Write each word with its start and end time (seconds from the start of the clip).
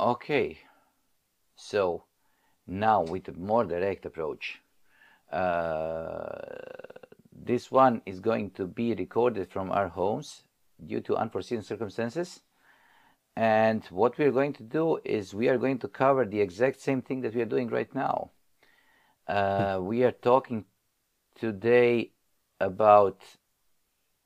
Okay, 0.00 0.58
so 1.56 2.04
now 2.68 3.02
with 3.02 3.26
a 3.26 3.32
more 3.32 3.64
direct 3.64 4.06
approach, 4.06 4.60
uh, 5.32 6.38
this 7.32 7.72
one 7.72 8.02
is 8.06 8.20
going 8.20 8.50
to 8.52 8.68
be 8.68 8.94
recorded 8.94 9.50
from 9.50 9.72
our 9.72 9.88
homes 9.88 10.44
due 10.86 11.00
to 11.00 11.16
unforeseen 11.16 11.62
circumstances. 11.62 12.42
And 13.34 13.84
what 13.86 14.18
we're 14.18 14.30
going 14.30 14.52
to 14.54 14.62
do 14.62 15.00
is 15.04 15.34
we 15.34 15.48
are 15.48 15.58
going 15.58 15.78
to 15.80 15.88
cover 15.88 16.24
the 16.24 16.40
exact 16.40 16.80
same 16.80 17.02
thing 17.02 17.22
that 17.22 17.34
we 17.34 17.42
are 17.42 17.52
doing 17.56 17.68
right 17.68 17.92
now. 17.92 18.30
Uh, 19.26 19.80
we 19.82 20.04
are 20.04 20.12
talking 20.12 20.64
today 21.34 22.12
about 22.60 23.20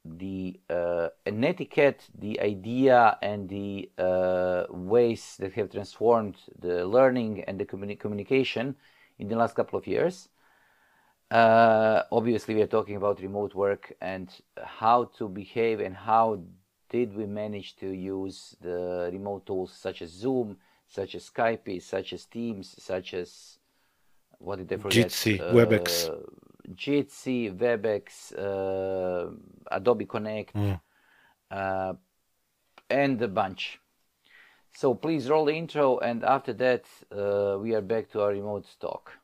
the 0.05 0.59
uh, 0.69 1.09
an 1.27 1.45
etiquette, 1.45 2.09
the 2.19 2.41
idea, 2.41 3.16
and 3.23 3.48
the 3.48 3.91
uh, 3.98 4.64
ways 4.71 5.37
that 5.39 5.52
have 5.52 5.71
transformed 5.71 6.37
the 6.59 6.87
learning 6.87 7.45
and 7.45 7.59
the 7.59 7.65
communi- 7.65 7.98
communication 7.98 8.77
in 9.19 9.28
the 9.28 9.37
last 9.37 9.55
couple 9.55 9.78
of 9.78 9.87
years. 9.87 10.28
Uh, 11.30 12.02
obviously, 12.12 12.55
we 12.55 12.62
are 12.62 12.66
talking 12.66 12.97
about 12.97 13.20
remote 13.20 13.55
work 13.55 13.92
and 14.01 14.28
how 14.62 15.05
to 15.16 15.28
behave 15.28 15.80
and 15.80 15.97
how 15.97 16.42
did 16.91 17.16
we 17.16 17.25
manage 17.25 17.77
to 17.77 17.89
use 17.89 18.55
the 18.61 19.09
remote 19.12 19.47
tools 19.47 19.73
such 19.73 20.03
as 20.03 20.11
Zoom, 20.11 20.59
such 20.87 21.14
as 21.14 21.30
Skype, 21.30 21.80
such 21.80 22.12
as 22.12 22.27
Teams, 22.27 22.75
such 22.83 23.14
as 23.14 23.59
what 24.39 24.59
did 24.59 24.73
I 24.73 24.77
forget? 24.77 25.09
Jitsi, 25.09 25.39
WebEx. 25.53 26.11
Jitsi, 26.71 27.51
WebEx, 27.57 28.33
uh, 28.39 29.30
Adobe 29.70 30.07
Connect, 30.07 30.55
Mm. 30.55 30.80
uh, 31.51 31.95
and 32.91 33.23
a 33.23 33.29
bunch. 33.29 33.80
So 34.75 34.95
please 34.95 35.29
roll 35.29 35.45
the 35.45 35.55
intro, 35.55 35.98
and 35.98 36.25
after 36.25 36.53
that, 36.55 36.84
uh, 37.11 37.59
we 37.61 37.75
are 37.75 37.83
back 37.83 38.11
to 38.11 38.23
our 38.23 38.30
remote 38.30 38.67
talk. 38.80 39.19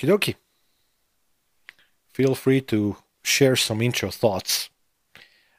Okie 0.00 0.08
dokie. 0.08 0.36
Feel 2.14 2.34
free 2.34 2.62
to 2.62 2.96
share 3.22 3.54
some 3.54 3.82
intro 3.82 4.10
thoughts. 4.10 4.70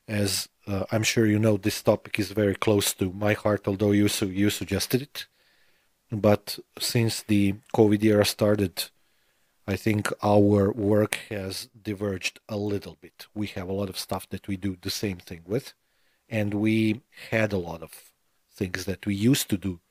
As 0.08 0.50
uh, 0.66 0.86
I'm 0.92 1.04
sure 1.04 1.28
you 1.28 1.38
know, 1.38 1.58
this 1.58 1.84
topic 1.84 2.18
is 2.18 2.32
very 2.32 2.56
close 2.56 2.92
to 2.96 3.12
my 3.12 3.34
heart, 3.34 3.68
although 3.68 3.92
you, 3.92 4.08
su- 4.08 4.32
you 4.32 4.50
suggested 4.50 5.04
it. 5.04 5.28
But 6.12 6.58
since 6.80 7.22
the 7.22 7.56
COVID 7.76 8.04
era 8.04 8.26
started, 8.26 8.90
I 9.68 9.76
think 9.76 10.12
our 10.24 10.72
work 10.72 11.20
has 11.30 11.70
diverged 11.80 12.40
a 12.50 12.58
little 12.58 12.98
bit. 13.00 13.28
We 13.36 13.46
have 13.48 13.70
a 13.70 13.74
lot 13.74 13.90
of 13.90 14.00
stuff 14.00 14.28
that 14.30 14.48
we 14.48 14.58
do 14.58 14.76
the 14.82 14.90
same 14.90 15.18
thing 15.18 15.42
with, 15.46 15.74
and 16.28 16.56
we 16.56 17.02
had 17.30 17.54
a 17.54 17.58
lot 17.70 17.84
of 17.84 17.92
things 18.52 18.86
that 18.86 19.06
we 19.06 19.14
used 19.14 19.50
to 19.52 19.58
do 19.58 19.82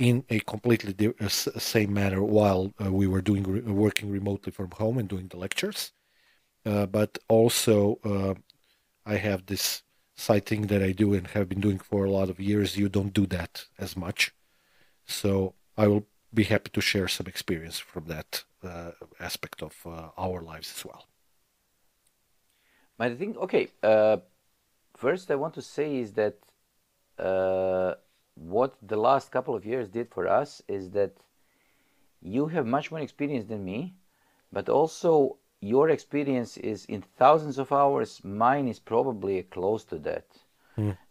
in 0.00 0.24
a 0.30 0.40
completely 0.40 0.94
di- 0.94 1.14
uh, 1.20 1.28
same 1.28 1.92
manner 1.92 2.22
while 2.22 2.72
uh, 2.82 2.90
we 2.90 3.06
were 3.06 3.20
doing 3.20 3.42
re- 3.42 3.60
working 3.60 4.10
remotely 4.10 4.50
from 4.50 4.70
home 4.70 4.96
and 4.96 5.08
doing 5.08 5.28
the 5.28 5.36
lectures. 5.36 5.92
Uh, 6.64 6.86
but 6.86 7.18
also, 7.28 7.98
uh, 8.02 8.34
I 9.04 9.16
have 9.16 9.46
this 9.46 9.82
side 10.16 10.46
thing 10.46 10.62
that 10.68 10.82
I 10.82 10.92
do 10.92 11.12
and 11.12 11.26
have 11.28 11.48
been 11.50 11.60
doing 11.60 11.78
for 11.78 12.04
a 12.04 12.10
lot 12.10 12.30
of 12.30 12.40
years. 12.40 12.78
You 12.78 12.88
don't 12.88 13.12
do 13.12 13.26
that 13.26 13.66
as 13.78 13.94
much, 13.94 14.32
so 15.06 15.54
I 15.76 15.86
will 15.86 16.06
be 16.32 16.44
happy 16.44 16.70
to 16.70 16.80
share 16.80 17.08
some 17.08 17.26
experience 17.26 17.78
from 17.78 18.06
that 18.06 18.44
uh, 18.64 18.92
aspect 19.18 19.62
of 19.62 19.74
uh, 19.84 20.08
our 20.16 20.40
lives 20.40 20.72
as 20.76 20.84
well. 20.84 21.04
But 22.96 23.12
I 23.12 23.14
think, 23.16 23.36
okay, 23.36 23.68
first 24.96 25.30
I 25.30 25.34
want 25.34 25.54
to 25.54 25.62
say 25.62 25.96
is 25.96 26.12
that 26.12 26.36
what 28.40 28.74
the 28.82 28.96
last 28.96 29.30
couple 29.30 29.54
of 29.54 29.66
years 29.66 29.88
did 29.88 30.08
for 30.10 30.26
us 30.26 30.62
is 30.66 30.90
that 30.90 31.12
you 32.22 32.46
have 32.46 32.66
much 32.66 32.90
more 32.90 33.00
experience 33.00 33.46
than 33.46 33.64
me, 33.64 33.94
but 34.52 34.68
also 34.68 35.36
your 35.60 35.90
experience 35.90 36.56
is 36.56 36.86
in 36.86 37.02
thousands 37.02 37.58
of 37.58 37.70
hours. 37.70 38.20
Mine 38.24 38.66
is 38.66 38.78
probably 38.78 39.42
close 39.42 39.84
to 39.84 39.98
that. 39.98 40.24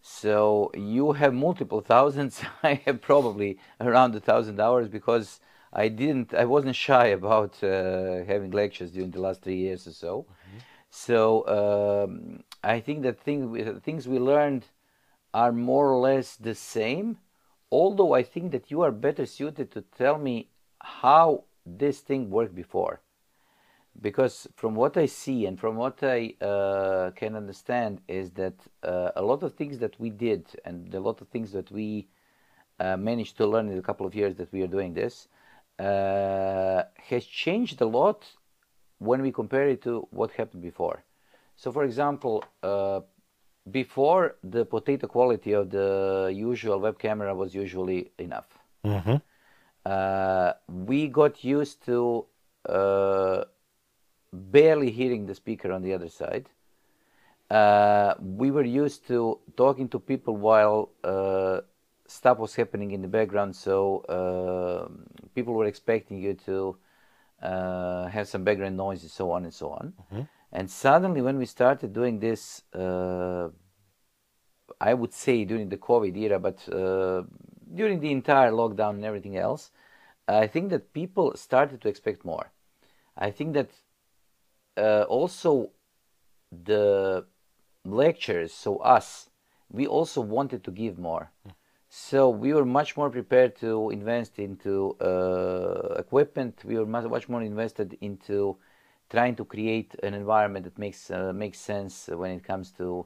So 0.01 0.72
you 0.73 1.12
have 1.13 1.34
multiple 1.34 1.81
thousands. 1.81 2.41
I 2.63 2.81
have 2.85 3.01
probably 3.01 3.59
around 3.79 4.16
a 4.16 4.19
thousand 4.19 4.59
hours 4.59 4.88
because 4.88 5.40
I 5.72 5.88
didn't, 5.88 6.34
I 6.34 6.46
wasn't 6.46 6.75
shy 6.75 7.07
about 7.07 7.63
uh, 7.63 8.23
having 8.25 8.51
lectures 8.51 8.91
during 8.91 9.11
the 9.11 9.22
last 9.22 9.44
three 9.44 9.57
years 9.57 9.85
or 9.85 9.91
so. 9.91 10.25
So 10.90 11.47
um, 12.07 12.44
I 12.63 12.79
think 12.79 13.03
that 13.03 13.19
thing, 13.19 13.79
things 13.81 14.07
we 14.07 14.17
learned 14.17 14.66
are 15.34 15.51
more 15.51 15.91
or 15.91 16.00
less 16.00 16.35
the 16.35 16.56
same. 16.56 17.17
Although 17.72 18.13
I 18.13 18.23
think 18.23 18.51
that 18.51 18.72
you 18.72 18.81
are 18.81 18.91
better 18.91 19.25
suited 19.25 19.72
to 19.72 19.81
tell 19.81 20.17
me 20.17 20.50
how 20.81 21.44
this 21.66 22.00
thing 22.00 22.29
worked 22.29 22.56
before 22.56 23.01
because 24.01 24.47
from 24.56 24.75
what 24.75 24.97
I 24.97 25.06
see 25.06 25.45
and 25.45 25.59
from 25.59 25.75
what 25.75 26.01
I 26.03 26.34
uh, 26.41 27.12
can 27.12 27.35
understand 27.35 28.01
is 28.07 28.31
that 28.31 28.53
uh, 28.84 29.12
a 29.16 29.22
lot 29.22 29.44
of 29.44 29.56
things 29.56 29.79
that 29.79 30.00
we 30.00 30.09
did 30.09 30.45
and 30.66 30.94
a 30.94 31.00
lot 31.00 31.22
of 31.22 31.28
things 31.28 31.51
that 31.51 31.69
we 31.72 32.07
uh, 32.79 32.96
managed 32.97 33.38
to 33.38 33.47
learn 33.47 33.67
in 33.69 33.75
the 33.75 33.81
couple 33.81 34.06
of 34.06 34.16
years 34.16 34.35
that 34.38 34.51
we 34.53 34.61
are 34.61 34.67
doing 34.67 34.94
this 34.94 35.28
uh, 35.79 36.84
has 36.97 37.25
changed 37.25 37.81
a 37.81 37.85
lot 37.85 38.25
when 39.00 39.22
we 39.22 39.31
compare 39.31 39.67
it 39.69 39.81
to 39.81 40.07
what 40.11 40.31
happened 40.31 40.61
before. 40.61 41.03
So, 41.56 41.72
for 41.72 41.84
example, 41.84 42.44
uh, 42.63 43.01
before 43.72 44.36
the 44.44 44.66
potato 44.66 45.08
quality 45.08 45.53
of 45.53 45.70
the 45.70 46.31
usual 46.34 46.80
web 46.80 46.97
camera 47.00 47.36
was 47.36 47.53
usually 47.53 48.12
enough 48.18 48.47
Mm-hmm. 48.86 49.16
uh, 49.86 50.53
we 50.68 51.08
got 51.08 51.44
used 51.44 51.86
to 51.86 52.25
uh, 52.68 53.44
barely 54.31 54.92
hearing 54.92 55.25
the 55.25 55.36
speaker 55.36 55.72
on 55.72 55.81
the 55.81 55.94
other 55.94 56.09
side. 56.09 56.50
Uh, 57.50 58.14
we 58.22 58.52
were 58.52 58.64
used 58.64 59.08
to 59.08 59.40
talking 59.58 59.90
to 59.90 60.00
people 60.00 60.38
while 60.38 60.90
uh, 61.03 61.62
stuff 62.08 62.38
was 62.38 62.56
happening 62.56 62.91
in 62.91 63.02
the 63.02 63.08
background, 63.08 63.56
so 63.56 64.00
uh, 64.08 64.88
people 65.36 65.53
were 65.53 65.66
expecting 65.66 66.20
you 66.20 66.36
to 66.36 66.78
uh, 67.41 68.08
have 68.08 68.28
some 68.28 68.44
background 68.44 68.78
noise 68.78 69.02
and 69.02 69.12
so 69.12 69.31
on 69.31 69.44
and 69.44 69.53
so 69.53 69.72
on. 69.72 69.94
And 70.51 70.69
suddenly, 70.69 71.21
when 71.21 71.37
we 71.37 71.45
started 71.45 71.93
doing 71.93 72.19
this, 72.19 72.63
uh, 72.73 73.49
I 74.81 74.93
would 74.93 75.13
say 75.13 75.45
during 75.45 75.69
the 75.69 75.77
COVID 75.77 76.15
era, 76.17 76.39
but 76.39 76.67
uh, 76.69 77.23
during 77.73 77.99
the 77.99 78.11
entire 78.11 78.51
lockdown 78.51 78.91
and 78.91 79.05
everything 79.05 79.37
else, 79.37 79.71
I 80.27 80.47
think 80.47 80.69
that 80.69 80.93
people 80.93 81.35
started 81.35 81.81
to 81.81 81.89
expect 81.89 82.25
more. 82.25 82.51
I 83.17 83.31
think 83.31 83.53
that 83.53 83.69
uh, 84.77 85.03
also 85.03 85.71
the 86.51 87.25
lectures, 87.85 88.53
so 88.53 88.77
us, 88.77 89.29
we 89.71 89.85
also 89.85 90.21
wanted 90.21 90.63
to 90.63 90.71
give 90.71 90.97
more. 90.97 91.31
So 91.89 92.29
we 92.29 92.53
were 92.53 92.66
much 92.66 92.95
more 92.95 93.09
prepared 93.09 93.55
to 93.57 93.89
invest 93.89 94.37
into 94.37 94.95
uh, 95.01 95.95
equipment. 95.97 96.61
We 96.63 96.77
were 96.77 96.85
much, 96.85 97.05
much 97.05 97.27
more 97.27 97.41
invested 97.41 97.97
into 97.99 98.57
trying 99.09 99.36
to 99.36 99.46
create 99.46 99.96
an 100.03 100.14
environment 100.14 100.66
that 100.66 100.78
makes 100.78 101.09
uh, 101.12 101.34
makes 101.34 101.59
sense 101.59 102.09
when 102.12 102.31
it 102.31 102.44
comes 102.44 102.72
to 102.72 103.06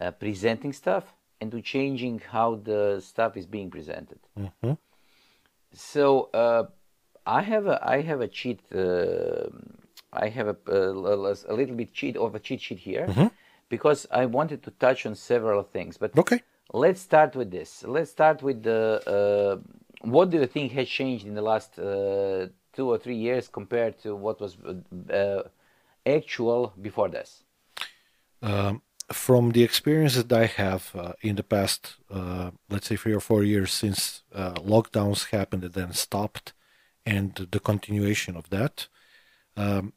uh, 0.00 0.10
presenting 0.12 0.72
stuff 0.72 1.14
and 1.40 1.50
to 1.50 1.60
changing 1.60 2.20
how 2.30 2.56
the 2.56 3.00
stuff 3.00 3.36
is 3.36 3.46
being 3.46 3.70
presented. 3.70 4.20
Mm-hmm. 4.38 4.72
So 5.72 6.30
uh, 6.34 6.64
I 7.26 7.42
have 7.42 7.66
a 7.66 7.78
I 7.82 8.00
have 8.02 8.20
a 8.20 8.28
cheat. 8.28 8.60
Uh, 8.74 9.48
I 10.12 10.28
have 10.28 10.48
a, 10.48 10.56
a, 10.66 11.34
a 11.48 11.54
little 11.54 11.76
bit 11.76 11.92
cheat 11.92 12.16
of 12.16 12.34
a 12.34 12.40
cheat 12.40 12.60
sheet 12.60 12.78
here 12.78 13.06
because 13.68 14.06
I 14.10 14.26
wanted 14.26 14.62
to 14.64 14.70
touch 14.72 15.06
on 15.06 15.14
several 15.14 15.62
things. 15.62 15.96
But 15.96 16.16
Okay. 16.18 16.42
let's 16.72 17.00
start 17.00 17.36
with 17.36 17.50
this. 17.50 17.84
Let's 17.86 18.10
start 18.10 18.42
with 18.42 18.62
the 18.62 18.80
uh, 19.06 19.56
what 20.02 20.30
do 20.30 20.38
you 20.38 20.46
think 20.46 20.72
has 20.72 20.88
changed 20.88 21.26
in 21.26 21.34
the 21.34 21.42
last 21.42 21.78
uh, 21.78 22.48
two 22.72 22.88
or 22.88 22.98
three 22.98 23.16
years 23.16 23.48
compared 23.48 23.98
to 24.02 24.14
what 24.14 24.40
was 24.40 24.56
uh, 25.12 25.42
actual 26.06 26.72
before 26.80 27.08
this? 27.08 27.42
Um, 28.42 28.82
from 29.12 29.50
the 29.50 29.62
experience 29.62 30.14
that 30.14 30.32
I 30.32 30.46
have 30.46 30.90
uh, 30.94 31.12
in 31.20 31.36
the 31.36 31.42
past, 31.42 31.96
uh, 32.10 32.52
let's 32.68 32.86
say 32.86 32.96
three 32.96 33.12
or 33.12 33.20
four 33.20 33.42
years 33.42 33.72
since 33.72 34.22
uh, 34.34 34.54
lockdowns 34.54 35.30
happened 35.30 35.64
and 35.64 35.74
then 35.74 35.92
stopped, 35.92 36.52
and 37.04 37.34
the 37.50 37.60
continuation 37.60 38.36
of 38.36 38.50
that, 38.50 38.86
um, 39.56 39.92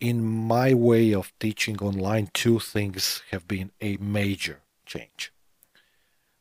in 0.00 0.24
my 0.24 0.74
way 0.74 1.14
of 1.14 1.32
teaching 1.38 1.78
online, 1.78 2.30
two 2.32 2.58
things 2.58 3.22
have 3.30 3.46
been 3.46 3.70
a 3.80 3.96
major 3.98 4.60
change. 4.86 5.32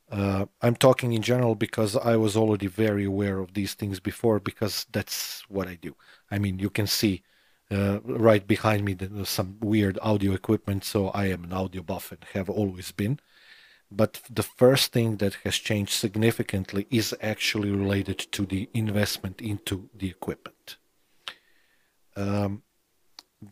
Uh, 0.09 0.45
I'm 0.61 0.75
talking 0.75 1.13
in 1.13 1.21
general 1.21 1.55
because 1.55 1.95
I 1.95 2.15
was 2.15 2.37
already 2.37 2.67
very 2.67 3.03
aware 3.03 3.39
of 3.39 3.53
these 3.53 3.73
things 3.73 3.99
before 3.99 4.39
because 4.39 4.85
that's 4.91 5.43
what 5.49 5.67
I 5.67 5.75
do. 5.75 5.95
I 6.31 6.39
mean, 6.39 6.59
you 6.59 6.69
can 6.69 6.87
see 6.87 7.23
uh, 7.69 7.99
right 8.03 8.47
behind 8.47 8.85
me 8.85 8.95
some 9.25 9.57
weird 9.59 9.99
audio 10.01 10.31
equipment, 10.31 10.85
so 10.85 11.09
I 11.09 11.25
am 11.25 11.43
an 11.43 11.51
audio 11.53 11.81
buff 11.81 12.11
and 12.11 12.23
have 12.33 12.49
always 12.49 12.91
been. 12.91 13.19
But 13.91 14.21
the 14.29 14.43
first 14.43 14.93
thing 14.93 15.17
that 15.17 15.35
has 15.43 15.55
changed 15.55 15.91
significantly 15.91 16.87
is 16.89 17.13
actually 17.21 17.71
related 17.71 18.19
to 18.19 18.45
the 18.45 18.69
investment 18.73 19.41
into 19.41 19.89
the 19.93 20.09
equipment. 20.09 20.77
Um, 22.15 22.63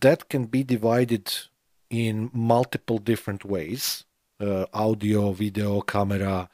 that 0.01 0.29
can 0.29 0.45
be 0.45 0.63
divided 0.63 1.31
in 1.89 2.31
multiple 2.33 2.97
different 2.97 3.45
ways 3.45 4.04
audio, 4.41 5.31
video, 5.31 5.81
camera, 5.81 6.49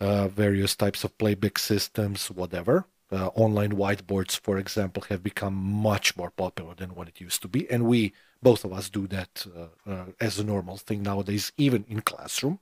uh, 0.00 0.28
various 0.28 0.76
types 0.76 1.04
of 1.04 1.16
playback 1.18 1.58
systems, 1.58 2.30
whatever. 2.30 2.86
Uh, 3.10 3.28
online 3.28 3.72
whiteboards, 3.72 4.38
for 4.38 4.58
example, 4.58 5.04
have 5.08 5.22
become 5.22 5.54
much 5.54 6.16
more 6.16 6.30
popular 6.30 6.74
than 6.74 6.94
what 6.94 7.08
it 7.08 7.20
used 7.20 7.40
to 7.40 7.48
be. 7.48 7.70
And 7.70 7.86
we, 7.86 8.12
both 8.42 8.64
of 8.64 8.72
us, 8.72 8.90
do 8.90 9.06
that 9.06 9.46
uh, 9.56 9.90
uh, 9.90 10.04
as 10.20 10.38
a 10.38 10.44
normal 10.44 10.76
thing 10.76 11.02
nowadays, 11.02 11.52
even 11.56 11.84
in 11.88 12.00
classroom. 12.00 12.58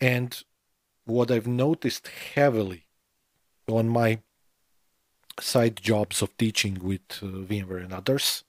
And 0.00 0.40
what 1.04 1.30
I've 1.30 1.48
noticed 1.48 2.08
heavily 2.34 2.86
on 3.66 3.88
my 3.88 4.20
side 5.40 5.80
jobs 5.82 6.22
of 6.22 6.36
teaching 6.36 6.78
with 6.80 7.02
uh, 7.22 7.26
VMware 7.26 7.82
and 7.82 7.92
others 7.92 8.44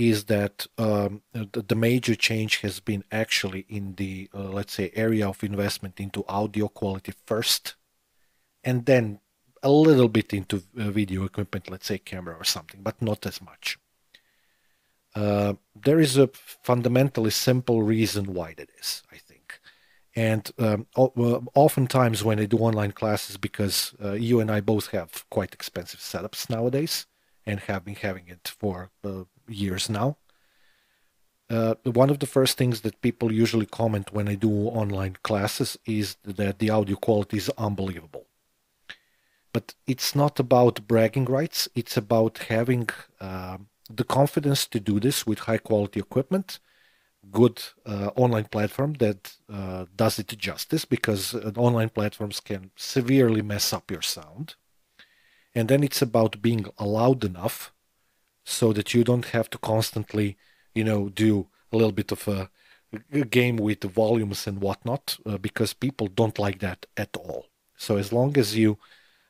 is 0.00 0.24
that 0.24 0.66
um, 0.78 1.22
the, 1.32 1.74
major 1.74 2.14
change 2.14 2.58
has 2.58 2.80
been 2.80 3.04
actually 3.12 3.66
in 3.68 3.94
the, 3.96 4.28
uh, 4.34 4.44
let's 4.44 4.72
say, 4.72 4.90
area 4.94 5.28
of 5.28 5.44
investment 5.44 6.00
into 6.00 6.24
audio 6.26 6.68
quality 6.68 7.12
first, 7.26 7.76
and 8.64 8.86
then 8.86 9.20
a 9.62 9.70
little 9.70 10.08
bit 10.08 10.32
into 10.32 10.62
uh, 10.78 10.90
video 10.90 11.24
equipment, 11.24 11.70
let's 11.70 11.86
say 11.86 11.98
camera 11.98 12.34
or 12.34 12.44
something, 12.44 12.80
but 12.82 13.00
not 13.02 13.26
as 13.26 13.42
much. 13.42 13.78
Uh, 15.14 15.54
there 15.74 16.00
is 16.00 16.16
a 16.16 16.28
fundamentally 16.62 17.30
simple 17.30 17.82
reason 17.82 18.32
why 18.32 18.54
that 18.56 18.70
is, 18.78 19.02
I 19.12 19.16
think. 19.16 19.60
And 20.16 20.50
um, 20.58 20.86
oftentimes 21.54 22.24
when 22.24 22.40
I 22.40 22.46
do 22.46 22.58
online 22.58 22.92
classes, 22.92 23.36
because 23.36 23.94
uh, 24.02 24.12
you 24.12 24.40
and 24.40 24.50
I 24.50 24.60
both 24.60 24.88
have 24.88 25.28
quite 25.30 25.52
expensive 25.52 26.00
setups 26.00 26.48
nowadays, 26.48 27.06
and 27.46 27.60
have 27.60 27.84
been 27.84 27.96
having 27.96 28.28
it 28.28 28.52
for 28.58 28.90
uh, 29.04 29.24
years 29.50 29.88
now. 29.90 30.16
Uh, 31.50 31.74
one 31.82 32.10
of 32.10 32.20
the 32.20 32.26
first 32.26 32.56
things 32.56 32.82
that 32.82 33.02
people 33.02 33.32
usually 33.32 33.66
comment 33.66 34.12
when 34.12 34.28
I 34.28 34.36
do 34.36 34.50
online 34.50 35.16
classes 35.24 35.76
is 35.84 36.16
that 36.22 36.60
the 36.60 36.70
audio 36.70 36.96
quality 36.96 37.38
is 37.38 37.50
unbelievable. 37.58 38.26
But 39.52 39.74
it's 39.84 40.14
not 40.14 40.38
about 40.38 40.86
bragging 40.86 41.24
rights, 41.24 41.68
it's 41.74 41.96
about 41.96 42.38
having 42.48 42.88
uh, 43.20 43.58
the 43.90 44.04
confidence 44.04 44.64
to 44.68 44.78
do 44.78 45.00
this 45.00 45.26
with 45.26 45.40
high 45.40 45.58
quality 45.58 45.98
equipment, 45.98 46.60
good 47.32 47.60
uh, 47.84 48.10
online 48.14 48.44
platform 48.44 48.94
that 48.94 49.36
uh, 49.52 49.86
does 49.96 50.20
it 50.20 50.28
justice 50.38 50.84
because 50.84 51.34
uh, 51.34 51.50
online 51.56 51.88
platforms 51.88 52.38
can 52.38 52.70
severely 52.76 53.42
mess 53.42 53.72
up 53.72 53.90
your 53.90 54.02
sound. 54.02 54.54
And 55.52 55.68
then 55.68 55.82
it's 55.82 56.00
about 56.00 56.40
being 56.40 56.66
loud 56.78 57.24
enough 57.24 57.72
so 58.44 58.72
that 58.72 58.94
you 58.94 59.04
don't 59.04 59.26
have 59.26 59.50
to 59.50 59.58
constantly, 59.58 60.36
you 60.74 60.84
know, 60.84 61.08
do 61.08 61.48
a 61.72 61.76
little 61.76 61.92
bit 61.92 62.12
of 62.12 62.26
a, 62.28 62.50
a 63.12 63.24
game 63.24 63.56
with 63.56 63.80
the 63.80 63.88
volumes 63.88 64.46
and 64.46 64.60
whatnot, 64.60 65.16
uh, 65.26 65.38
because 65.38 65.72
people 65.74 66.08
don't 66.08 66.38
like 66.38 66.58
that 66.60 66.86
at 66.96 67.16
all. 67.16 67.46
So 67.76 67.96
as 67.96 68.12
long 68.12 68.36
as 68.36 68.56
you 68.56 68.78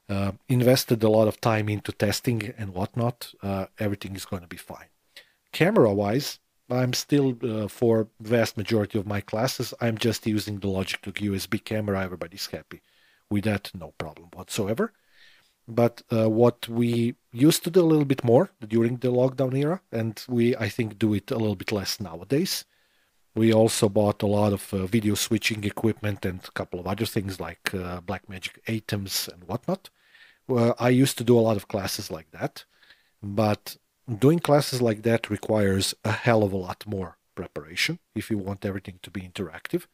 uh, 0.09 0.33
invested 0.49 1.03
a 1.03 1.09
lot 1.09 1.29
of 1.29 1.41
time 1.41 1.69
into 1.69 1.93
testing 1.93 2.53
and 2.59 2.75
whatnot, 2.75 3.33
uh, 3.43 3.67
everything 3.79 4.17
is 4.17 4.25
going 4.25 4.43
to 4.43 4.49
be 4.49 4.57
fine. 4.57 4.89
Camera-wise, 5.53 6.39
I'm 6.71 6.93
still 6.93 7.37
uh, 7.43 7.69
for 7.69 8.09
vast 8.21 8.57
majority 8.57 8.99
of 8.99 9.07
my 9.07 9.21
classes, 9.21 9.75
I'm 9.81 9.99
just 9.99 10.27
using 10.27 10.59
the 10.59 10.69
Logitech 10.69 11.15
USB 11.15 11.63
camera. 11.65 12.03
Everybody's 12.03 12.47
happy 12.47 12.83
with 13.29 13.45
that, 13.45 13.71
no 13.75 13.93
problem 13.99 14.29
whatsoever. 14.35 14.93
But 15.71 16.03
uh, 16.13 16.29
what 16.29 16.69
we 16.69 17.15
used 17.33 17.63
to 17.65 17.71
do 17.71 17.81
a 17.81 17.91
little 17.93 18.05
bit 18.05 18.25
more 18.25 18.51
during 18.67 18.97
the 18.97 19.09
lockdown 19.09 19.57
era, 19.57 19.81
and 19.93 20.21
we, 20.29 20.57
I 20.57 20.69
think, 20.69 20.99
do 20.99 21.15
it 21.15 21.31
a 21.31 21.37
little 21.37 21.55
bit 21.55 21.71
less 21.71 22.01
nowadays. 22.01 22.65
We 23.37 23.53
also 23.53 23.89
bought 23.89 24.23
a 24.25 24.27
lot 24.27 24.53
of 24.53 24.75
uh, 24.75 24.87
video 24.87 25.15
switching 25.15 25.63
equipment 25.63 26.25
and 26.25 26.41
a 26.45 26.51
couple 26.51 26.81
of 26.81 26.89
other 26.89 27.07
things 27.07 27.39
like 27.39 27.73
uh, 27.73 28.01
Blackmagic 28.01 28.57
ATEMs 28.67 29.29
and 29.33 29.45
whatnot. 29.45 29.91
I 30.81 30.89
used 30.89 31.17
to 31.19 31.25
do 31.25 31.39
a 31.39 31.47
lot 31.49 31.57
of 31.57 31.69
classes 31.69 32.11
like 32.11 32.33
that, 32.33 32.65
but 33.23 33.77
doing 34.19 34.41
classes 34.41 34.83
like 34.83 35.03
that 35.03 35.31
requires 35.31 35.95
a 36.05 36.11
hell 36.11 36.43
of 36.43 36.53
a 36.53 36.57
lot 36.57 36.85
more 36.89 37.19
preparation 37.37 38.01
if 38.17 38.31
you 38.31 38.39
want 38.39 38.65
everything 38.65 38.99
to 39.03 39.13
be 39.13 39.21
interactive 39.21 39.85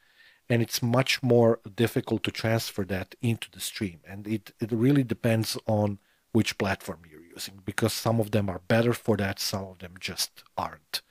and 0.48 0.62
it's 0.62 0.82
much 0.82 1.22
more 1.22 1.60
difficult 1.74 2.22
to 2.24 2.30
transfer 2.30 2.84
that 2.84 3.14
into 3.20 3.50
the 3.50 3.60
stream. 3.60 4.00
And 4.06 4.26
it, 4.26 4.52
it 4.60 4.70
really 4.72 5.02
depends 5.02 5.58
on 5.66 5.98
which 6.32 6.58
platform 6.58 7.00
you're 7.10 7.22
using 7.22 7.60
because 7.64 7.92
some 7.92 8.20
of 8.20 8.30
them 8.30 8.48
are 8.48 8.60
better 8.68 8.92
for 8.92 9.16
that, 9.16 9.40
some 9.40 9.64
of 9.64 9.78
them 9.78 9.94
just 9.98 10.44
aren't. 10.56 11.02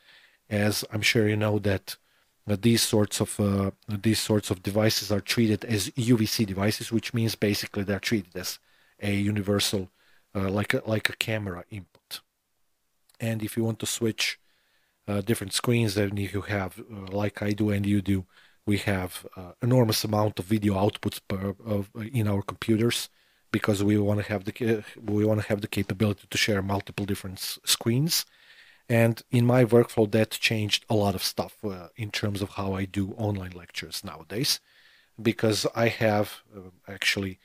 As 0.50 0.86
I'm 0.92 1.02
sure 1.02 1.28
you 1.28 1.36
know 1.36 1.60
that 1.60 1.98
uh, 2.48 2.56
these 2.62 2.84
sorts 2.84 3.20
of 3.20 3.40
uh, 3.40 3.72
these 3.88 4.20
sorts 4.20 4.52
of 4.52 4.62
devices 4.62 5.12
are 5.12 5.20
treated 5.20 5.66
as 5.66 5.90
UVC 5.92 6.46
devices, 6.46 6.92
which 6.92 7.14
means 7.14 7.34
basically 7.36 7.84
they're 7.84 8.00
treated 8.00 8.36
as 8.36 8.60
a 9.02 9.14
universal, 9.16 9.90
uh, 10.36 10.50
like 10.50 10.74
a, 10.74 10.82
like 10.86 11.10
a 11.10 11.16
camera 11.16 11.66
input. 11.72 12.22
And 13.20 13.42
if 13.42 13.58
you 13.58 13.64
want 13.64 13.80
to 13.80 13.86
switch 13.86 14.40
uh, 15.08 15.22
different 15.22 15.54
screens, 15.54 15.96
then 15.96 16.18
you 16.18 16.42
have, 16.42 16.80
uh, 16.80 17.12
like 17.12 17.42
I 17.42 17.52
do 17.52 17.70
and 17.72 17.86
you 17.86 18.02
do, 18.02 18.26
we 18.66 18.78
have 18.78 19.26
uh, 19.36 19.52
enormous 19.62 20.04
amount 20.04 20.40
of 20.40 20.46
video 20.46 20.74
outputs 20.74 21.20
per, 21.28 21.56
of, 21.66 21.90
in 21.96 22.28
our 22.28 22.42
computers 22.42 23.10
because 23.52 23.84
we 23.84 23.98
want 23.98 24.20
to 24.22 24.32
have 24.32 24.44
the 24.46 24.84
we 25.02 25.24
want 25.24 25.42
to 25.42 25.48
have 25.48 25.62
the 25.62 25.68
capability 25.68 26.28
to 26.30 26.38
share 26.38 26.62
multiple 26.62 27.06
different 27.06 27.40
screens. 27.40 28.26
And 28.90 29.22
in 29.32 29.46
my 29.46 29.66
workflow 29.66 30.12
that 30.12 30.32
changed 30.32 30.86
a 30.90 30.96
lot 30.96 31.16
of 31.16 31.24
stuff 31.24 31.56
uh, 31.64 31.88
in 31.96 32.12
terms 32.12 32.42
of 32.42 32.50
how 32.52 32.74
I 32.74 32.86
do 32.86 33.14
online 33.18 33.52
lectures 33.52 34.04
nowadays 34.04 34.60
because 35.22 35.66
I 35.76 35.88
have 35.88 36.42
uh, 36.56 36.72
actually 36.88 37.40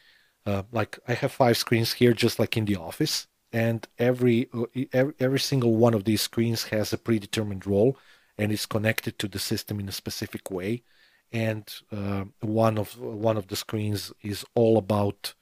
uh, 0.47 0.65
like 0.73 0.99
I 1.07 1.15
have 1.15 1.33
five 1.33 1.57
screens 1.57 1.93
here 1.95 2.13
just 2.13 2.39
like 2.39 2.57
in 2.57 2.65
the 2.65 2.77
office 2.77 3.27
and 3.53 3.87
every, 3.99 4.49
uh, 4.53 4.65
every 4.93 5.15
every 5.21 5.41
single 5.41 5.75
one 5.77 5.95
of 5.95 6.05
these 6.05 6.23
screens 6.23 6.65
has 6.65 6.93
a 6.93 6.99
predetermined 6.99 7.67
role 7.67 7.97
and 8.39 8.51
is 8.53 8.67
connected 8.67 9.19
to 9.19 9.29
the 9.29 9.39
system 9.39 9.81
in 9.81 9.89
a 9.89 9.93
specific 10.03 10.51
way 10.51 10.83
and 11.33 11.73
uh, 11.93 12.25
one 12.41 12.79
of 12.79 12.99
one 12.99 13.37
of 13.37 13.49
the 13.49 13.57
screens 13.57 14.13
is 14.23 14.45
all 14.55 14.77
about 14.79 15.35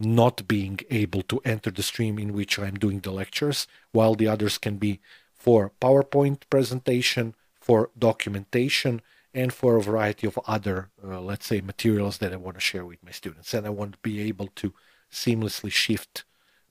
not 0.00 0.48
being 0.48 0.80
able 0.90 1.22
to 1.22 1.40
enter 1.44 1.70
the 1.70 1.82
stream 1.82 2.18
in 2.18 2.32
which 2.32 2.58
I'm 2.58 2.74
doing 2.74 3.00
the 3.00 3.12
lectures, 3.12 3.66
while 3.92 4.14
the 4.14 4.28
others 4.28 4.58
can 4.58 4.76
be 4.76 5.00
for 5.34 5.72
PowerPoint 5.80 6.42
presentation, 6.50 7.34
for 7.60 7.90
documentation, 7.98 9.02
and 9.32 9.52
for 9.52 9.76
a 9.76 9.82
variety 9.82 10.26
of 10.26 10.38
other, 10.46 10.90
uh, 11.02 11.20
let's 11.20 11.46
say, 11.46 11.60
materials 11.60 12.18
that 12.18 12.32
I 12.32 12.36
want 12.36 12.56
to 12.56 12.60
share 12.60 12.84
with 12.84 13.02
my 13.04 13.10
students. 13.10 13.54
And 13.54 13.66
I 13.66 13.70
want 13.70 13.92
to 13.92 13.98
be 13.98 14.20
able 14.22 14.48
to 14.56 14.72
seamlessly 15.12 15.70
shift 15.70 16.24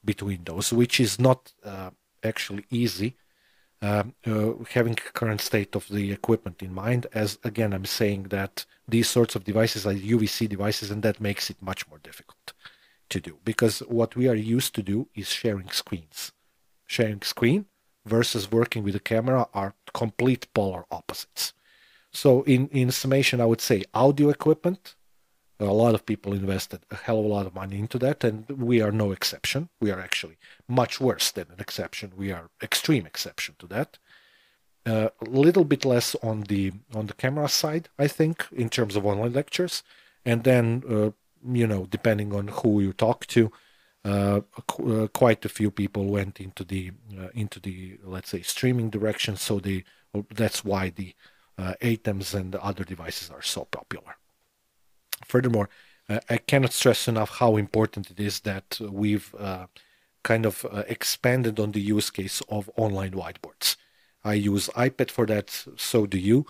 between 0.03 0.43
those, 0.43 0.73
which 0.73 0.99
is 0.99 1.19
not 1.19 1.53
uh, 1.63 1.91
actually 2.23 2.65
easy 2.69 3.15
Uh, 3.83 4.03
uh, 4.25 4.53
having 4.77 4.95
current 4.95 5.41
state 5.41 5.75
of 5.75 5.83
the 5.89 6.05
equipment 6.19 6.57
in 6.67 6.73
mind 6.73 7.01
as 7.13 7.37
again 7.43 7.73
i'm 7.73 7.89
saying 7.99 8.21
that 8.37 8.65
these 8.87 9.09
sorts 9.09 9.35
of 9.35 9.43
devices 9.43 9.85
are 9.85 9.93
uvc 10.15 10.37
devices 10.55 10.89
and 10.89 11.01
that 11.03 11.19
makes 11.19 11.49
it 11.51 11.67
much 11.69 11.81
more 11.89 11.99
difficult 12.09 12.53
to 13.13 13.19
do. 13.19 13.37
Because 13.45 13.79
what 13.99 14.15
we 14.15 14.27
are 14.27 14.35
used 14.35 14.73
to 14.75 14.83
do 14.83 15.07
is 15.15 15.27
sharing 15.27 15.69
screens. 15.69 16.31
Sharing 16.87 17.21
screen 17.21 17.65
versus 18.05 18.51
working 18.51 18.83
with 18.83 18.95
a 18.95 19.05
camera 19.11 19.47
are 19.53 19.75
complete 19.93 20.47
polar 20.53 20.85
opposites. 20.91 21.53
So 22.11 22.29
in 22.43 22.61
in 22.81 22.91
summation 22.91 23.41
i 23.41 23.49
would 23.51 23.63
say 23.69 23.79
audio 24.03 24.27
equipment 24.37 24.95
a 25.59 25.65
lot 25.65 25.95
of 25.95 26.05
people 26.05 26.33
invested 26.33 26.81
a 26.91 26.95
hell 26.95 27.19
of 27.19 27.25
a 27.25 27.27
lot 27.27 27.45
of 27.45 27.55
money 27.55 27.79
into 27.79 27.99
that, 27.99 28.23
and 28.23 28.47
we 28.49 28.81
are 28.81 28.91
no 28.91 29.11
exception. 29.11 29.69
We 29.79 29.91
are 29.91 29.99
actually 29.99 30.37
much 30.67 30.99
worse 30.99 31.31
than 31.31 31.47
an 31.51 31.59
exception. 31.59 32.13
We 32.17 32.31
are 32.31 32.49
extreme 32.61 33.05
exception 33.05 33.55
to 33.59 33.67
that. 33.67 33.97
Uh, 34.85 35.09
a 35.21 35.29
little 35.29 35.63
bit 35.63 35.85
less 35.85 36.15
on 36.15 36.41
the 36.43 36.73
on 36.93 37.07
the 37.07 37.13
camera 37.13 37.47
side, 37.47 37.89
I 37.97 38.07
think, 38.07 38.47
in 38.51 38.69
terms 38.69 38.95
of 38.95 39.05
online 39.05 39.33
lectures, 39.33 39.83
and 40.25 40.43
then 40.43 40.83
uh, 40.89 41.11
you 41.45 41.67
know, 41.67 41.85
depending 41.85 42.33
on 42.33 42.47
who 42.47 42.81
you 42.81 42.93
talk 42.93 43.25
to, 43.27 43.51
uh, 44.03 44.41
uh 44.85 45.07
quite 45.13 45.45
a 45.45 45.49
few 45.49 45.71
people 45.71 46.05
went 46.07 46.41
into 46.41 46.63
the 46.63 46.91
uh, 47.17 47.29
into 47.33 47.59
the 47.59 47.97
let's 48.03 48.29
say 48.29 48.41
streaming 48.41 48.89
direction. 48.89 49.37
So 49.37 49.59
the 49.59 49.83
that's 50.29 50.65
why 50.65 50.89
the 50.89 51.13
uh, 51.57 51.75
ATEMs 51.81 52.33
and 52.33 52.51
the 52.51 52.63
other 52.63 52.83
devices 52.83 53.29
are 53.29 53.41
so 53.41 53.65
popular. 53.65 54.17
Furthermore, 55.25 55.69
uh, 56.09 56.19
I 56.29 56.37
cannot 56.37 56.73
stress 56.73 57.07
enough 57.07 57.37
how 57.37 57.55
important 57.55 58.11
it 58.11 58.19
is 58.19 58.41
that 58.41 58.79
we've 58.81 59.33
uh, 59.39 59.67
kind 60.23 60.45
of 60.45 60.65
uh, 60.65 60.83
expanded 60.87 61.59
on 61.59 61.71
the 61.71 61.81
use 61.81 62.09
case 62.09 62.41
of 62.49 62.69
online 62.75 63.11
whiteboards. 63.11 63.77
I 64.23 64.33
use 64.33 64.69
iPad 64.69 65.11
for 65.11 65.25
that, 65.27 65.65
so 65.75 66.05
do 66.05 66.17
you. 66.17 66.45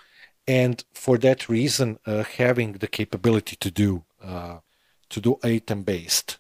And 0.48 0.84
for 0.94 1.18
that 1.20 1.50
reason, 1.50 2.00
having 2.06 2.74
the 2.74 2.88
capability 2.88 3.56
to 3.56 3.72
do 3.72 4.04
to 4.22 5.22
do 5.22 5.38
ATEM 5.44 5.86
based, 5.86 6.40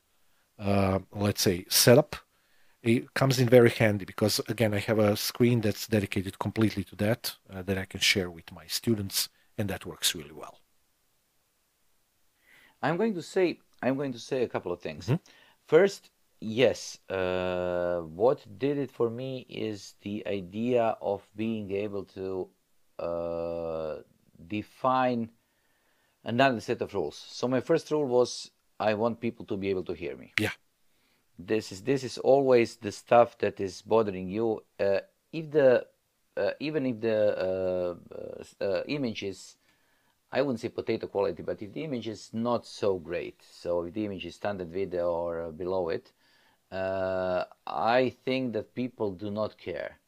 uh, 0.59 0.99
let's 1.11 1.41
say, 1.41 1.65
setup, 1.69 2.15
it 2.81 3.13
comes 3.13 3.39
in 3.39 3.47
very 3.47 3.69
handy 3.69 4.03
because 4.03 4.41
again, 4.49 4.73
I 4.73 4.79
have 4.79 4.99
a 4.99 5.15
screen 5.15 5.61
that's 5.61 5.87
dedicated 5.87 6.37
completely 6.37 6.83
to 6.85 6.95
that 6.97 7.35
that 7.49 7.77
I 7.77 7.85
can 7.85 8.01
share 8.01 8.29
with 8.29 8.51
my 8.51 8.65
students, 8.67 9.29
and 9.57 9.69
that 9.69 9.85
works 9.85 10.13
really 10.13 10.33
well. 10.33 10.62
I'm 12.83 12.97
going 12.97 13.15
to 13.15 13.21
say 13.21 13.59
I'm 13.81 13.95
going 13.95 14.13
to 14.13 14.19
say 14.19 14.43
a 14.43 14.47
couple 14.47 14.71
of 14.71 14.81
things. 14.81 15.05
Mm-hmm. 15.05 15.15
First, 15.65 16.11
yes, 16.39 16.99
uh, 17.09 18.01
what 18.01 18.45
did 18.59 18.77
it 18.77 18.91
for 18.91 19.09
me 19.09 19.45
is 19.49 19.95
the 20.01 20.25
idea 20.27 20.97
of 21.01 21.27
being 21.35 21.71
able 21.71 22.03
to 22.17 22.49
uh, 22.99 23.95
define 24.47 25.29
another 26.23 26.59
set 26.59 26.81
of 26.81 26.93
rules. 26.93 27.15
So 27.15 27.47
my 27.47 27.61
first 27.61 27.89
rule 27.91 28.05
was 28.05 28.51
I 28.79 28.93
want 28.93 29.19
people 29.19 29.45
to 29.45 29.57
be 29.57 29.69
able 29.69 29.83
to 29.83 29.93
hear 29.93 30.15
me. 30.15 30.33
Yeah. 30.39 30.51
This 31.39 31.71
is 31.71 31.81
this 31.81 32.03
is 32.03 32.17
always 32.17 32.75
the 32.75 32.91
stuff 32.91 33.37
that 33.39 33.59
is 33.59 33.81
bothering 33.81 34.29
you. 34.29 34.63
Uh, 34.79 34.99
if 35.31 35.51
the 35.51 35.87
uh, 36.37 36.51
even 36.59 36.85
if 36.85 37.01
the 37.01 37.19
uh, 37.47 38.63
uh, 38.63 38.83
image 38.87 39.23
is 39.23 39.57
I 40.33 40.41
wouldn't 40.41 40.61
say 40.61 40.69
potato 40.69 41.05
quality, 41.05 41.43
but 41.43 41.61
if 41.61 41.71
the 41.73 41.83
image 41.83 42.07
is 42.07 42.31
not 42.33 42.65
so 42.65 42.97
great, 42.97 43.39
so 43.47 43.83
if 43.83 43.93
the 43.93 44.05
image 44.05 44.25
is 44.25 44.35
standard 44.35 44.69
video 44.69 45.11
or 45.11 45.43
uh, 45.43 45.51
below 45.51 45.89
it, 45.89 46.11
uh, 46.71 47.43
I 47.67 48.15
think 48.25 48.53
that 48.53 48.73
people 48.73 49.11
do 49.11 49.29
not 49.29 49.59
care. 49.59 49.99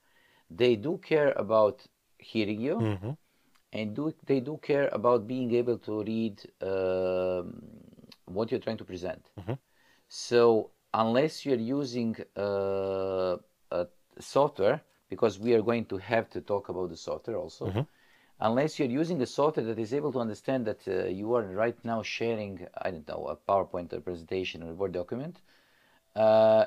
They 0.50 0.78
do 0.78 0.98
care 0.98 1.32
about 1.34 1.86
hearing 2.18 2.60
you, 2.60 2.76
mm-hmm. 2.78 3.12
and 3.72 3.96
do 3.96 4.14
they 4.26 4.40
do 4.40 4.58
care 4.64 4.90
about 4.92 5.28
being 5.28 5.54
able 5.54 5.78
to 5.80 6.04
read 6.04 6.42
um, 6.62 7.62
what 8.26 8.50
you're 8.50 8.66
trying 8.68 8.78
to 8.78 8.86
present. 8.86 9.30
Mm-hmm. 9.40 9.54
So 10.10 10.72
unless 10.92 11.46
you're 11.46 11.66
using 11.82 12.16
uh, 12.36 13.38
a 13.70 13.86
software, 14.20 14.82
because 15.08 15.38
we 15.40 15.54
are 15.54 15.62
going 15.62 15.86
to 15.86 15.98
have 15.98 16.32
to 16.32 16.42
talk 16.42 16.70
about 16.70 16.90
the 16.90 16.98
software 16.98 17.38
also. 17.38 17.68
Mm-hmm 17.68 17.82
unless 18.40 18.80
you're 18.80 18.90
using 18.90 19.22
a 19.22 19.26
software 19.26 19.66
that 19.66 19.80
is 19.80 19.94
able 19.94 20.12
to 20.12 20.20
understand 20.20 20.66
that 20.66 20.88
uh, 20.88 21.06
you 21.06 21.34
are 21.36 21.44
right 21.44 21.78
now 21.84 22.02
sharing, 22.02 22.68
I 22.82 22.92
don't 22.92 23.08
know, 23.08 23.28
a 23.28 23.52
PowerPoint 23.52 23.94
or 23.94 24.02
presentation 24.02 24.64
or 24.64 24.72
a 24.72 24.74
Word 24.74 24.92
document, 24.92 25.40
uh, 26.16 26.66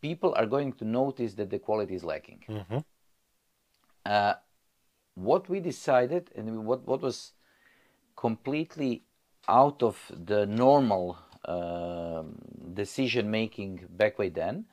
people 0.00 0.34
are 0.36 0.46
going 0.46 0.72
to 0.74 0.84
notice 0.84 1.34
that 1.34 1.50
the 1.50 1.58
quality 1.58 1.94
is 1.94 2.04
lacking. 2.04 2.44
Mm-hmm. 2.48 2.78
Uh, 4.04 4.34
what 5.14 5.48
we 5.48 5.60
decided 5.60 6.30
and 6.34 6.64
what, 6.64 6.86
what 6.86 7.02
was 7.02 7.32
completely 8.16 9.02
out 9.48 9.82
of 9.82 9.96
the 10.24 10.46
normal 10.46 11.18
um, 11.44 12.36
decision 12.74 13.30
making 13.30 13.86
back 13.90 14.18
way 14.18 14.28
then 14.28 14.64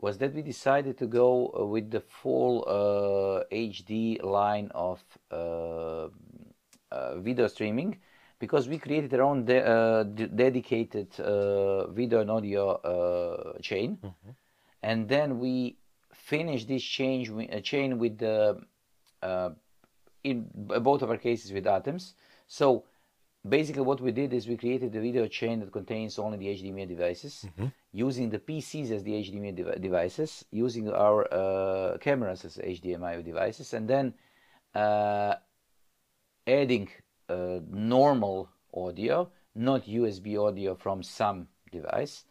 was 0.00 0.18
that 0.18 0.34
we 0.34 0.42
decided 0.42 0.96
to 0.98 1.06
go 1.06 1.54
uh, 1.58 1.66
with 1.66 1.90
the 1.90 2.00
full 2.00 2.64
uh, 2.66 3.44
HD 3.54 4.22
line 4.22 4.70
of 4.74 5.02
uh, 5.30 6.08
uh, 6.90 7.18
video 7.18 7.46
streaming 7.46 7.98
because 8.38 8.68
we 8.68 8.78
created 8.78 9.12
our 9.14 9.22
own 9.22 9.44
de- 9.44 9.64
uh, 9.64 10.02
d- 10.04 10.26
dedicated 10.26 11.08
uh, 11.20 11.86
video 11.88 12.20
and 12.20 12.30
audio 12.30 13.58
chain, 13.60 13.98
mm-hmm. 14.02 14.30
and 14.82 15.08
then 15.08 15.38
we 15.38 15.76
finished 16.12 16.66
this 16.68 16.82
change 16.82 17.30
chain 17.62 17.98
with 17.98 18.18
the 18.18 18.58
in 20.22 20.46
both 20.54 21.02
of 21.02 21.10
our 21.10 21.16
cases 21.16 21.52
with 21.52 21.64
ATEMs. 21.64 22.14
So 22.46 22.84
basically 23.48 23.82
what 23.82 24.00
we 24.00 24.12
did 24.12 24.32
is 24.32 24.46
we 24.46 24.56
created 24.56 24.94
a 24.94 25.00
video 25.00 25.26
chain 25.26 25.60
that 25.60 25.72
contains 25.72 26.18
only 26.18 26.38
the 26.38 26.46
HDMI 26.46 26.88
devices, 26.88 27.46
mm-hmm. 27.46 27.68
using 27.92 28.30
the 28.30 28.38
PCs 28.38 28.90
as 28.90 29.02
the 29.02 29.12
HDMI 29.12 29.54
de- 29.54 29.78
devices, 29.78 30.44
using 30.50 30.90
our 30.90 31.32
uh, 31.32 31.98
cameras 31.98 32.44
as 32.44 32.56
HDMI 32.56 33.24
devices, 33.24 33.72
and 33.72 33.88
then 33.88 34.14
uh, 34.74 35.34
adding 36.46 36.88
uh, 37.28 37.60
normal 37.70 38.50
audio, 38.74 39.30
not 39.54 39.86
USB 39.86 40.38
audio 40.38 40.74
from 40.74 41.02
some 41.02 41.48
device. 41.72 42.24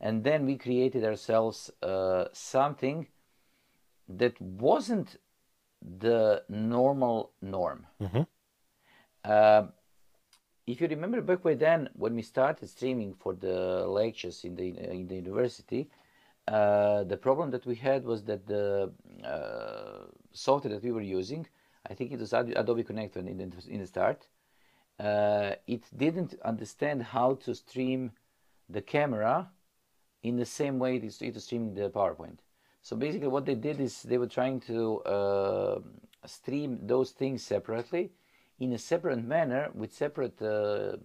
And 0.00 0.22
then 0.24 0.44
we 0.44 0.56
created 0.56 1.04
ourselves 1.04 1.70
uh, 1.82 2.26
something 2.32 3.06
that 4.08 4.38
wasn't 4.40 5.16
the 5.80 6.42
normal 6.48 7.32
norm. 7.40 7.86
Mm-hmm 8.02 8.22
uh, 9.24 9.66
if 10.66 10.80
you 10.80 10.88
remember 10.88 11.20
back 11.20 11.44
way 11.44 11.54
then 11.54 11.88
when 11.94 12.14
we 12.14 12.22
started 12.22 12.68
streaming 12.68 13.14
for 13.14 13.34
the 13.34 13.86
lectures 13.86 14.44
in 14.44 14.54
the 14.54 14.68
in 14.90 15.06
the 15.08 15.16
university 15.16 15.88
uh, 16.48 17.02
the 17.04 17.16
problem 17.16 17.50
that 17.50 17.64
we 17.64 17.74
had 17.74 18.04
was 18.04 18.22
that 18.24 18.46
the 18.46 18.90
uh, 19.24 20.06
software 20.32 20.74
that 20.74 20.82
we 20.82 20.92
were 20.92 21.08
using 21.18 21.46
i 21.90 21.94
think 21.94 22.12
it 22.12 22.20
was 22.20 22.32
adobe 22.32 22.82
connect 22.82 23.16
in 23.16 23.24
the, 23.36 23.72
in 23.74 23.80
the 23.80 23.86
start 23.86 24.26
uh, 25.00 25.54
it 25.66 25.82
didn't 25.96 26.34
understand 26.44 27.02
how 27.02 27.34
to 27.34 27.54
stream 27.54 28.12
the 28.68 28.80
camera 28.80 29.50
in 30.22 30.36
the 30.36 30.46
same 30.46 30.78
way 30.78 30.96
it 30.96 31.04
is, 31.04 31.20
is 31.20 31.44
streaming 31.44 31.74
the 31.74 31.90
powerpoint. 31.90 32.38
So 32.82 32.96
basically 32.96 33.28
what 33.28 33.44
they 33.44 33.54
did 33.54 33.80
is 33.80 34.02
they 34.02 34.18
were 34.18 34.28
trying 34.28 34.60
to 34.60 35.00
uh, 35.02 35.80
stream 36.26 36.78
those 36.82 37.10
things 37.10 37.42
separately 37.42 38.12
in 38.58 38.72
a 38.72 38.78
separate 38.78 39.22
manner 39.24 39.70
with 39.74 39.92
separate 39.92 40.40
uh, 40.40 40.96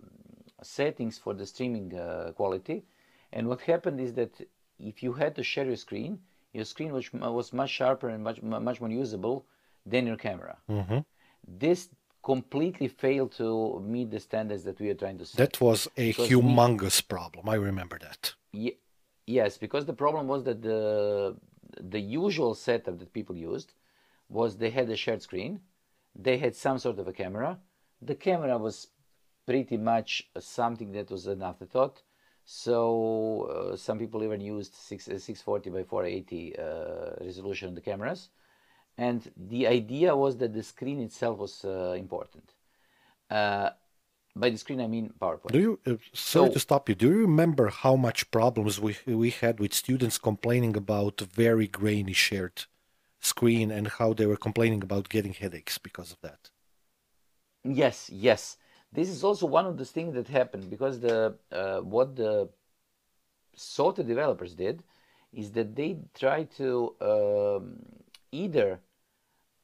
settings 0.62 1.18
for 1.18 1.34
the 1.34 1.46
streaming 1.46 1.98
uh, 1.98 2.32
quality. 2.36 2.84
And 3.32 3.48
what 3.48 3.62
happened 3.62 4.00
is 4.00 4.14
that 4.14 4.32
if 4.80 5.04
you 5.04 5.14
had 5.14 5.36
to 5.36 5.44
share 5.44 5.66
your 5.66 5.76
screen, 5.76 6.20
your 6.54 6.66
screen 6.66 6.92
was, 6.92 7.12
was 7.14 7.54
much 7.54 7.70
sharper 7.70 8.10
and 8.10 8.24
much 8.24 8.42
much 8.42 8.82
more 8.82 8.90
usable 8.90 9.46
than 9.86 10.08
your 10.08 10.18
camera. 10.18 10.58
Mm-hmm. 10.70 11.00
This 11.48 11.90
completely 12.24 12.88
failed 12.88 13.32
to 13.34 13.80
meet 13.80 14.12
the 14.12 14.20
standards 14.20 14.64
that 14.64 14.80
we 14.80 14.90
are 14.90 14.96
trying 14.96 15.18
to 15.20 15.26
set. 15.26 15.38
That 15.38 15.62
was 15.62 15.88
a 15.96 16.14
humongous 16.14 17.02
we, 17.02 17.08
problem. 17.08 17.48
I 17.48 17.56
remember 17.56 17.98
that. 18.00 18.34
Ye- 18.52 18.78
yes, 19.26 19.58
because 19.58 19.86
the 19.86 19.94
problem 19.94 20.28
was 20.28 20.44
that 20.44 20.62
the 20.62 21.36
the 21.80 22.00
usual 22.00 22.56
setup 22.56 22.98
that 23.00 23.14
people 23.14 23.36
used 23.36 23.74
was 24.28 24.58
they 24.58 24.70
had 24.70 24.90
a 24.90 24.96
shared 24.96 25.22
screen 25.22 25.60
they 26.22 26.38
had 26.38 26.56
some 26.56 26.78
sort 26.80 27.00
of 27.00 27.08
a 27.08 27.14
camera. 27.14 27.60
The 28.02 28.16
camera 28.16 28.58
was 28.58 28.88
pretty 29.46 29.78
much 29.78 30.30
something 30.40 30.92
that 30.94 31.10
was 31.10 31.28
an 31.28 31.42
afterthought. 31.42 32.02
So 32.46 33.72
uh, 33.74 33.76
some 33.76 34.00
people 34.00 34.24
even 34.24 34.42
used 34.42 34.74
6, 34.74 35.08
uh, 35.08 35.20
640 35.20 35.70
by 35.70 35.84
480 35.84 36.58
uh, 36.58 37.24
resolution 37.24 37.70
on 37.70 37.76
the 37.76 37.82
cameras. 37.82 38.30
And 38.98 39.32
the 39.38 39.68
idea 39.68 40.16
was 40.16 40.38
that 40.38 40.54
the 40.54 40.64
screen 40.64 41.00
itself 41.00 41.40
was 41.40 41.64
uh, 41.64 41.96
important. 41.98 42.54
Uh, 43.30 43.70
by 44.36 44.50
the 44.50 44.58
screen, 44.58 44.82
I 44.82 44.88
mean 44.88 45.14
PowerPoint. 45.22 45.52
Do 45.52 45.60
you? 45.60 45.80
Uh, 45.86 45.98
sorry 46.14 46.48
so, 46.48 46.54
to 46.54 46.60
stop 46.60 46.90
you. 46.90 46.96
Do 46.96 47.08
you 47.10 47.18
remember 47.18 47.70
how 47.70 47.96
much 47.96 48.30
problems 48.32 48.80
we 48.80 48.98
we 49.06 49.30
had 49.30 49.60
with 49.60 49.74
students 49.74 50.18
complaining 50.18 50.76
about 50.76 51.22
very 51.22 51.68
grainy 51.68 52.14
shared 52.14 52.66
screen 53.20 53.72
and 53.72 53.88
how 53.88 54.14
they 54.14 54.26
were 54.26 54.38
complaining 54.38 54.84
about 54.84 55.10
getting 55.10 55.34
headaches 55.34 55.78
because 55.78 56.12
of 56.12 56.22
that. 56.22 56.50
Yes, 57.64 58.10
yes. 58.10 58.58
This 58.92 59.10
is 59.10 59.24
also 59.24 59.46
one 59.46 59.66
of 59.66 59.78
the 59.78 59.86
things 59.86 60.16
that 60.16 60.28
happened 60.28 60.70
because 60.70 61.00
the 61.00 61.36
uh, 61.52 61.80
what 61.82 62.16
the 62.16 62.50
software 63.56 64.08
developers 64.08 64.56
did 64.56 64.84
is 65.34 65.52
that 65.52 65.76
they 65.76 65.98
tried 66.18 66.50
to 66.52 66.96
um, 67.02 67.78
either 68.32 68.80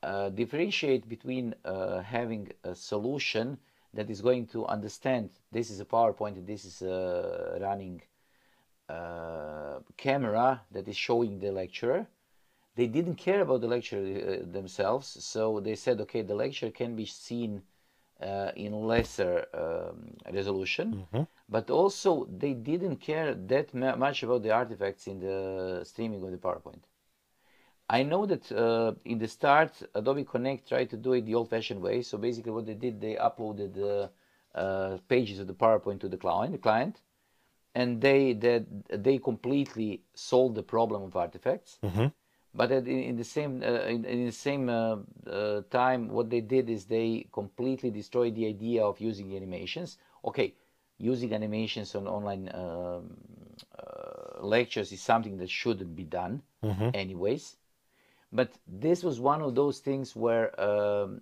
uh, 0.04 0.30
differentiate 0.30 1.08
between 1.10 1.56
uh, 1.64 2.02
having 2.02 2.52
a 2.64 2.76
solution 2.76 3.58
that 3.94 4.10
is 4.10 4.22
going 4.22 4.46
to 4.46 4.66
understand 4.68 5.30
this 5.52 5.72
is 5.72 5.80
a 5.80 5.86
PowerPoint 5.86 6.36
and 6.36 6.46
this 6.46 6.66
is 6.66 6.82
a 6.82 7.58
running 7.62 8.02
uh, 8.90 9.80
camera 9.98 10.62
that 10.72 10.88
is 10.88 10.96
showing 10.96 11.40
the 11.40 11.52
lecture 11.52 12.06
they 12.76 12.88
didn't 12.88 13.16
care 13.16 13.42
about 13.42 13.62
the 13.62 13.68
lecture 13.68 14.00
uh, 14.00 14.52
themselves, 14.52 15.08
so 15.24 15.60
they 15.60 15.76
said, 15.76 16.02
okay, 16.02 16.22
the 16.22 16.36
lecture 16.36 16.72
can 16.72 16.96
be 16.96 17.06
seen 17.06 17.62
uh, 18.22 18.52
in 18.56 18.74
lesser 18.74 19.46
um, 19.54 20.16
resolution, 20.34 21.06
mm-hmm. 21.14 21.24
but 21.50 21.70
also 21.70 22.28
they 22.38 22.54
didn't 22.54 22.98
care 22.98 23.34
that 23.34 23.74
much 23.74 24.24
about 24.24 24.44
the 24.44 24.52
artifacts 24.52 25.08
in 25.08 25.20
the 25.20 25.82
streaming 25.84 26.24
of 26.24 26.32
the 26.32 26.38
PowerPoint. 26.38 26.84
I 27.90 28.02
know 28.04 28.26
that 28.26 28.52
uh, 28.52 28.94
in 29.06 29.20
the 29.20 29.28
start, 29.28 29.72
Adobe 29.94 30.24
Connect 30.24 30.68
tried 30.68 30.90
to 30.90 30.98
do 30.98 31.14
it 31.14 31.26
the 31.26 31.36
old-fashioned 31.36 31.82
way. 31.82 32.02
So 32.02 32.18
basically, 32.18 32.52
what 32.52 32.66
they 32.66 32.74
did, 32.74 33.00
they 33.00 33.16
uploaded 33.16 33.74
the 33.76 34.10
uh, 34.56 34.98
pages 35.08 35.40
of 35.40 35.48
the 35.48 35.54
PowerPoint 35.54 36.00
to 36.00 36.10
the 36.10 36.18
client, 36.18 36.54
the 36.54 36.58
client, 36.58 37.02
and 37.76 38.02
they 38.02 38.34
that 38.34 38.66
they 38.90 39.20
completely 39.20 40.02
solved 40.16 40.56
the 40.56 40.64
problem 40.64 41.04
of 41.04 41.16
artifacts. 41.16 41.78
Mm-hmm. 41.84 42.08
But 42.56 42.72
in, 42.72 42.88
in 42.88 43.16
the 43.18 43.24
same 43.26 43.62
uh, 43.62 43.84
in, 43.96 44.06
in, 44.06 44.26
the 44.26 44.32
same 44.32 44.70
uh, 44.70 44.98
uh, 45.30 45.62
time, 45.70 46.08
what 46.08 46.30
they 46.30 46.40
did 46.42 46.70
is 46.70 46.86
they 46.86 47.28
completely 47.34 47.92
destroyed 47.92 48.36
the 48.36 48.48
idea 48.48 48.84
of 48.84 49.02
using 49.02 49.36
animations. 49.36 49.98
Okay, 50.24 50.56
using 50.98 51.34
animations 51.34 51.96
on 51.96 52.08
online 52.08 52.50
um, 52.54 53.18
uh, 53.78 54.42
lectures 54.42 54.92
is 54.94 55.02
something 55.02 55.38
that 55.38 55.50
shouldn't 55.50 55.96
be 55.96 56.04
done, 56.06 56.42
Mm-hmm. 56.64 56.90
anyways. 56.94 57.58
But 58.32 58.54
this 58.68 59.04
was 59.04 59.20
one 59.20 59.42
of 59.42 59.54
those 59.56 59.80
things 59.80 60.16
where 60.16 60.60
um, 60.60 61.22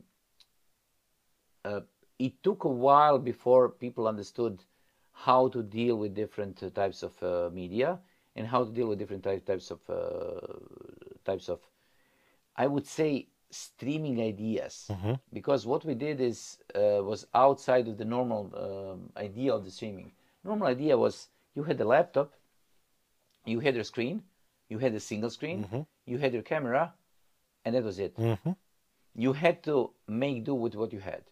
uh, 1.65 1.81
it 2.19 2.43
took 2.43 2.63
a 2.63 2.69
while 2.69 3.17
before 3.17 3.69
people 3.69 4.07
understood 4.07 4.63
how 5.11 5.47
to 5.49 5.63
deal 5.63 5.95
with 5.95 6.13
different 6.13 6.61
uh, 6.63 6.69
types 6.69 7.03
of 7.03 7.21
uh, 7.23 7.49
media 7.53 7.99
and 8.35 8.47
how 8.47 8.63
to 8.63 8.71
deal 8.71 8.87
with 8.87 8.99
different 8.99 9.23
type, 9.23 9.45
types 9.45 9.71
of 9.71 9.79
uh, 9.89 10.39
types 11.25 11.47
of 11.49 11.59
i 12.55 12.65
would 12.67 12.87
say 12.87 13.27
streaming 13.49 14.17
ideas 14.21 14.75
Mm-hmm. 14.91 15.13
because 15.39 15.65
what 15.71 15.83
we 15.85 15.95
did 15.95 16.19
is 16.21 16.57
uh, 16.75 17.01
was 17.09 17.25
outside 17.33 17.87
of 17.87 17.97
the 17.97 18.05
normal 18.17 18.43
um, 18.65 18.99
idea 19.17 19.53
of 19.53 19.63
the 19.65 19.71
streaming 19.71 20.11
normal 20.43 20.67
idea 20.67 20.97
was 20.97 21.15
you 21.55 21.63
had 21.63 21.79
a 21.81 21.85
laptop 21.95 22.29
you 23.45 23.59
had 23.59 23.75
your 23.75 23.83
screen 23.83 24.23
you 24.69 24.79
had 24.79 24.93
a 24.93 24.99
single 24.99 25.29
screen 25.29 25.59
Mhm. 25.65 25.85
you 26.05 26.17
had 26.17 26.33
your 26.33 26.43
camera 26.43 26.93
and 27.65 27.75
that 27.75 27.83
was 27.83 27.99
it 27.99 28.15
Mm-hmm. 28.17 28.51
you 29.15 29.33
had 29.33 29.57
to 29.63 29.75
make 30.07 30.43
do 30.43 30.55
with 30.55 30.75
what 30.75 30.91
you 30.93 30.99
had. 30.99 31.23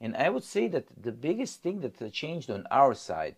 And 0.00 0.16
I 0.16 0.28
would 0.34 0.42
say 0.54 0.66
that 0.74 0.86
the 1.06 1.12
biggest 1.12 1.62
thing 1.62 1.80
that 1.80 2.12
changed 2.12 2.50
on 2.50 2.66
our 2.70 2.94
side 2.94 3.36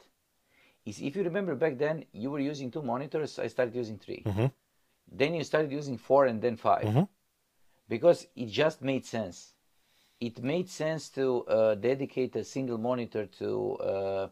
is 0.86 1.00
if 1.02 1.14
you 1.16 1.22
remember 1.22 1.54
back 1.54 1.76
then, 1.78 1.96
you 2.12 2.30
were 2.30 2.40
using 2.52 2.70
two 2.70 2.82
monitors, 2.82 3.38
I 3.38 3.48
started 3.48 3.74
using 3.74 3.98
3 3.98 4.22
Mhm. 4.24 4.50
Then 5.10 5.34
you 5.34 5.44
started 5.44 5.70
using 5.72 5.96
four 5.98 6.26
and 6.26 6.40
then 6.40 6.56
5 6.56 6.86
Mhm. 6.86 7.08
because 7.88 8.26
it 8.34 8.46
just 8.46 8.82
made 8.82 9.04
sense. 9.04 9.54
It 10.20 10.42
made 10.42 10.68
sense 10.68 11.10
to 11.10 11.44
uh, 11.46 11.74
dedicate 11.74 12.34
a 12.36 12.44
single 12.44 12.78
monitor 12.78 13.26
to 13.26 13.76
uh, 13.76 14.28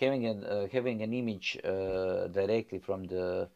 having 0.00 0.26
an 0.26 0.44
uh, 0.44 0.66
having 0.72 1.02
an 1.02 1.12
image 1.12 1.58
uh, 1.64 2.28
directly 2.28 2.78
from 2.78 3.04
the 3.04 3.48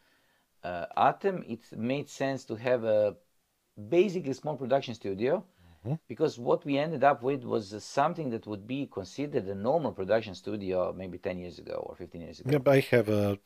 uh, 0.65 0.87
ATEM. 0.97 1.45
It 1.49 1.73
made 1.79 2.09
sense 2.09 2.45
to 2.47 2.57
have 2.57 2.85
a 2.85 3.17
basically 3.77 4.33
small 4.33 4.57
production 4.57 4.95
studio 4.95 5.45
because 6.09 6.39
what 6.39 6.65
we 6.65 6.79
ended 6.79 7.05
up 7.05 7.23
with 7.23 7.45
was 7.45 7.83
something 7.85 8.31
that 8.31 8.47
would 8.47 8.67
be 8.67 8.87
considered 8.87 9.47
a 9.47 9.55
normal 9.55 9.93
production 9.93 10.35
studio 10.35 10.93
maybe 10.93 11.19
10 11.19 11.39
years 11.39 11.59
ago 11.59 11.75
or 11.89 11.95
15 11.95 12.21
years 12.21 12.41
ago. 12.41 12.51
Yeah, 12.51 12.59
but 12.59 12.75
I 12.77 12.81
have 12.91 13.09
a 13.09 13.39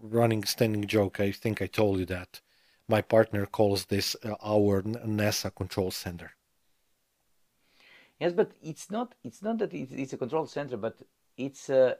running 0.00 0.44
standing 0.44 0.86
joke. 0.86 1.20
I 1.20 1.32
think 1.32 1.60
I 1.60 1.66
told 1.66 1.98
you 1.98 2.06
that. 2.06 2.40
My 2.88 3.00
partner 3.02 3.46
calls 3.46 3.86
this 3.86 4.16
uh, 4.24 4.34
our 4.42 4.82
NASA 4.82 5.54
control 5.54 5.90
center. 5.90 6.32
Yes, 8.20 8.32
but 8.32 8.52
it's 8.62 8.90
not. 8.90 9.14
It's 9.24 9.42
not 9.42 9.58
that 9.58 9.74
it's, 9.74 9.92
it's 9.92 10.12
a 10.12 10.16
control 10.18 10.46
center, 10.46 10.76
but 10.76 10.96
it's 11.36 11.68
uh, 11.70 11.94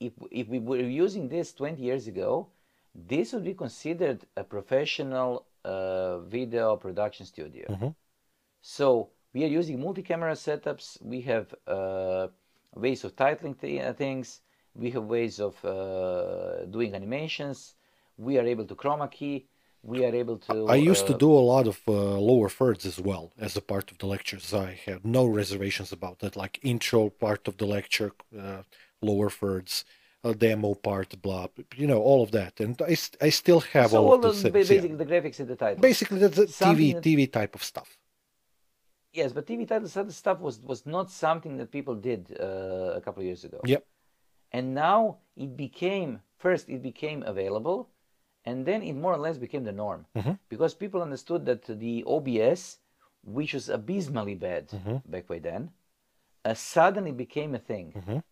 if 0.00 0.12
if 0.30 0.48
we 0.48 0.58
were 0.58 0.78
using 0.78 1.28
this 1.28 1.52
20 1.52 1.82
years 1.82 2.06
ago, 2.06 2.48
this 2.94 3.32
would 3.32 3.44
be 3.44 3.54
considered 3.54 4.24
a 4.36 4.44
professional 4.44 5.46
uh, 5.64 6.18
video 6.20 6.76
production 6.76 7.26
studio. 7.26 7.66
Mhm. 7.68 7.94
So 8.60 9.10
we 9.32 9.44
are 9.44 9.48
using 9.60 9.80
multi-camera 9.80 10.32
setups. 10.34 11.02
We 11.02 11.20
have 11.22 11.54
uh, 11.66 12.28
ways 12.74 13.04
of 13.04 13.16
titling 13.16 13.58
th- 13.60 13.80
uh, 13.82 13.92
things. 13.94 14.40
We 14.74 14.90
have 14.92 15.04
ways 15.04 15.40
of 15.40 15.62
uh, 15.64 16.66
doing 16.66 16.94
animations. 16.94 17.74
We 18.16 18.38
are 18.38 18.46
able 18.46 18.66
to 18.66 18.74
chroma 18.74 19.10
key. 19.10 19.48
We 19.82 20.04
are 20.04 20.14
able 20.14 20.38
to. 20.38 20.66
I 20.66 20.74
used 20.74 21.06
to 21.06 21.14
uh, 21.14 21.18
do 21.18 21.30
a 21.32 21.44
lot 21.54 21.66
of 21.66 21.80
uh, 21.86 21.92
lower 21.92 22.48
thirds 22.48 22.84
as 22.84 22.98
well 23.00 23.32
as 23.38 23.56
a 23.56 23.60
part 23.60 23.90
of 23.90 23.98
the 23.98 24.06
lectures. 24.06 24.52
I 24.52 24.78
had 24.86 25.04
no 25.04 25.24
reservations 25.24 25.92
about 25.92 26.18
that, 26.18 26.36
like 26.36 26.58
intro 26.62 27.10
part 27.10 27.46
of 27.48 27.56
the 27.58 27.66
lecture, 27.66 28.12
uh, 28.36 28.62
lower 29.00 29.30
thirds, 29.30 29.84
a 30.24 30.34
demo 30.34 30.74
part, 30.74 31.20
blah, 31.22 31.46
you 31.76 31.86
know, 31.86 32.00
all 32.00 32.22
of 32.22 32.32
that. 32.32 32.58
And 32.60 32.80
I, 32.82 32.94
st- 32.94 33.22
I 33.22 33.30
still 33.30 33.60
have 33.60 33.90
so 33.92 33.98
all 33.98 34.08
all 34.08 34.14
of 34.14 34.22
the 34.22 34.30
the, 34.30 34.50
ba- 34.50 34.58
yeah. 34.58 34.64
basically 34.64 34.96
the 34.96 35.06
graphics 35.06 35.38
and 35.38 35.48
the 35.48 35.56
title. 35.56 35.80
Basically, 35.80 36.18
that's 36.18 36.36
the 36.36 36.46
TV 36.46 36.94
that- 36.94 37.02
TV 37.04 37.32
type 37.32 37.54
of 37.54 37.62
stuff. 37.62 37.96
Yes, 39.12 39.32
but 39.32 39.46
TV 39.46 39.66
titles 39.66 39.96
other 39.96 40.12
stuff 40.12 40.38
was 40.40 40.60
was 40.60 40.84
not 40.86 41.10
something 41.10 41.56
that 41.56 41.70
people 41.70 41.94
did 41.94 42.36
uh, 42.38 42.92
a 42.94 43.00
couple 43.00 43.20
of 43.20 43.26
years 43.26 43.44
ago. 43.44 43.60
Yep. 43.64 43.84
And 44.52 44.74
now 44.74 45.18
it 45.36 45.56
became 45.56 46.20
first 46.36 46.68
it 46.68 46.82
became 46.82 47.22
available, 47.22 47.88
and 48.48 48.64
then 48.68 48.80
it 48.82 48.96
more 49.04 49.14
or 49.16 49.22
less 49.26 49.38
became 49.46 49.64
the 49.64 49.78
norm 49.84 50.02
Mhm. 50.16 50.38
because 50.52 50.72
people 50.82 51.00
understood 51.02 51.42
that 51.46 51.62
the 51.84 51.94
OBS, 52.14 52.62
which 53.36 53.52
was 53.54 53.66
abysmally 53.78 54.36
bad 54.48 54.64
Mhm. 54.78 55.02
back 55.12 55.24
by 55.32 55.38
then, 55.48 55.62
uh, 56.44 56.54
suddenly 56.54 57.12
became 57.24 57.52
a 57.54 57.62
thing. 57.70 57.88
Mhm. 58.00 58.22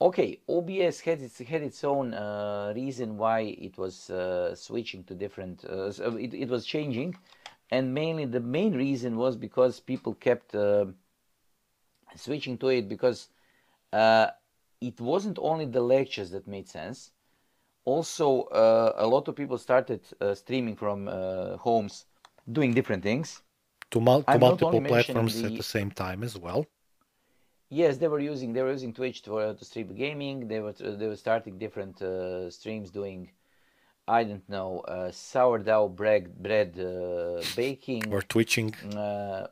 Okay, 0.00 0.30
OBS 0.56 0.96
had 1.06 1.20
its 1.26 1.38
had 1.52 1.62
its 1.70 1.80
own 1.94 2.06
uh, 2.14 2.72
reason 2.82 3.08
why 3.22 3.40
it 3.68 3.74
was 3.84 4.10
uh, 4.10 4.54
switching 4.54 5.02
to 5.08 5.14
different. 5.24 5.56
Uh, 5.64 5.90
it, 6.26 6.32
it 6.44 6.48
was 6.54 6.62
changing, 6.74 7.10
and 7.74 7.84
mainly 8.02 8.26
the 8.36 8.44
main 8.58 8.72
reason 8.86 9.12
was 9.24 9.34
because 9.36 9.74
people 9.92 10.14
kept 10.14 10.54
uh, 10.54 10.86
switching 12.14 12.56
to 12.58 12.68
it 12.68 12.88
because 12.88 13.28
uh, 13.92 14.28
it 14.80 15.00
wasn't 15.00 15.38
only 15.40 15.66
the 15.66 15.80
lectures 15.96 16.30
that 16.30 16.46
made 16.46 16.68
sense. 16.68 17.10
Also, 17.92 18.42
uh, 18.52 18.92
a 18.96 19.06
lot 19.06 19.28
of 19.28 19.34
people 19.34 19.56
started 19.56 20.00
uh, 20.20 20.34
streaming 20.34 20.76
from 20.76 21.08
uh, 21.08 21.56
homes, 21.56 22.04
doing 22.58 22.74
different 22.74 23.02
things. 23.02 23.42
To, 23.92 24.00
mul- 24.00 24.24
to 24.24 24.38
multiple 24.38 24.80
platforms 24.82 25.34
at 25.36 25.50
the- 25.50 25.56
the 25.56 25.62
same 25.62 25.90
time 25.90 26.22
as 26.22 26.34
well. 26.36 26.66
Yes, 27.70 27.98
they 27.98 28.08
were 28.08 28.20
using 28.32 28.52
they 28.54 28.62
were 28.62 28.72
using 28.78 28.92
Twitch 28.94 29.18
to, 29.22 29.30
uh, 29.38 29.54
to 29.58 29.64
stream 29.64 29.88
gaming. 29.94 30.36
They 30.48 30.60
were 30.60 30.72
they 31.00 31.06
were 31.12 31.20
starting 31.26 31.54
different 31.58 32.00
uh, 32.02 32.50
streams 32.50 32.90
doing, 32.90 33.20
I 34.18 34.20
don't 34.28 34.48
know, 34.48 34.70
uh, 34.94 35.10
sourdough 35.12 35.88
bread 36.00 36.24
bread 36.46 36.70
uh, 36.78 37.42
baking. 37.56 38.04
Or 38.14 38.22
twitching, 38.22 38.70
uh, 39.04 39.46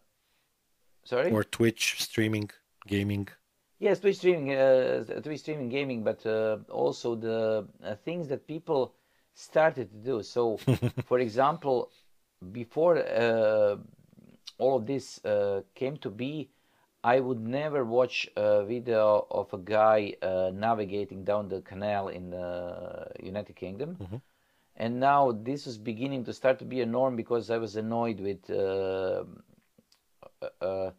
sorry. 1.04 1.30
or 1.36 1.44
Twitch 1.44 1.84
streaming, 2.06 2.48
gaming. 2.86 3.28
Yes, 3.78 4.00
Twitch 4.00 4.16
streaming, 4.16 4.54
uh, 4.54 5.04
Twitch 5.22 5.40
streaming 5.40 5.68
gaming, 5.68 6.02
but 6.02 6.24
uh, 6.24 6.58
also 6.70 7.14
the 7.14 7.66
uh, 7.84 7.94
things 8.04 8.28
that 8.28 8.46
people 8.46 8.94
started 9.34 9.90
to 9.90 9.96
do. 9.98 10.22
So, 10.22 10.56
for 11.04 11.18
example, 11.18 11.90
before 12.52 12.96
uh, 12.98 13.76
all 14.58 14.76
of 14.76 14.86
this 14.86 15.22
uh, 15.24 15.62
came 15.74 15.98
to 15.98 16.10
be, 16.10 16.50
I 17.04 17.20
would 17.20 17.46
never 17.46 17.84
watch 17.84 18.28
a 18.36 18.64
video 18.64 19.26
of 19.30 19.52
a 19.52 19.58
guy 19.58 20.14
uh, 20.22 20.50
navigating 20.54 21.24
down 21.24 21.48
the 21.48 21.60
canal 21.60 22.08
in 22.08 22.30
the 22.30 23.08
United 23.22 23.56
Kingdom. 23.56 23.96
Mhm. 24.00 24.20
And 24.76 25.00
now 25.00 25.32
this 25.32 25.66
is 25.66 25.78
beginning 25.78 26.24
to 26.24 26.32
start 26.32 26.58
to 26.58 26.64
be 26.64 26.80
a 26.80 26.86
norm 26.86 27.16
because 27.16 27.50
I 27.50 27.58
was 27.58 27.76
annoyed 27.76 28.20
with 28.20 28.50
uh, 28.50 29.24
uh, 30.60 30.90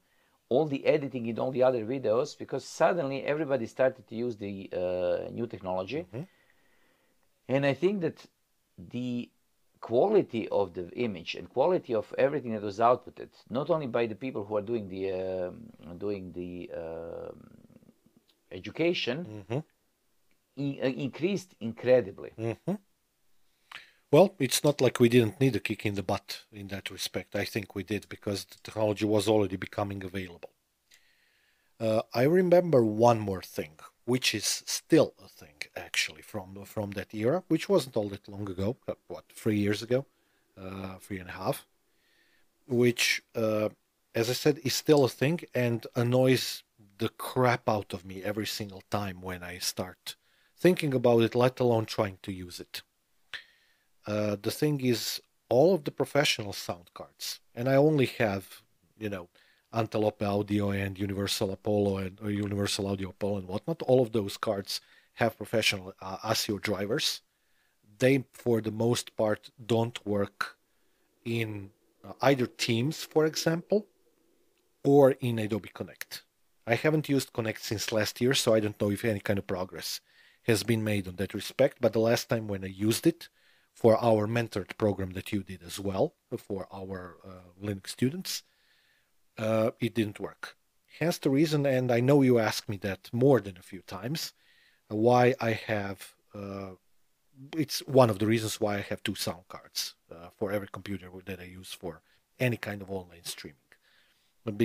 all 0.49 0.65
the 0.65 0.85
editing 0.85 1.25
in 1.27 1.39
all 1.39 1.51
the 1.51 1.63
other 1.63 1.83
videos 1.85 2.37
because 2.37 2.63
suddenly 2.65 3.23
everybody 3.23 3.65
started 3.65 4.07
to 4.07 4.15
use 4.15 4.37
the 4.37 4.69
uh, 4.73 5.29
new 5.31 5.47
technology. 5.47 6.05
Mhm. 6.13 6.27
And 7.49 7.65
I 7.65 7.73
think 7.73 8.01
that 8.01 8.25
the 8.77 9.29
quality 9.79 10.47
of 10.49 10.73
the 10.73 10.89
image 10.91 11.35
and 11.35 11.49
quality 11.49 11.93
of 11.93 12.13
everything 12.17 12.51
that 12.53 12.61
was 12.63 12.79
outputted, 12.79 13.29
not 13.49 13.69
only 13.69 13.87
by 13.87 14.05
the 14.07 14.15
people 14.15 14.43
who 14.45 14.57
are 14.57 14.61
doing 14.61 14.89
the 14.89 15.11
um, 15.11 15.55
doing 15.97 16.31
the 16.33 16.69
um, 16.83 17.39
education, 18.51 19.17
Mhm. 19.49 19.63
i- 20.57 20.79
uh, 20.83 20.87
increased 21.05 21.55
incredibly. 21.59 22.31
Mhm. 22.37 22.79
Well, 24.11 24.35
it's 24.37 24.65
not 24.65 24.81
like 24.81 24.99
we 24.99 25.07
didn't 25.07 25.39
need 25.39 25.55
a 25.55 25.61
kick 25.61 25.85
in 25.85 25.95
the 25.95 26.03
butt 26.03 26.43
in 26.51 26.67
that 26.67 26.91
respect. 26.91 27.37
I 27.37 27.45
think 27.45 27.73
we 27.73 27.83
did 27.83 28.09
because 28.09 28.43
the 28.43 28.57
technology 28.61 29.05
was 29.05 29.29
already 29.29 29.55
becoming 29.55 30.03
available. 30.03 30.51
Uh, 31.79 32.01
I 32.13 32.23
remember 32.23 32.83
one 32.83 33.19
more 33.19 33.41
thing, 33.41 33.79
which 34.05 34.33
is 34.35 34.63
still 34.65 35.13
a 35.23 35.27
thing 35.27 35.55
actually 35.75 36.21
from 36.21 36.65
from 36.65 36.91
that 36.91 37.13
era, 37.13 37.43
which 37.47 37.67
wasn't 37.69 37.97
all 37.97 38.09
that 38.09 38.27
long 38.27 38.49
ago. 38.49 38.77
uh, 38.87 38.93
What 39.07 39.25
three 39.33 39.57
years 39.59 39.81
ago, 39.81 40.05
uh, 40.57 40.97
three 40.99 41.19
and 41.19 41.29
a 41.29 41.33
half, 41.33 41.65
which, 42.67 43.21
uh, 43.35 43.69
as 44.15 44.29
I 44.29 44.33
said, 44.33 44.59
is 44.63 44.73
still 44.75 45.03
a 45.03 45.09
thing 45.09 45.41
and 45.53 45.85
annoys 45.95 46.63
the 46.97 47.09
crap 47.09 47.67
out 47.69 47.93
of 47.93 48.05
me 48.05 48.23
every 48.23 48.47
single 48.47 48.83
time 48.89 49.21
when 49.21 49.43
I 49.43 49.57
start 49.59 50.15
thinking 50.55 50.93
about 50.93 51.21
it, 51.21 51.35
let 51.35 51.59
alone 51.59 51.85
trying 51.85 52.17
to 52.23 52.31
use 52.31 52.59
it. 52.59 52.81
Uh, 54.07 54.37
the 54.41 54.51
thing 54.51 54.79
is 54.81 55.21
all 55.49 55.75
of 55.75 55.83
the 55.83 55.91
professional 55.91 56.53
sound 56.53 56.89
cards, 56.93 57.41
and 57.53 57.67
I 57.67 57.75
only 57.75 58.05
have, 58.17 58.61
you 58.97 59.09
know, 59.09 59.27
Antelope 59.73 60.23
Audio 60.23 60.71
and 60.71 60.97
Universal 60.97 61.51
Apollo 61.51 61.97
and 61.97 62.19
Universal 62.21 62.87
Audio 62.87 63.09
Apollo 63.09 63.39
and 63.39 63.47
whatnot. 63.47 63.81
All 63.81 64.01
of 64.01 64.13
those 64.13 64.37
cards 64.37 64.79
have 65.15 65.37
professional 65.37 65.93
uh, 66.01 66.17
ASIO 66.23 66.61
drivers. 66.61 67.21
They, 67.99 68.23
for 68.31 68.61
the 68.61 68.71
most 68.71 69.15
part, 69.17 69.49
don't 69.65 69.99
work 70.05 70.55
in 71.25 71.71
uh, 72.07 72.13
either 72.21 72.45
Teams, 72.45 73.03
for 73.03 73.25
example, 73.25 73.87
or 74.85 75.11
in 75.19 75.37
Adobe 75.39 75.71
Connect. 75.73 76.23
I 76.65 76.75
haven't 76.75 77.09
used 77.09 77.33
Connect 77.33 77.61
since 77.61 77.91
last 77.91 78.21
year, 78.21 78.33
so 78.33 78.53
I 78.53 78.61
don't 78.61 78.79
know 78.79 78.91
if 78.91 79.03
any 79.03 79.19
kind 79.19 79.39
of 79.39 79.47
progress 79.47 79.99
has 80.43 80.63
been 80.63 80.83
made 80.83 81.07
on 81.07 81.15
that 81.17 81.33
respect. 81.33 81.79
But 81.81 81.93
the 81.93 81.99
last 81.99 82.29
time 82.29 82.47
when 82.47 82.63
I 82.63 82.67
used 82.67 83.05
it 83.05 83.27
for 83.77 83.95
our 84.03 84.27
mentored 84.27 84.75
program 84.79 85.11
that 85.11 85.31
you 85.31 85.43
did 85.43 85.61
as 85.61 85.79
well 85.79 86.15
for 86.47 86.67
our 86.73 87.17
uh, 87.23 87.63
Linux 87.63 87.89
students, 87.89 88.41
uh, 89.37 89.69
it 89.79 89.93
didn't 89.93 90.19
work. 90.19 90.57
Hence 90.99 91.19
the 91.19 91.29
reason, 91.29 91.67
and 91.67 91.91
I 91.91 91.99
know 91.99 92.23
you 92.23 92.39
asked 92.39 92.67
me 92.67 92.77
that 92.77 93.01
more 93.13 93.39
than 93.39 93.55
a 93.55 93.67
few 93.71 93.81
times, 93.81 94.33
why 94.87 95.35
I 95.39 95.51
have. 95.51 96.15
Uh, 96.33 96.71
it's 97.55 97.79
one 97.85 98.09
of 98.09 98.17
the 98.17 98.25
reasons 98.25 98.59
why 98.59 98.77
I 98.77 98.85
have 98.89 99.03
two 99.03 99.13
sound 99.13 99.43
cards 99.47 99.93
uh, 100.11 100.29
for 100.35 100.51
every 100.51 100.69
computer 100.71 101.07
that 101.27 101.39
I 101.39 101.43
use 101.43 101.71
for 101.71 102.01
any 102.39 102.57
kind 102.57 102.81
of 102.81 102.89
online 102.89 103.25
streaming, 103.25 103.71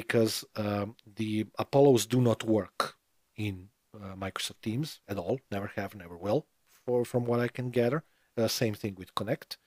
because 0.00 0.42
um, 0.56 0.96
the 1.16 1.44
Apollos 1.58 2.06
do 2.06 2.22
not 2.22 2.44
work 2.44 2.94
in 3.36 3.68
uh, 3.94 4.14
Microsoft 4.16 4.62
Teams 4.62 5.00
at 5.06 5.18
all. 5.18 5.38
Never 5.50 5.70
have, 5.76 5.94
never 5.94 6.16
will. 6.16 6.46
For 6.86 7.04
from 7.04 7.26
what 7.26 7.40
I 7.40 7.48
can 7.48 7.68
gather, 7.68 8.04
uh, 8.36 8.48
same 8.48 8.74
thing 8.74 8.94
with 8.96 9.14
Connect. 9.14 9.58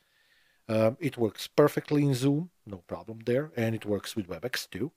Um, 0.67 0.97
it 0.99 1.17
works 1.17 1.47
perfectly 1.47 2.03
in 2.03 2.15
Zoom, 2.15 2.49
no 2.65 2.77
problem 2.87 3.19
there, 3.25 3.51
and 3.55 3.75
it 3.75 3.85
works 3.85 4.15
with 4.15 4.27
WebEx 4.27 4.69
too. 4.69 4.91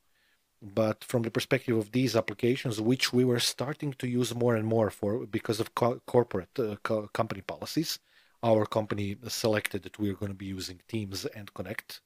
But 0.60 1.04
from 1.04 1.22
the 1.22 1.30
perspective 1.30 1.76
of 1.76 1.92
these 1.92 2.16
applications, 2.16 2.80
which 2.80 3.12
we 3.12 3.24
were 3.24 3.38
starting 3.38 3.92
to 3.94 4.08
use 4.08 4.34
more 4.34 4.56
and 4.56 4.66
more 4.66 4.90
for 4.90 5.26
because 5.26 5.60
of 5.60 5.74
co- 5.74 6.00
corporate 6.06 6.58
uh, 6.58 6.76
co- 6.82 7.08
company 7.08 7.42
policies, 7.42 8.00
our 8.42 8.66
company 8.66 9.16
selected 9.28 9.82
that 9.82 9.98
we 9.98 10.10
are 10.10 10.14
going 10.14 10.32
to 10.32 10.38
be 10.38 10.46
using 10.46 10.80
Teams 10.88 11.26
and 11.26 11.52
Connect. 11.54 12.00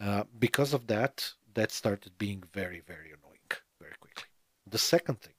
Uh, 0.00 0.24
because 0.38 0.72
of 0.74 0.86
that, 0.88 1.32
that 1.54 1.70
started 1.70 2.12
being 2.18 2.42
very, 2.52 2.80
very 2.86 3.12
annoying 3.12 3.50
very 3.80 3.94
quickly. 4.00 4.24
The 4.68 4.78
second 4.78 5.20
thing, 5.20 5.34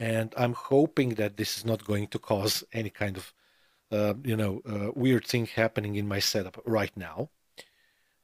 and 0.00 0.34
I'm 0.36 0.54
hoping 0.54 1.10
that 1.10 1.36
this 1.36 1.56
is 1.56 1.64
not 1.64 1.84
going 1.84 2.08
to 2.08 2.18
cause 2.18 2.64
any 2.72 2.90
kind 2.90 3.16
of 3.16 3.32
uh, 3.92 4.14
you 4.24 4.36
know, 4.36 4.62
uh, 4.66 4.90
weird 4.94 5.26
thing 5.26 5.46
happening 5.46 5.96
in 5.96 6.08
my 6.08 6.18
setup 6.18 6.60
right 6.64 6.96
now. 6.96 7.28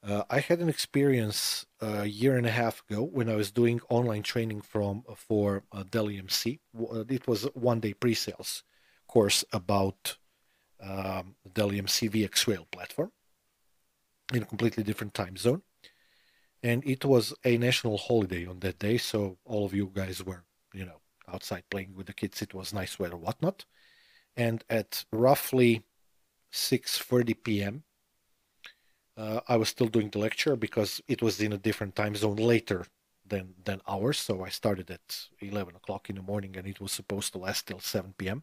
Uh, 0.03 0.23
I 0.31 0.41
had 0.41 0.61
an 0.61 0.69
experience 0.69 1.67
a 1.81 2.07
year 2.07 2.37
and 2.37 2.47
a 2.47 2.51
half 2.51 2.83
ago 2.89 3.03
when 3.03 3.29
I 3.29 3.35
was 3.35 3.51
doing 3.51 3.81
online 3.91 4.23
training 4.23 4.63
from 4.63 5.03
for 5.17 5.65
uh, 5.73 5.85
Dell 5.91 6.07
EMC. 6.07 6.61
It 7.11 7.27
was 7.27 7.43
one 7.55 7.81
day 7.81 7.93
pre-sales 7.93 8.63
course 9.09 9.45
about 9.53 10.17
um, 10.81 11.35
Dell 11.53 11.71
EMC 11.71 12.11
VxRail 12.11 12.71
platform 12.71 13.13
in 14.33 14.43
a 14.43 14.47
completely 14.47 14.85
different 14.85 15.15
time 15.15 15.37
zone, 15.37 15.63
and 16.63 16.83
it 16.87 17.05
was 17.05 17.35
a 17.45 17.59
national 17.59 17.99
holiday 17.99 18.47
on 18.47 18.61
that 18.61 18.79
day. 18.79 18.97
So 18.97 19.39
all 19.45 19.67
of 19.67 19.75
you 19.75 19.91
guys 19.93 20.25
were, 20.25 20.45
you 20.73 20.85
know, 20.87 21.01
outside 21.31 21.65
playing 21.71 21.95
with 21.95 22.07
the 22.07 22.15
kids. 22.15 22.41
It 22.41 22.55
was 22.55 22.73
nice 22.73 22.99
weather, 22.99 23.17
whatnot 23.17 23.67
and 24.39 24.65
at 24.71 25.05
roughly 25.13 25.83
6:30 26.53 27.35
p.m. 27.45 27.83
Uh, 29.17 29.41
I 29.49 29.57
was 29.57 29.69
still 29.69 29.89
doing 29.89 30.11
the 30.11 30.21
lecture 30.21 30.55
because 30.57 31.03
it 31.09 31.21
was 31.21 31.41
in 31.41 31.53
a 31.53 31.59
different 31.59 31.97
time 31.97 32.15
zone 32.15 32.37
later 32.37 32.87
than 33.27 33.55
than 33.65 33.81
ours. 33.87 34.19
So 34.19 34.45
I 34.45 34.49
started 34.49 34.91
at 34.91 35.29
11 35.41 35.75
o'clock 35.75 36.09
in 36.09 36.17
the 36.17 36.23
morning, 36.23 36.57
and 36.57 36.67
it 36.67 36.81
was 36.81 36.93
supposed 36.93 37.33
to 37.33 37.39
last 37.39 37.67
till 37.67 37.81
7 37.81 38.15
p.m. 38.17 38.43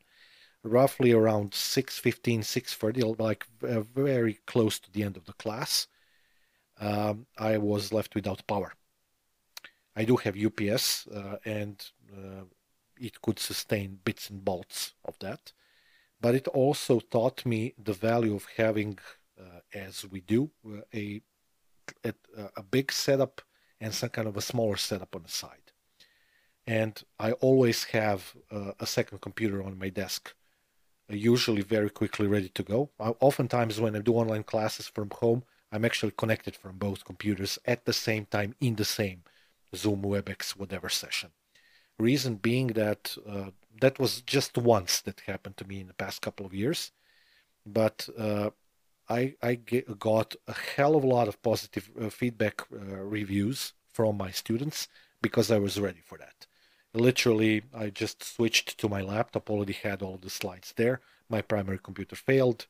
Roughly 0.63 1.13
around 1.13 1.51
6:15, 1.51 2.43
6:30, 2.43 3.19
like 3.19 3.45
uh, 3.63 3.81
very 3.81 4.39
close 4.45 4.79
to 4.79 4.91
the 4.91 5.03
end 5.03 5.15
of 5.17 5.25
the 5.25 5.33
class, 5.33 5.87
um, 6.79 7.25
I 7.37 7.57
was 7.57 7.93
left 7.93 8.15
without 8.15 8.45
power. 8.47 8.73
I 9.95 10.03
do 10.03 10.17
have 10.17 10.35
UPS, 10.35 11.07
uh, 11.07 11.37
and 11.45 11.77
uh, 12.11 12.43
it 12.99 13.21
could 13.21 13.39
sustain 13.39 13.99
bits 14.03 14.29
and 14.29 14.43
bolts 14.43 14.93
of 15.05 15.17
that 15.19 15.53
but 16.25 16.33
it 16.33 16.47
also 16.47 16.99
taught 16.99 17.45
me 17.45 17.75
the 17.77 17.93
value 17.93 18.33
of 18.33 18.47
having, 18.57 18.97
uh, 19.39 19.59
as 19.75 20.03
we 20.09 20.21
do, 20.21 20.49
uh, 20.67 20.81
a, 20.91 21.21
a, 22.03 22.13
a 22.57 22.63
big 22.63 22.91
setup 22.91 23.43
and 23.79 23.93
some 23.93 24.09
kind 24.09 24.27
of 24.27 24.35
a 24.35 24.41
smaller 24.41 24.75
setup 24.75 25.15
on 25.15 25.21
the 25.21 25.29
side. 25.29 25.67
And 26.65 26.99
I 27.19 27.33
always 27.33 27.83
have 27.99 28.35
uh, 28.49 28.71
a 28.79 28.87
second 28.87 29.21
computer 29.21 29.61
on 29.61 29.77
my 29.77 29.89
desk, 29.89 30.33
uh, 31.11 31.15
usually 31.15 31.61
very 31.61 31.91
quickly 31.91 32.25
ready 32.25 32.49
to 32.57 32.63
go. 32.63 32.89
I, 32.99 33.09
oftentimes, 33.19 33.79
when 33.79 33.95
I 33.95 33.99
do 33.99 34.13
online 34.13 34.45
classes 34.45 34.87
from 34.87 35.11
home, 35.11 35.43
I'm 35.71 35.85
actually 35.85 36.13
connected 36.17 36.55
from 36.55 36.79
both 36.79 37.05
computers 37.05 37.59
at 37.65 37.85
the 37.85 37.93
same 37.93 38.25
time 38.25 38.55
in 38.59 38.77
the 38.77 38.89
same 38.99 39.19
Zoom, 39.75 40.01
WebEx, 40.01 40.55
whatever 40.55 40.89
session. 40.89 41.29
Reason 41.99 42.35
being 42.35 42.67
that 42.67 43.15
uh, 43.27 43.51
that 43.81 43.99
was 43.99 44.21
just 44.21 44.57
once 44.57 45.01
that 45.01 45.21
happened 45.21 45.57
to 45.57 45.67
me 45.67 45.79
in 45.81 45.87
the 45.87 45.93
past 45.93 46.21
couple 46.21 46.45
of 46.45 46.53
years, 46.53 46.91
but 47.65 48.09
uh, 48.17 48.49
I 49.09 49.35
I 49.41 49.55
get, 49.55 49.99
got 49.99 50.35
a 50.47 50.53
hell 50.53 50.95
of 50.95 51.03
a 51.03 51.07
lot 51.07 51.27
of 51.27 51.41
positive 51.41 51.89
uh, 51.99 52.09
feedback 52.09 52.61
uh, 52.71 52.77
reviews 52.97 53.73
from 53.93 54.17
my 54.17 54.31
students 54.31 54.87
because 55.21 55.51
I 55.51 55.57
was 55.59 55.79
ready 55.79 56.01
for 56.01 56.17
that. 56.17 56.47
Literally, 56.93 57.63
I 57.73 57.89
just 57.89 58.23
switched 58.23 58.77
to 58.79 58.89
my 58.89 59.01
laptop. 59.01 59.49
Already 59.49 59.73
had 59.73 60.01
all 60.01 60.17
the 60.17 60.29
slides 60.29 60.73
there. 60.75 61.01
My 61.29 61.41
primary 61.41 61.79
computer 61.79 62.15
failed. 62.15 62.67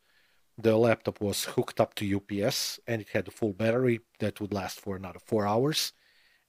The 0.57 0.77
laptop 0.77 1.21
was 1.21 1.45
hooked 1.55 1.79
up 1.79 1.95
to 1.95 2.15
UPS 2.17 2.79
and 2.87 3.01
it 3.01 3.09
had 3.09 3.27
a 3.27 3.31
full 3.31 3.53
battery 3.53 4.01
that 4.19 4.39
would 4.39 4.53
last 4.53 4.79
for 4.79 4.95
another 4.95 5.19
four 5.19 5.45
hours. 5.45 5.93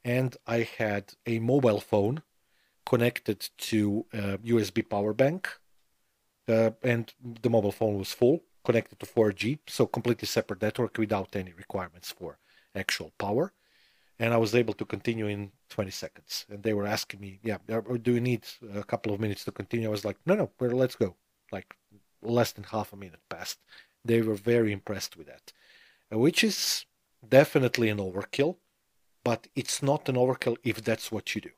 And 0.04 0.36
I 0.46 0.68
had 0.78 1.14
a 1.26 1.38
mobile 1.40 1.80
phone 1.80 2.22
connected 2.86 3.50
to 3.58 4.06
a 4.12 4.38
USB 4.38 4.88
power 4.88 5.12
bank, 5.12 5.48
uh, 6.48 6.70
and 6.82 7.12
the 7.42 7.50
mobile 7.50 7.72
phone 7.72 7.98
was 7.98 8.12
full, 8.12 8.44
connected 8.64 8.98
to 9.00 9.06
4G, 9.06 9.58
so 9.66 9.86
completely 9.86 10.26
separate 10.26 10.62
network 10.62 10.96
without 10.96 11.34
any 11.36 11.52
requirements 11.52 12.10
for 12.12 12.38
actual 12.74 13.12
power. 13.18 13.52
And 14.18 14.32
I 14.32 14.38
was 14.38 14.54
able 14.54 14.74
to 14.74 14.86
continue 14.86 15.26
in 15.26 15.52
20 15.68 15.90
seconds. 15.90 16.46
And 16.48 16.62
they 16.62 16.72
were 16.72 16.86
asking 16.86 17.20
me, 17.20 17.40
"Yeah, 17.42 17.58
do 18.06 18.14
you 18.14 18.20
need 18.20 18.44
a 18.72 18.84
couple 18.84 19.12
of 19.12 19.20
minutes 19.20 19.44
to 19.44 19.52
continue?" 19.52 19.88
I 19.88 19.90
was 19.98 20.06
like, 20.06 20.18
"No, 20.24 20.34
no, 20.34 20.50
let's 20.60 20.96
go." 20.96 21.16
Like 21.52 21.76
less 22.22 22.52
than 22.52 22.64
half 22.64 22.92
a 22.92 22.96
minute 22.96 23.20
passed. 23.28 23.58
They 24.04 24.22
were 24.22 24.40
very 24.54 24.72
impressed 24.72 25.16
with 25.16 25.26
that, 25.26 25.52
uh, 26.12 26.18
which 26.18 26.42
is 26.42 26.86
definitely 27.28 27.88
an 27.90 27.98
overkill, 27.98 28.56
but 29.24 29.48
it's 29.54 29.82
not 29.82 30.08
an 30.08 30.16
overkill 30.16 30.56
if 30.62 30.82
that's 30.82 31.12
what 31.12 31.34
you 31.34 31.40
do 31.42 31.50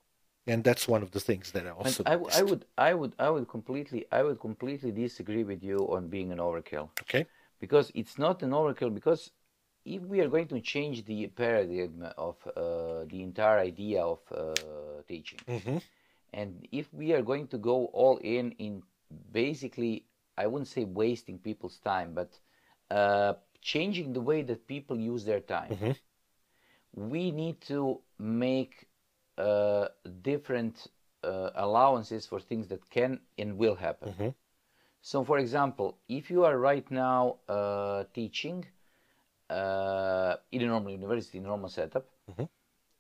and 0.49 0.65
that's 0.65 0.89
one 0.89 1.03
of 1.03 1.11
the 1.11 1.21
things 1.21 1.53
that 1.53 1.67
I 1.67 1.71
also. 1.71 2.03
I, 2.07 2.15
I, 2.15 2.43
would, 2.43 2.65
I 2.77 2.95
would, 2.95 3.15
I 3.19 3.31
would 3.31 3.49
completely, 3.49 4.07
I 4.11 4.23
would 4.23 4.41
completely 4.41 4.91
disagree 4.91 5.45
with 5.45 5.63
you 5.63 5.79
on 5.91 6.09
being 6.09 6.33
an 6.33 6.39
overkill. 6.39 6.91
Okay. 7.03 7.27
Because 7.61 7.91
it's 7.95 8.19
not 8.19 8.43
an 8.43 8.51
overkill. 8.51 8.95
Because 8.95 9.31
if 9.85 10.03
we 10.03 10.21
are 10.21 10.29
going 10.29 10.49
to 10.49 10.61
change 10.61 11.05
the 11.05 11.27
paradigm 11.29 12.07
of 12.17 12.37
uh, 12.47 13.05
the 13.11 13.23
entire 13.23 13.59
idea 13.59 14.03
of 14.03 14.21
uh, 14.31 14.55
teaching, 15.07 15.41
mm-hmm. 15.49 15.79
and 16.33 16.67
if 16.73 16.93
we 16.93 17.13
are 17.13 17.23
going 17.23 17.47
to 17.49 17.59
go 17.59 17.87
all 17.87 18.19
in 18.19 18.53
in 18.53 18.83
basically, 19.33 20.05
I 20.37 20.47
wouldn't 20.47 20.69
say 20.69 20.85
wasting 20.85 21.39
people's 21.39 21.79
time, 21.79 22.15
but 22.15 22.39
uh, 22.91 23.35
changing 23.61 24.13
the 24.13 24.21
way 24.21 24.43
that 24.43 24.67
people 24.67 24.99
use 24.99 25.25
their 25.25 25.41
time. 25.41 25.71
Mm-hmm. 25.71 27.11
We 27.11 27.31
need 27.31 27.61
to 27.63 28.01
make 28.19 28.88
uh, 29.39 29.89
different 30.23 30.89
uh, 31.23 31.51
allowances 31.55 32.27
for 32.27 32.41
things 32.41 32.67
that 32.69 32.89
can 32.91 33.21
and 33.39 33.57
will 33.57 33.77
happen. 33.77 34.13
Mm-hmm. 34.13 34.29
So, 35.01 35.25
for 35.25 35.39
example, 35.39 35.97
if 36.09 36.31
you 36.31 36.45
are 36.45 36.59
right 36.59 36.89
now 36.91 37.37
uh, 37.49 38.05
teaching 38.13 38.65
uh, 39.49 40.37
in 40.51 40.63
a 40.63 40.67
normal 40.67 40.93
university, 40.93 41.39
normal 41.39 41.69
setup, 41.69 42.07
mm-hmm. 42.31 42.45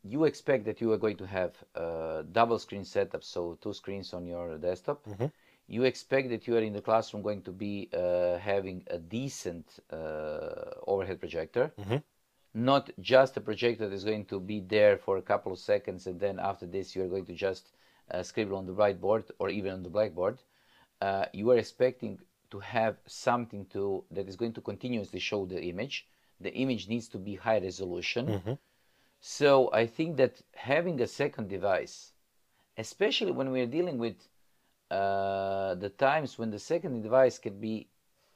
you 0.04 0.24
expect 0.24 0.64
that 0.66 0.80
you 0.80 0.92
are 0.92 0.96
going 0.96 1.16
to 1.16 1.26
have 1.26 1.52
a 1.74 2.24
double 2.30 2.58
screen 2.58 2.84
setup, 2.84 3.24
so 3.24 3.58
two 3.60 3.72
screens 3.72 4.14
on 4.14 4.24
your 4.24 4.58
desktop. 4.58 5.04
Mm-hmm. 5.06 5.26
You 5.66 5.84
expect 5.84 6.30
that 6.30 6.46
you 6.46 6.56
are 6.56 6.62
in 6.62 6.72
the 6.72 6.80
classroom 6.80 7.22
going 7.22 7.42
to 7.42 7.52
be 7.52 7.90
uh, 7.92 8.38
having 8.38 8.84
a 8.90 8.98
decent 8.98 9.80
overhead 10.86 11.18
projector 11.20 11.72
mm-hmm 11.78 11.96
not 12.54 12.90
just 13.00 13.36
a 13.36 13.40
projector 13.40 13.88
that 13.88 13.94
is 13.94 14.04
going 14.04 14.24
to 14.26 14.40
be 14.40 14.60
there 14.60 14.96
for 14.96 15.16
a 15.16 15.22
couple 15.22 15.52
of 15.52 15.58
seconds 15.58 16.06
and 16.06 16.18
then 16.18 16.38
after 16.38 16.66
this 16.66 16.96
you 16.96 17.02
are 17.02 17.08
going 17.08 17.26
to 17.26 17.34
just 17.34 17.70
uh, 18.10 18.22
scribble 18.22 18.56
on 18.56 18.66
the 18.66 18.72
whiteboard 18.72 19.24
or 19.38 19.48
even 19.50 19.72
on 19.72 19.82
the 19.82 19.90
blackboard. 19.90 20.38
Uh, 21.00 21.26
you 21.32 21.50
are 21.50 21.58
expecting 21.58 22.18
to 22.50 22.58
have 22.58 22.96
something 23.06 23.66
to 23.66 24.02
that 24.10 24.28
is 24.28 24.36
going 24.36 24.52
to 24.54 24.60
continuously 24.60 25.20
show 25.20 25.44
the 25.44 25.62
image. 25.62 26.08
The 26.40 26.52
image 26.54 26.88
needs 26.88 27.08
to 27.08 27.18
be 27.18 27.34
high 27.34 27.58
resolution. 27.58 28.26
Mm-hmm. 28.26 28.52
So 29.20 29.70
I 29.72 29.86
think 29.86 30.16
that 30.16 30.40
having 30.54 31.00
a 31.00 31.06
second 31.06 31.48
device, 31.48 32.12
especially 32.76 33.32
when 33.32 33.50
we're 33.50 33.66
dealing 33.66 33.98
with 33.98 34.16
uh, 34.90 35.74
the 35.74 35.90
times 35.90 36.38
when 36.38 36.50
the 36.50 36.58
second 36.58 37.02
device 37.02 37.38
can 37.38 37.60
be 37.60 37.88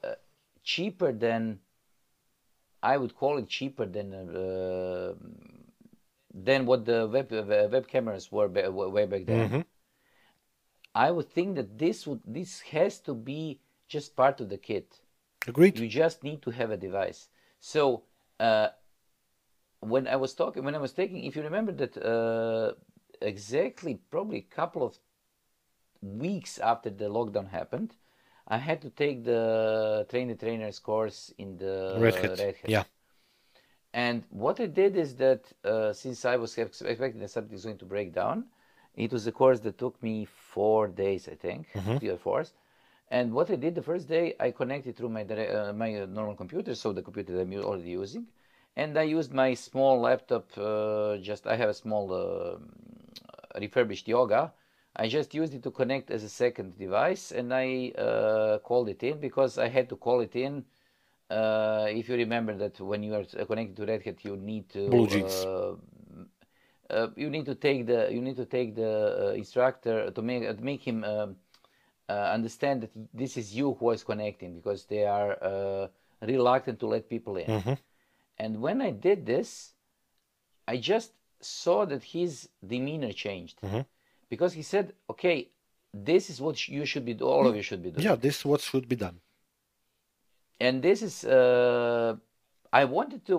uh, 0.04 0.14
cheaper 0.62 1.12
than 1.12 1.60
I 2.82 2.96
would 2.96 3.14
call 3.14 3.38
it 3.38 3.48
cheaper 3.48 3.86
than 3.86 4.12
uh, 4.12 5.14
than 6.34 6.66
what 6.66 6.84
the 6.84 7.06
web 7.06 7.30
web 7.30 7.86
cameras 7.86 8.32
were 8.32 8.48
way 8.48 9.06
back 9.06 9.26
then. 9.26 9.50
Mhm. 9.50 9.64
I 10.94 11.10
would 11.10 11.30
think 11.30 11.56
that 11.56 11.78
this 11.78 12.06
would 12.06 12.20
this 12.26 12.60
has 12.60 13.00
to 13.00 13.14
be 13.14 13.60
just 13.88 14.16
part 14.16 14.40
of 14.40 14.48
the 14.48 14.58
kit. 14.58 15.00
Agreed. 15.46 15.78
You 15.78 15.88
just 15.88 16.22
need 16.22 16.42
to 16.42 16.50
have 16.50 16.70
a 16.70 16.76
device. 16.76 17.28
So 17.60 18.04
uh, 18.38 18.68
when 19.80 20.06
I 20.06 20.16
was 20.16 20.34
talking, 20.34 20.64
when 20.64 20.74
I 20.74 20.78
was 20.78 20.92
taking, 20.92 21.24
if 21.24 21.36
you 21.36 21.42
remember 21.42 21.72
that 21.72 21.96
uh, 21.96 22.74
exactly, 23.20 24.00
probably 24.10 24.38
a 24.38 24.54
couple 24.54 24.82
of 24.84 24.98
weeks 26.00 26.58
after 26.58 26.90
the 26.90 27.06
lockdown 27.06 27.48
happened, 27.50 27.96
I 28.52 28.58
had 28.58 28.82
to 28.82 28.90
take 28.90 29.24
the 29.24 30.06
train 30.10 30.28
the 30.28 30.34
trainers 30.34 30.78
course 30.78 31.32
in 31.38 31.56
the 31.56 31.96
Red 32.38 32.56
Hat. 32.60 32.70
Yeah. 32.76 32.84
And 33.94 34.24
what 34.28 34.60
I 34.60 34.66
did 34.66 34.96
is 35.04 35.10
that 35.16 35.42
uh, 35.64 35.92
since 35.94 36.24
I 36.26 36.36
was 36.36 36.58
expecting 36.58 37.20
that 37.20 37.30
something 37.30 37.56
is 37.60 37.64
going 37.64 37.78
to 37.78 37.86
break 37.94 38.12
down, 38.12 38.44
it 38.94 39.10
was 39.10 39.26
a 39.26 39.32
course 39.32 39.60
that 39.60 39.78
took 39.78 40.02
me 40.02 40.26
four 40.26 40.88
days, 40.88 41.28
I 41.28 41.36
think, 41.44 41.66
three 41.98 42.10
or 42.10 42.18
four. 42.18 42.44
And 43.10 43.32
what 43.32 43.50
I 43.50 43.56
did 43.56 43.74
the 43.74 43.82
first 43.90 44.06
day, 44.16 44.34
I 44.38 44.50
connected 44.50 44.96
through 44.96 45.12
my 45.18 45.22
uh, 45.24 45.72
my 45.72 45.90
uh, 46.02 46.06
normal 46.06 46.36
computer, 46.42 46.74
so 46.74 46.92
the 46.92 47.02
computer 47.02 47.32
that 47.34 47.42
I'm 47.42 47.52
already 47.70 47.90
using, 48.02 48.24
and 48.76 48.98
I 48.98 49.04
used 49.18 49.32
my 49.32 49.54
small 49.54 49.94
laptop. 50.08 50.44
Uh, 50.56 51.16
just 51.30 51.46
I 51.46 51.56
have 51.56 51.70
a 51.70 51.78
small 51.84 52.04
uh, 52.12 52.56
refurbished 53.60 54.08
Yoga. 54.08 54.52
I 54.96 55.08
just 55.08 55.34
used 55.34 55.54
it 55.54 55.62
to 55.62 55.70
connect 55.70 56.10
as 56.10 56.22
a 56.22 56.28
second 56.28 56.78
device, 56.78 57.32
and 57.32 57.52
I 57.52 57.92
uh, 57.96 58.58
called 58.58 58.88
it 58.88 59.02
in 59.02 59.18
because 59.20 59.58
I 59.58 59.68
had 59.68 59.88
to 59.88 59.96
call 59.96 60.20
it 60.20 60.36
in. 60.36 60.64
Uh, 61.30 61.86
if 61.88 62.08
you 62.08 62.16
remember 62.16 62.54
that 62.56 62.78
when 62.80 63.02
you 63.02 63.14
are 63.14 63.24
uh, 63.38 63.44
connected 63.46 63.76
to 63.76 63.86
Red 63.86 64.02
Hat, 64.02 64.24
you 64.24 64.36
need 64.36 64.68
to 64.70 65.06
uh, 65.08 65.74
uh, 66.90 67.08
you 67.16 67.30
need 67.30 67.46
to 67.46 67.54
take 67.54 67.86
the 67.86 68.08
you 68.12 68.20
need 68.20 68.36
to 68.36 68.44
take 68.44 68.74
the 68.74 69.30
uh, 69.30 69.32
instructor 69.34 70.10
to 70.10 70.22
make 70.22 70.44
uh, 70.44 70.52
to 70.52 70.62
make 70.62 70.82
him 70.82 71.04
um, 71.04 71.36
uh, 72.08 72.12
understand 72.12 72.82
that 72.82 72.90
this 73.14 73.36
is 73.36 73.54
you 73.54 73.74
who 73.74 73.90
is 73.90 74.04
connecting 74.04 74.56
because 74.56 74.84
they 74.86 75.04
are 75.06 75.38
uh, 75.42 75.88
reluctant 76.20 76.78
to 76.80 76.86
let 76.86 77.08
people 77.08 77.36
in. 77.36 77.46
Mhm. 77.48 77.78
And 78.38 78.60
when 78.60 78.82
I 78.82 78.90
did 78.90 79.26
this, 79.26 79.74
I 80.68 80.76
just 80.76 81.12
saw 81.40 81.84
that 81.86 82.02
his 82.04 82.48
demeanor 82.66 83.12
changed 83.12 83.60
Mhm. 83.62 83.86
Because 84.32 84.52
he 84.60 84.64
said, 84.72 84.86
"Okay, 85.12 85.36
this 86.10 86.22
is 86.32 86.36
what 86.44 86.56
you 86.76 86.84
should 86.90 87.04
be. 87.10 87.14
All 87.34 87.46
of 87.50 87.54
you 87.58 87.64
should 87.68 87.82
be 87.86 87.90
doing." 87.92 88.04
Yeah, 88.08 88.16
this 88.26 88.34
is 88.38 88.44
what 88.50 88.60
should 88.70 88.88
be 88.94 88.98
done. 89.06 89.16
and 90.66 90.74
this 90.88 90.98
is 91.08 91.14
uh, 91.24 92.10
i 92.80 92.82
wanted 92.96 93.22
to 93.30 93.36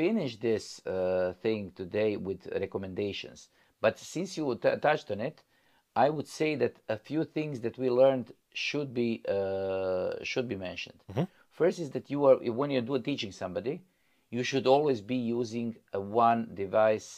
finish 0.00 0.32
this 0.48 0.64
uh, 0.86 1.32
thing 1.44 1.62
today 1.82 2.10
with 2.28 2.40
recommendations 2.64 3.38
but 3.84 3.94
since 4.14 4.28
you 4.38 4.44
touched 4.86 5.08
on 5.14 5.20
it 5.30 5.36
i 6.04 6.06
would 6.14 6.28
say 6.40 6.50
that 6.62 6.74
a 6.96 6.98
few 7.08 7.22
things 7.36 7.54
that 7.64 7.74
we 7.82 7.88
learned 8.02 8.26
should 8.66 8.90
be 9.02 9.10
uh, 9.36 10.12
should 10.30 10.46
be 10.54 10.58
mentioned 10.68 11.00
first 11.58 11.76
is 11.84 11.88
that 11.96 12.06
you 12.12 12.20
are 12.28 12.36
when 12.60 12.68
you're 12.72 12.88
do- 12.90 13.04
teaching 13.10 13.32
somebody 13.42 13.74
you 14.36 14.42
should 14.50 14.66
always 14.74 15.00
be 15.14 15.18
using 15.38 15.68
one 16.26 16.40
device 16.64 17.08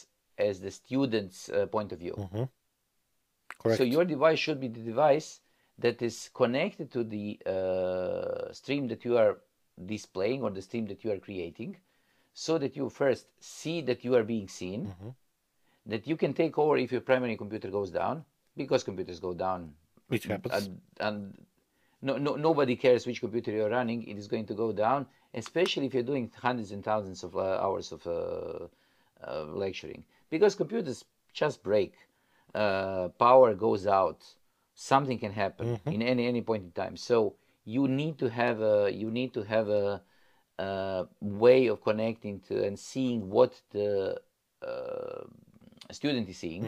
as 0.48 0.55
the 0.66 0.72
student's 0.83 1.38
uh, 1.48 1.57
point 1.74 1.90
of 1.94 1.98
view 2.05 2.14
Correct. 3.59 3.79
so 3.79 3.85
your 3.85 4.05
device 4.05 4.38
should 4.38 4.61
be 4.61 4.68
the 4.68 4.81
device 4.81 5.40
that 5.79 6.01
is 6.03 6.31
connected 6.35 6.90
to 6.92 7.05
the 7.05 7.38
uh, 7.47 8.53
stream 8.53 8.88
that 8.88 9.05
you 9.05 9.16
are 9.16 9.38
displaying 9.87 10.42
or 10.42 10.51
the 10.51 10.62
stream 10.62 10.87
that 10.87 11.05
you 11.05 11.12
are 11.12 11.18
creating, 11.18 11.77
so 12.35 12.59
that 12.59 12.77
you 12.77 12.88
first 12.88 13.27
see 13.40 13.81
that 13.83 14.05
you 14.05 14.14
are 14.14 14.25
being 14.25 14.49
seen, 14.49 14.87
Mm-hmm. 14.87 15.09
that 15.87 16.07
you 16.07 16.16
can 16.16 16.35
take 16.35 16.59
over 16.59 16.77
if 16.77 16.92
your 16.92 17.01
primary 17.01 17.37
computer 17.37 17.71
goes 17.71 17.90
down, 17.90 18.25
because 18.57 18.83
computers 18.85 19.21
go 19.21 19.33
down, 19.35 19.73
Which 20.09 20.25
happens. 20.25 20.55
and, 20.66 20.81
and 21.01 21.47
no, 22.03 22.16
no, 22.16 22.35
nobody 22.37 22.77
cares 22.77 23.07
which 23.07 23.21
computer 23.21 23.51
you're 23.51 23.71
running, 23.71 24.07
it 24.07 24.16
is 24.18 24.29
going 24.29 24.47
to 24.47 24.55
go 24.55 24.73
down, 24.73 25.07
especially 25.35 25.87
if 25.87 25.94
you're 25.94 26.03
doing 26.03 26.31
hundreds 26.35 26.73
and 26.73 26.85
thousands 26.85 27.23
of 27.25 27.37
uh, 27.37 27.59
hours 27.61 27.92
of 27.92 28.07
uh, 28.07 28.66
uh, 29.27 29.44
lecturing. 29.44 30.05
Because 30.31 30.55
computers 30.55 31.05
just 31.33 31.62
break, 31.62 31.94
uh, 32.54 33.08
power 33.18 33.54
goes 33.54 33.87
out, 33.87 34.24
something 34.74 35.18
can 35.18 35.32
happen 35.32 35.80
in 35.87 36.02
any, 36.02 36.26
any 36.26 36.42
point 36.42 36.64
in 36.64 36.72
time. 36.72 36.96
So 36.96 37.34
you 37.64 37.88
need 37.88 38.18
to 38.18 38.28
have 38.30 38.61
a, 38.61 38.90
you 38.92 39.11
need 39.11 39.32
to 39.34 39.42
have 39.42 39.68
a, 39.68 40.02
uh, 40.58 41.04
way 41.20 41.68
of 41.68 41.82
connecting 41.82 42.40
to 42.40 42.64
and 42.64 42.76
seeing 42.78 43.30
what 43.30 43.52
the 43.70 44.20
uh, 44.66 45.22
student 45.92 46.28
is 46.28 46.37
seeing. 46.38 46.64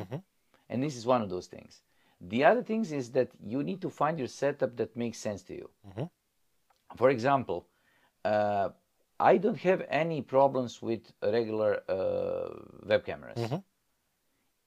And 0.69 0.83
this 0.83 0.97
is 0.97 1.05
one 1.07 1.23
of 1.23 1.29
those 1.29 1.49
things. 1.49 1.83
The 2.21 2.45
other 2.45 2.63
things 2.63 2.93
is 2.93 3.11
that 3.13 3.31
you 3.43 3.63
need 3.65 3.81
to 3.81 3.91
find 3.91 4.19
your 4.19 4.29
setup 4.29 4.77
that 4.77 4.97
makes 4.97 5.19
sense 5.19 5.43
to 5.45 5.55
you. 5.55 5.69
For 6.97 7.11
example, 7.11 7.67
uh, 8.25 8.69
I 9.19 9.37
don't 9.39 9.59
have 9.59 9.85
any 9.89 10.23
problems 10.23 10.81
with 10.83 11.13
regular 11.23 11.83
uh, 11.89 12.49
web 12.87 13.05
cameras. 13.05 13.39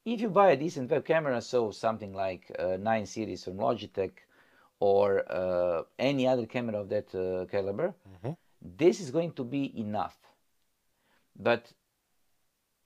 If 0.05 0.19
you 0.19 0.29
buy 0.29 0.51
a 0.51 0.57
decent 0.57 0.91
web 0.91 1.05
camera, 1.05 1.41
so 1.41 1.71
something 1.71 2.13
like 2.13 2.51
uh, 2.59 2.75
9 2.77 3.05
series 3.05 3.45
from 3.45 3.55
Logitech 3.55 4.11
or 4.81 5.23
uh, 5.31 5.83
any 5.97 6.27
other 6.27 6.45
camera 6.45 6.81
of 6.81 6.89
that 6.89 7.15
uh, 7.15 7.45
caliber, 7.45 7.93
this 8.61 8.99
is 8.99 9.11
going 9.11 9.31
to 9.33 9.45
be 9.45 9.79
enough. 9.79 10.17
But 11.37 11.71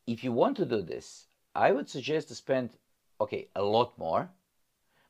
if 0.06 0.24
you 0.24 0.32
want 0.32 0.58
to 0.58 0.66
do 0.66 0.84
this, 0.84 1.26
I 1.56 1.72
would 1.72 1.90
suggest 1.90 2.28
to 2.28 2.36
spend, 2.36 2.78
okay, 3.20 3.48
a 3.56 3.64
lot 3.64 3.98
more, 3.98 4.30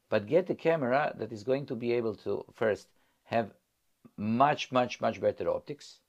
but 0.09 0.27
get 0.27 0.49
a 0.49 0.55
camera 0.55 1.13
that 1.17 1.33
is 1.33 1.43
going 1.43 1.65
to 1.65 1.75
be 1.75 1.91
able 1.91 2.15
to 2.15 2.45
first 2.53 2.87
have 3.25 3.51
much, 4.15 4.71
much, 4.71 5.01
much 5.01 5.19
better 5.19 5.49
optics. 5.49 5.99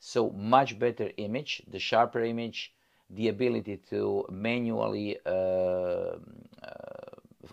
So 0.00 0.28
much 0.30 0.78
better 0.78 1.10
image, 1.16 1.62
the 1.66 1.78
sharper 1.78 2.22
image, 2.22 2.75
the 3.10 3.28
ability 3.28 3.76
to 3.90 4.24
manually 4.30 5.16
uh, 5.26 6.16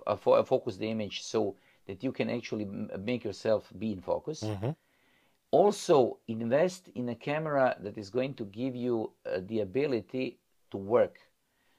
uh, 0.08 0.16
fo- 0.16 0.44
focus 0.44 0.78
the 0.78 0.90
image 0.90 1.22
so 1.24 1.56
that 1.88 2.04
you 2.04 2.12
can 2.12 2.30
actually 2.30 2.64
m- 2.64 2.90
make 3.00 3.24
yourself 3.24 3.72
be 3.78 3.92
in 3.92 4.02
focus. 4.02 4.44
Also 5.52 6.18
invest 6.28 6.90
in 6.96 7.10
a 7.10 7.16
camera 7.16 7.76
that 7.82 7.98
is 7.98 8.10
going 8.10 8.34
to 8.34 8.46
give 8.46 8.76
you 8.76 9.12
uh, 9.26 9.40
the 9.46 9.60
ability 9.60 10.40
to 10.72 10.78
work. 10.78 11.20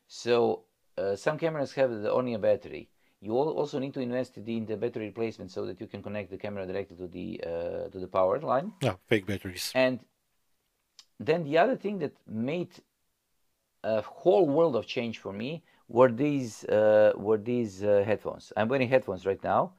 So 0.07 0.65
uh, 0.97 1.17
some 1.17 1.37
cameras 1.39 1.73
have 1.73 1.91
the, 1.91 2.13
only 2.13 2.35
a 2.35 2.39
battery. 2.39 2.89
You 3.21 3.33
also 3.33 3.79
need 3.81 3.95
to 3.95 4.01
invest 4.01 4.37
in 4.37 4.67
the 4.67 4.77
battery 4.77 5.07
replacement 5.07 5.51
so 5.51 5.67
that 5.67 5.81
you 5.81 5.89
can 5.89 6.03
connect 6.03 6.31
the 6.31 6.37
camera 6.37 6.67
directly 6.67 6.97
to 6.99 7.09
the 7.09 7.41
uh, 7.43 7.89
to 7.89 7.99
the 7.99 8.07
power 8.07 8.39
line. 8.39 8.73
Yeah, 8.81 8.97
fake 9.09 9.27
batteries. 9.27 9.73
and 9.75 9.99
then 11.19 11.43
the 11.45 11.59
other 11.59 11.77
thing 11.77 11.99
that 12.01 12.13
made 12.27 12.71
a 13.85 14.03
whole 14.03 14.47
world 14.49 14.77
of 14.77 14.87
change 14.87 15.19
for 15.19 15.33
me 15.33 15.63
were 15.89 16.11
these 16.11 16.65
uh, 16.65 17.13
were 17.17 17.39
these 17.39 17.85
uh, 17.85 18.03
headphones. 18.07 18.53
I'm 18.57 18.69
wearing 18.69 18.89
headphones 18.89 19.27
right 19.27 19.43
now, 19.45 19.75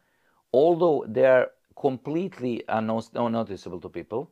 although 0.54 1.06
they 1.08 1.26
are 1.26 1.52
completely 1.76 2.64
unno- 2.70 3.10
unnoticeable 3.16 3.82
to 3.82 3.90
people, 3.90 4.32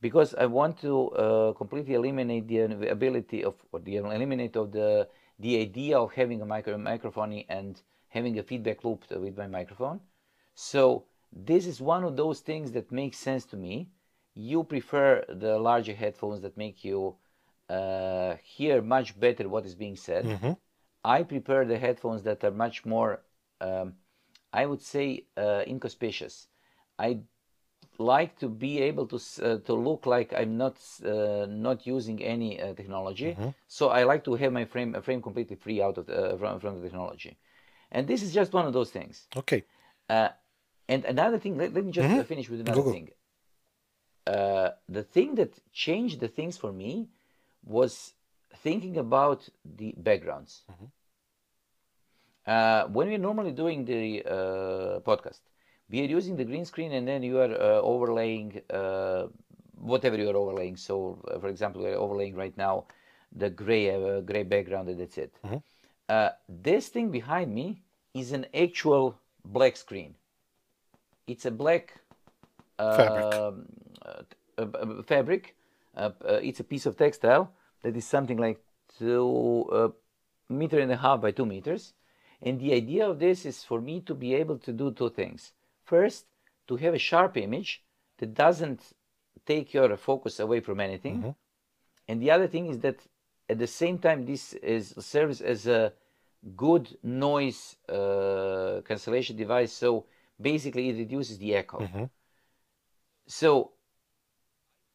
because 0.00 0.34
I 0.34 0.46
want 0.46 0.80
to 0.80 1.10
uh, 1.10 1.52
completely 1.54 1.94
eliminate 1.94 2.48
the 2.48 2.90
ability 2.90 3.44
of 3.44 3.54
or 3.72 3.80
the 3.80 3.96
eliminate 3.96 4.56
of 4.56 4.72
the 4.72 5.08
the 5.38 5.60
idea 5.60 5.98
of 5.98 6.12
having 6.12 6.40
a 6.42 6.46
micro 6.46 6.76
microphone 6.78 7.44
and 7.48 7.80
having 8.08 8.38
a 8.38 8.42
feedback 8.42 8.84
loop 8.84 9.04
with 9.10 9.36
my 9.36 9.46
microphone. 9.46 10.00
So 10.54 11.04
this 11.32 11.66
is 11.66 11.80
one 11.80 12.04
of 12.04 12.16
those 12.16 12.40
things 12.40 12.72
that 12.72 12.90
makes 12.90 13.18
sense 13.18 13.44
to 13.46 13.56
me. 13.56 13.90
You 14.34 14.64
prefer 14.64 15.24
the 15.28 15.58
larger 15.58 15.94
headphones 15.94 16.40
that 16.42 16.56
make 16.56 16.84
you 16.84 17.16
uh, 17.68 18.36
hear 18.42 18.82
much 18.82 19.18
better 19.18 19.48
what 19.48 19.66
is 19.66 19.74
being 19.74 19.96
said. 19.96 20.24
I 21.04 21.22
prepare 21.22 21.64
the 21.64 21.78
headphones 21.78 22.22
that 22.24 22.44
are 22.44 22.50
much 22.50 22.84
more, 22.84 23.22
um, 23.60 23.94
I 24.52 24.66
would 24.66 24.82
say, 24.82 25.26
uh, 25.36 25.62
inconspicuous. 25.66 26.48
I 26.98 27.20
like 27.98 28.38
to 28.38 28.48
be 28.48 28.80
able 28.80 29.06
to 29.06 29.16
uh, 29.16 29.58
to 29.68 29.74
look 29.74 30.06
like 30.06 30.32
I'm 30.34 30.56
not 30.56 30.76
uh, 31.04 31.46
not 31.48 31.86
using 31.86 32.22
any 32.22 32.60
uh, 32.60 32.74
technology. 32.74 33.36
So 33.68 33.88
I 33.90 34.04
like 34.04 34.24
to 34.24 34.34
have 34.34 34.52
my 34.52 34.64
frame 34.64 34.92
frame 35.02 35.22
completely 35.22 35.56
free 35.56 35.82
out 35.82 35.98
of 35.98 36.06
the, 36.06 36.16
uh, 36.34 36.36
from 36.38 36.60
from 36.60 36.74
the 36.76 36.82
technology, 36.88 37.38
and 37.90 38.06
this 38.06 38.22
is 38.22 38.32
just 38.32 38.52
one 38.52 38.66
of 38.66 38.72
those 38.72 38.90
things. 38.90 39.28
Okay. 39.36 39.64
Uh, 40.08 40.30
And 40.88 41.04
another 41.04 41.38
thing, 41.38 41.56
let, 41.58 41.74
let 41.74 41.84
me 41.84 41.92
just 41.92 42.12
uh, 42.18 42.24
finish 42.24 42.48
with 42.50 42.60
another 42.60 42.80
Mm-hmm. 42.82 42.92
thing. 42.94 43.06
Uh, 44.26 44.70
the 44.88 45.02
thing 45.02 45.34
that 45.36 45.52
changed 45.72 46.20
the 46.20 46.28
things 46.28 46.56
for 46.56 46.72
me 46.72 47.08
was 47.68 48.14
thinking 48.56 48.96
about 48.96 49.48
the 49.76 49.94
backgrounds. 49.98 50.64
Mm-hmm. 50.70 50.84
Uh, 52.46 52.88
when 52.88 53.08
we're 53.08 53.18
normally 53.18 53.52
doing 53.52 53.84
the 53.84 54.22
uh, 54.24 55.00
podcast, 55.00 55.40
we 55.90 56.00
are 56.00 56.06
using 56.06 56.36
the 56.36 56.44
green 56.44 56.64
screen 56.64 56.92
and 56.92 57.06
then 57.06 57.22
you 57.22 57.38
are 57.38 57.52
uh, 57.52 57.80
overlaying 57.82 58.60
uh, 58.70 59.26
whatever 59.76 60.16
you 60.16 60.28
are 60.30 60.36
overlaying. 60.36 60.76
So, 60.76 61.22
uh, 61.28 61.38
for 61.38 61.48
example, 61.48 61.82
we're 61.82 61.94
overlaying 61.94 62.34
right 62.34 62.56
now 62.56 62.86
the 63.32 63.50
gray 63.50 63.90
uh, 63.90 64.20
gray 64.20 64.42
background 64.42 64.88
and 64.88 64.98
that's 64.98 65.18
it. 65.18 65.34
Uh, 66.08 66.30
this 66.48 66.88
thing 66.88 67.10
behind 67.10 67.54
me 67.54 67.82
is 68.14 68.32
an 68.32 68.46
actual 68.54 69.18
black 69.44 69.76
screen. 69.76 70.14
It's 71.26 71.44
a 71.44 71.50
black 71.50 71.92
Fabric. 72.78 73.34
um, 73.34 73.66
uh, 74.06 74.22
uh, 74.56 74.62
uh, 74.62 75.02
fabric. 75.02 75.54
It's 75.96 76.60
a 76.60 76.64
piece 76.64 76.86
of 76.86 76.96
textile 76.96 77.52
that 77.82 77.96
is 77.96 78.06
something 78.06 78.38
like 78.38 78.60
two 78.98 79.66
uh, 79.72 79.88
meter 80.48 80.78
and 80.80 80.90
a 80.92 80.96
half 80.96 81.20
by 81.20 81.30
two 81.30 81.46
meters. 81.46 81.94
And 82.40 82.60
the 82.60 82.72
idea 82.72 83.08
of 83.08 83.18
this 83.18 83.44
is 83.44 83.64
for 83.64 83.80
me 83.80 84.00
to 84.02 84.14
be 84.14 84.34
able 84.34 84.58
to 84.58 84.72
do 84.72 84.92
two 84.92 85.10
things. 85.10 85.52
First, 85.84 86.26
to 86.68 86.76
have 86.76 86.94
a 86.94 86.98
sharp 86.98 87.36
image 87.36 87.82
that 88.18 88.34
doesn't 88.34 88.80
take 89.46 89.72
your 89.74 89.96
focus 89.96 90.38
away 90.40 90.60
from 90.60 90.80
anything. 90.80 91.22
And 92.06 92.20
the 92.22 92.30
other 92.30 92.46
thing 92.46 92.66
is 92.68 92.78
that 92.80 92.96
at 93.48 93.58
the 93.58 93.66
same 93.66 93.98
time, 93.98 94.26
this 94.26 94.52
is 94.54 94.94
serves 94.98 95.40
as 95.40 95.66
a 95.66 95.92
good 96.56 96.96
noise 97.02 97.76
uh, 97.88 98.80
cancellation 98.86 99.36
device. 99.36 99.72
So 99.72 100.06
basically, 100.40 100.90
it 100.90 100.96
reduces 100.96 101.38
the 101.38 101.54
echo. 101.54 101.78
So 103.26 103.72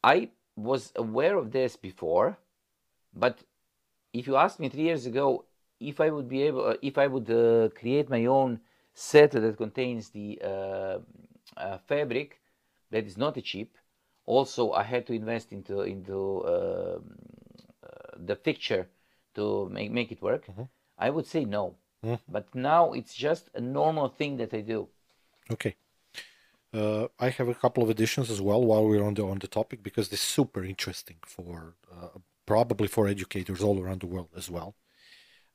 I 0.03 0.29
was 0.55 0.91
aware 0.95 1.37
of 1.37 1.51
this 1.51 1.75
before, 1.75 2.37
but 3.13 3.43
if 4.13 4.27
you 4.27 4.35
asked 4.35 4.59
me 4.59 4.69
three 4.69 4.83
years 4.83 5.05
ago 5.05 5.45
if 5.79 5.99
I 5.99 6.09
would 6.09 6.29
be 6.29 6.43
able, 6.43 6.65
uh, 6.65 6.75
if 6.81 6.97
I 6.97 7.07
would 7.07 7.29
uh, 7.29 7.69
create 7.69 8.09
my 8.09 8.25
own 8.25 8.59
set 8.93 9.31
that 9.31 9.57
contains 9.57 10.09
the 10.09 10.39
uh, 10.43 10.99
uh, 11.57 11.77
fabric 11.87 12.39
that 12.91 13.05
is 13.05 13.17
not 13.17 13.37
a 13.37 13.41
cheap. 13.41 13.77
Also, 14.25 14.71
I 14.71 14.83
had 14.83 15.05
to 15.07 15.13
invest 15.13 15.51
into 15.51 15.81
into 15.81 16.45
um, 16.47 17.17
uh, 17.83 18.15
the 18.15 18.35
fixture 18.35 18.87
to 19.35 19.67
make 19.69 19.91
make 19.91 20.11
it 20.11 20.21
work. 20.21 20.47
I 20.97 21.09
would 21.09 21.27
say 21.27 21.43
no, 21.43 21.75
but 22.29 22.45
now 22.55 22.93
it's 22.93 23.13
just 23.13 23.49
a 23.53 23.59
normal 23.59 24.07
thing 24.07 24.37
that 24.37 24.53
I 24.53 24.61
do. 24.61 24.87
Okay. 25.51 25.75
Uh, 26.73 27.07
I 27.19 27.29
have 27.29 27.49
a 27.49 27.53
couple 27.53 27.83
of 27.83 27.89
additions 27.89 28.31
as 28.31 28.41
well 28.41 28.63
while 28.63 28.87
we're 28.87 29.03
on 29.03 29.13
the 29.13 29.25
on 29.25 29.39
the 29.39 29.47
topic 29.47 29.83
because 29.83 30.07
this 30.09 30.21
is 30.21 30.25
super 30.25 30.63
interesting 30.63 31.17
for 31.25 31.75
uh, 31.91 32.19
probably 32.45 32.87
for 32.87 33.07
educators 33.07 33.61
all 33.61 33.79
around 33.81 34.01
the 34.01 34.07
world 34.07 34.29
as 34.35 34.49
well. 34.49 34.75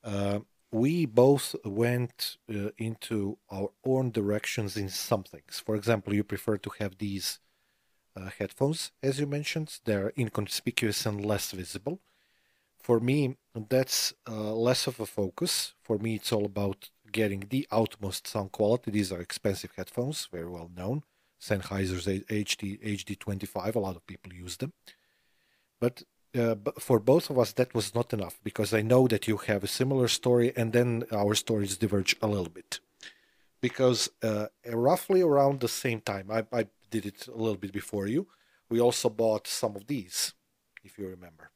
Uh, 0.03 0.41
we 0.71 1.07
both 1.07 1.55
went 1.65 2.37
uh, 2.55 2.71
into 2.77 3.39
our 3.51 3.71
own 3.85 4.11
directions 4.11 4.77
in 4.77 4.89
some 4.89 5.23
things. 5.23 5.63
For 5.65 5.75
example, 5.75 6.15
you 6.15 6.25
prefer 6.25 6.59
to 6.59 6.71
have 6.79 6.99
these 6.99 7.41
uh, 8.17 8.31
headphones, 8.39 8.93
as 9.03 9.19
you 9.19 9.27
mentioned. 9.27 9.79
They're 9.85 10.13
inconspicuous 10.17 11.07
and 11.07 11.25
less 11.25 11.53
visible. 11.53 12.01
For 12.79 13.01
me, 13.01 13.37
that's 13.69 14.15
uh, 14.29 14.53
less 14.55 14.87
of 14.87 15.01
a 15.01 15.07
focus. 15.07 15.75
For 15.83 15.99
me, 15.99 16.17
it's 16.17 16.33
all 16.33 16.45
about 16.45 16.91
getting 17.11 17.47
the 17.49 17.67
utmost 17.71 18.27
sound 18.27 18.53
quality. 18.53 18.91
These 18.91 19.13
are 19.13 19.21
expensive 19.21 19.73
headphones, 19.77 20.29
very 20.31 20.49
well 20.49 20.71
known. 20.75 21.03
Sennheiser's 21.41 22.07
HD 22.07 22.83
HD25. 22.83 23.75
A 23.75 23.79
lot 23.79 23.97
of 23.97 24.07
people 24.07 24.33
use 24.33 24.57
them, 24.57 24.73
but 25.81 26.03
uh, 26.37 26.57
for 26.79 26.99
both 26.99 27.31
of 27.31 27.39
us, 27.39 27.53
that 27.53 27.75
was 27.75 27.95
not 27.95 28.13
enough 28.13 28.39
because 28.45 28.75
I 28.75 28.83
know 28.83 29.09
that 29.09 29.27
you 29.27 29.37
have 29.39 29.65
a 29.65 29.69
similar 29.69 30.09
story, 30.09 30.53
and 30.57 30.73
then 30.73 31.05
our 31.13 31.35
stories 31.35 31.77
diverge 31.77 32.17
a 32.21 32.27
little 32.27 32.49
bit. 32.49 32.81
Because 33.61 34.11
uh, 34.23 34.47
roughly 34.67 35.21
around 35.21 35.61
the 35.61 35.69
same 35.69 36.01
time, 36.01 36.31
I, 36.31 36.45
I 36.53 36.67
did 36.91 37.07
it 37.07 37.27
a 37.27 37.37
little 37.37 37.57
bit 37.57 37.73
before 37.73 38.07
you. 38.07 38.29
We 38.71 38.81
also 38.81 39.09
bought 39.09 39.47
some 39.47 39.75
of 39.77 39.87
these, 39.87 40.35
if 40.85 40.99
you 40.99 41.09
remember. 41.09 41.51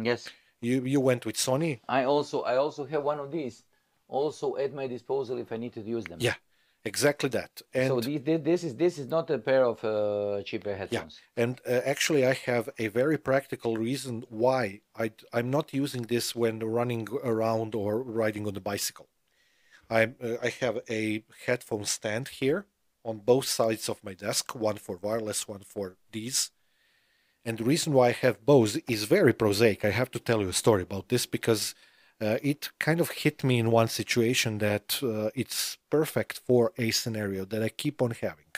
Yes. 0.00 0.28
You 0.60 0.82
you 0.84 1.00
went 1.00 1.26
with 1.26 1.36
Sony, 1.36 1.80
I 1.88 2.04
also 2.04 2.40
I 2.42 2.56
also 2.56 2.86
have 2.86 3.02
one 3.04 3.20
of 3.20 3.30
these, 3.30 3.64
also 4.08 4.56
at 4.56 4.72
my 4.72 4.86
disposal 4.86 5.38
if 5.38 5.52
I 5.52 5.58
need 5.58 5.74
to 5.74 5.82
use 5.82 6.04
them. 6.04 6.18
yeah, 6.20 6.34
exactly 6.84 7.28
that. 7.30 7.62
And 7.72 7.88
So 7.88 8.00
this, 8.00 8.40
this 8.50 8.64
is 8.64 8.76
this 8.76 8.98
is 8.98 9.08
not 9.08 9.30
a 9.30 9.38
pair 9.38 9.64
of 9.64 9.84
uh, 9.84 10.42
cheaper 10.42 10.70
Yeah, 10.70 10.76
headphones. 10.78 11.20
and 11.36 11.60
uh, 11.66 11.80
actually, 11.84 12.26
I 12.26 12.34
have 12.50 12.68
a 12.78 12.88
very 12.88 13.18
practical 13.18 13.76
reason 13.76 14.24
why 14.28 14.80
I 14.96 15.12
I'm 15.32 15.50
not 15.50 15.72
using 15.72 16.02
this 16.02 16.34
when 16.34 16.58
running 16.60 17.08
around 17.22 17.74
or 17.74 18.02
riding 18.02 18.46
on 18.46 18.54
the 18.54 18.60
bicycle. 18.60 19.08
I'm 19.90 20.16
uh, 20.22 20.36
I 20.42 20.50
have 20.60 20.76
a 20.90 21.24
headphone 21.46 21.84
stand 21.84 22.28
here 22.40 22.66
on 23.04 23.18
both 23.18 23.46
sides 23.46 23.88
of 23.88 24.02
my 24.02 24.14
desk, 24.14 24.54
one 24.54 24.76
for 24.76 24.96
wireless, 24.96 25.46
one 25.48 25.60
for 25.60 25.96
these. 26.12 26.50
And 27.44 27.58
the 27.58 27.64
reason 27.64 27.92
why 27.92 28.08
I 28.08 28.12
have 28.12 28.46
both 28.46 28.78
is 28.88 29.04
very 29.04 29.34
prosaic. 29.34 29.84
I 29.84 29.90
have 29.90 30.10
to 30.12 30.18
tell 30.18 30.40
you 30.40 30.48
a 30.48 30.52
story 30.64 30.82
about 30.82 31.08
this 31.08 31.26
because 31.26 31.74
uh, 32.20 32.38
it 32.42 32.70
kind 32.78 33.00
of 33.00 33.10
hit 33.10 33.42
me 33.42 33.58
in 33.58 33.70
one 33.70 33.88
situation 33.88 34.58
that 34.58 35.00
uh, 35.02 35.30
it's 35.34 35.78
perfect 35.90 36.40
for 36.46 36.72
a 36.78 36.90
scenario 36.90 37.44
that 37.44 37.62
I 37.62 37.68
keep 37.68 38.00
on 38.00 38.12
having. 38.12 38.52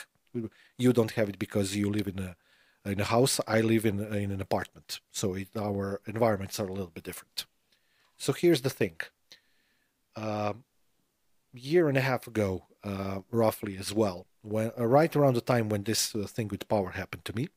You 0.76 0.92
don't 0.92 1.12
have 1.12 1.28
it 1.28 1.38
because 1.38 1.74
you 1.74 1.90
live 1.90 2.08
in 2.08 2.18
a 2.18 2.36
in 2.84 3.00
a 3.00 3.04
house. 3.04 3.40
I 3.48 3.60
live 3.62 3.86
in 3.86 4.00
in 4.14 4.30
an 4.30 4.40
apartment, 4.40 5.00
so 5.10 5.34
it, 5.34 5.48
our 5.56 6.00
environments 6.06 6.60
are 6.60 6.66
a 6.68 6.72
little 6.72 6.94
bit 6.94 7.04
different. 7.04 7.46
So 8.18 8.32
here's 8.32 8.62
the 8.62 8.70
thing. 8.70 8.96
Um 10.14 10.64
year 11.56 11.88
and 11.88 11.96
a 11.96 12.02
half 12.02 12.26
ago, 12.26 12.66
uh, 12.84 13.20
roughly 13.30 13.76
as 13.78 13.92
well, 13.92 14.26
when 14.42 14.70
uh, 14.78 14.86
right 14.86 15.14
around 15.16 15.34
the 15.34 15.40
time 15.40 15.68
when 15.68 15.84
this 15.84 16.14
uh, 16.14 16.26
thing 16.26 16.48
with 16.48 16.68
power 16.68 16.90
happened 16.90 17.24
to 17.24 17.34
me, 17.34 17.48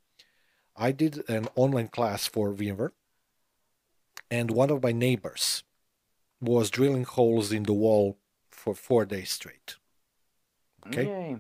I 0.76 0.92
did 0.92 1.30
an 1.30 1.48
online 1.56 1.90
class 1.90 2.26
for 2.26 2.54
VMware, 2.54 2.92
and 4.32 4.52
one 4.52 4.70
of 4.70 4.82
my 4.82 4.94
neighbors 4.94 5.64
was 6.42 6.70
drilling 6.70 7.04
holes 7.04 7.52
in 7.52 7.64
the 7.64 7.74
wall 7.74 8.18
for 8.50 8.74
four 8.74 9.06
days 9.06 9.32
straight. 9.32 9.76
Okay. 10.88 11.06
Yay. 11.06 11.38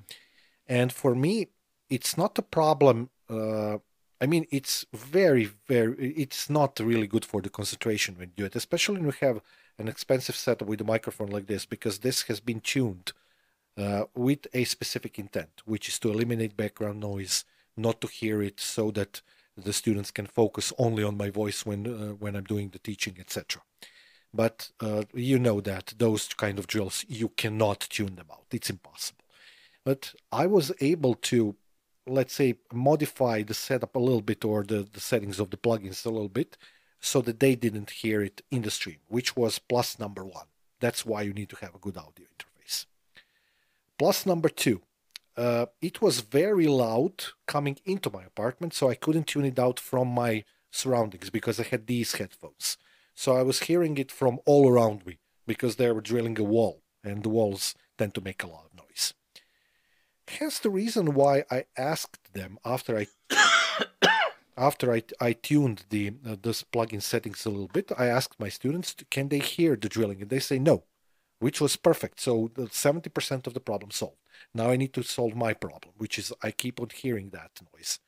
And 0.68 0.92
for 0.92 1.16
me, 1.16 1.48
it's 1.90 2.18
not 2.18 2.38
a 2.38 2.42
problem. 2.42 3.10
Uh, 3.30 3.78
I 4.22 4.26
mean, 4.26 4.46
it's 4.52 4.86
very, 4.94 5.46
very, 5.68 6.14
it's 6.14 6.50
not 6.50 6.80
really 6.80 7.08
good 7.08 7.26
for 7.26 7.42
the 7.42 7.50
concentration 7.50 8.16
when 8.18 8.30
you 8.30 8.34
do 8.36 8.46
it, 8.46 8.56
especially 8.56 8.98
when 8.98 9.06
you 9.06 9.28
have 9.28 9.42
an 9.78 9.88
expensive 9.88 10.36
setup 10.36 10.68
with 10.68 10.82
a 10.82 10.84
microphone 10.84 11.30
like 11.30 11.48
this, 11.48 11.66
because 11.66 12.00
this 12.00 12.24
has 12.24 12.40
been 12.42 12.60
tuned 12.60 13.14
uh, 13.78 14.06
with 14.14 14.46
a 14.54 14.66
specific 14.66 15.18
intent, 15.18 15.62
which 15.66 15.88
is 15.88 15.98
to 16.00 16.12
eliminate 16.12 16.58
background 16.58 17.00
noise, 17.00 17.46
not 17.78 18.02
to 18.02 18.08
hear 18.08 18.42
it, 18.42 18.60
so 18.60 18.92
that 18.92 19.22
the 19.56 19.74
students 19.74 20.12
can 20.12 20.26
focus 20.26 20.74
only 20.78 21.04
on 21.04 21.18
my 21.18 21.30
voice 21.30 21.66
when 21.66 21.88
uh, 21.88 22.14
when 22.14 22.36
I'm 22.36 22.44
doing 22.44 22.70
the 22.70 22.80
teaching, 22.80 23.16
etc. 23.20 23.62
But 24.34 24.70
uh, 24.80 25.04
you 25.14 25.40
know 25.40 25.60
that 25.62 25.94
those 25.98 26.28
kind 26.28 26.60
of 26.60 26.68
drills 26.68 27.04
you 27.08 27.30
cannot 27.30 27.80
tune 27.90 28.16
them 28.16 28.28
out; 28.32 28.46
it's 28.52 28.70
impossible. 28.70 29.24
But 29.84 30.14
I 30.32 30.46
was 30.46 30.72
able 30.82 31.16
to, 31.16 31.56
let's 32.06 32.34
say, 32.34 32.56
modify 32.72 33.44
the 33.44 33.54
setup 33.54 33.96
a 33.96 34.00
little 34.00 34.22
bit 34.22 34.46
or 34.46 34.64
the, 34.64 34.88
the 34.92 35.00
settings 35.00 35.40
of 35.40 35.50
the 35.50 35.58
plugins 35.58 36.06
a 36.06 36.10
little 36.10 36.30
bit 36.30 36.58
so 37.00 37.22
that 37.22 37.40
they 37.40 37.56
didn't 37.56 37.92
hear 37.92 38.22
it 38.22 38.42
in 38.52 38.62
the 38.62 38.72
stream, 38.72 39.00
which 39.08 39.36
was 39.36 39.58
plus 39.58 39.98
number 40.00 40.26
one. 40.26 40.48
That's 40.80 41.06
why 41.06 41.24
you 41.24 41.34
need 41.34 41.50
to 41.50 41.56
have 41.58 41.76
a 41.76 41.80
good 41.80 41.98
audio 41.98 42.26
interface. 42.26 42.86
Plus 43.98 44.26
number 44.26 44.50
two, 44.50 44.82
uh, 45.38 45.68
it 45.82 46.02
was 46.02 46.20
very 46.20 46.68
loud 46.68 47.24
coming 47.48 47.78
into 47.86 48.10
my 48.10 48.24
apartment, 48.24 48.74
so 48.74 48.90
I 48.90 48.96
couldn't 48.96 49.28
tune 49.28 49.46
it 49.46 49.58
out 49.58 49.80
from 49.80 50.10
my 50.10 50.44
surroundings 50.72 51.30
because 51.30 51.60
I 51.60 51.64
had 51.64 51.88
these 51.88 52.14
headphones. 52.14 52.78
So 53.20 53.36
I 53.36 53.44
was 53.44 53.64
hearing 53.64 53.98
it 53.98 54.14
from 54.14 54.40
all 54.46 54.70
around 54.70 55.06
me 55.06 55.20
because 55.46 55.76
they 55.76 55.92
were 55.92 56.00
drilling 56.00 56.40
a 56.40 56.44
wall, 56.56 56.84
and 57.04 57.22
the 57.22 57.28
walls 57.28 57.76
tend 57.98 58.16
to 58.16 58.22
make 58.22 58.44
a 58.44 58.48
lot 58.48 58.68
of 58.68 58.78
noise. 58.78 59.14
Hence 60.30 60.58
the 60.58 60.70
reason 60.70 61.14
why 61.14 61.44
I 61.52 61.66
asked 61.76 62.34
them 62.34 62.58
after 62.64 62.98
I 62.98 63.08
after 64.58 64.94
I, 64.94 65.04
I 65.20 65.34
tuned 65.34 65.84
the 65.90 66.14
uh, 66.26 66.38
this 66.42 66.64
plugin 66.64 67.02
settings 67.02 67.46
a 67.46 67.50
little 67.50 67.68
bit, 67.68 67.92
I 67.98 68.06
asked 68.06 68.40
my 68.40 68.48
students, 68.48 68.96
can 69.12 69.28
they 69.28 69.40
hear 69.40 69.76
the 69.76 69.90
drilling? 69.90 70.22
And 70.22 70.30
they 70.30 70.40
say 70.40 70.58
no, 70.58 70.86
which 71.40 71.60
was 71.60 71.76
perfect. 71.76 72.22
So 72.22 72.50
the 72.56 72.68
70% 72.68 73.48
of 73.48 73.54
the 73.54 73.60
problem 73.60 73.92
solved. 73.92 74.24
Now 74.54 74.70
I 74.70 74.78
need 74.78 74.94
to 74.94 75.04
solve 75.04 75.36
my 75.36 75.54
problem, 75.54 75.94
which 75.98 76.18
is 76.18 76.32
I 76.42 76.52
keep 76.52 76.80
on 76.80 76.88
hearing 76.96 77.32
that 77.32 77.52
noise. 77.74 78.00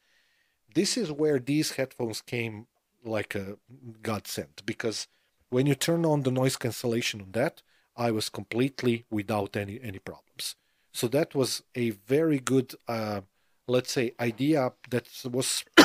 This 0.74 0.96
is 0.96 1.12
where 1.12 1.38
these 1.38 1.74
headphones 1.74 2.22
came 2.22 2.68
like 3.04 3.36
a 3.36 3.58
godsend 4.02 4.62
because 4.66 5.08
when 5.50 5.66
you 5.66 5.76
turn 5.76 6.06
on 6.06 6.24
the 6.24 6.32
noise 6.32 6.56
cancellation 6.56 7.22
on 7.22 7.32
that, 7.34 7.62
I 7.96 8.12
was 8.12 8.30
completely 8.30 9.06
without 9.10 9.56
any 9.56 9.80
any 9.82 10.00
problems. 10.00 10.56
So 10.94 11.08
that 11.10 11.36
was 11.36 11.64
a 11.76 11.92
very 11.92 12.40
good, 12.40 12.76
uh, 12.88 13.22
let's 13.68 13.92
say, 13.92 14.14
idea 14.20 14.74
that 14.90 15.08
was 15.26 15.64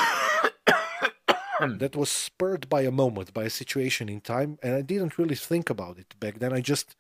that 1.61 1.97
was 1.97 2.11
spurred 2.11 2.69
by 2.69 2.83
a 2.83 2.91
moment, 2.91 3.33
by 3.33 3.45
a 3.45 3.51
situation 3.51 4.09
in 4.09 4.21
time, 4.21 4.59
and 4.63 4.75
I 4.75 4.83
didn't 4.83 5.19
really 5.19 5.37
think 5.37 5.71
about 5.71 5.99
it 5.99 6.15
back 6.19 6.39
then. 6.39 6.53
I 6.53 6.61
just 6.61 6.97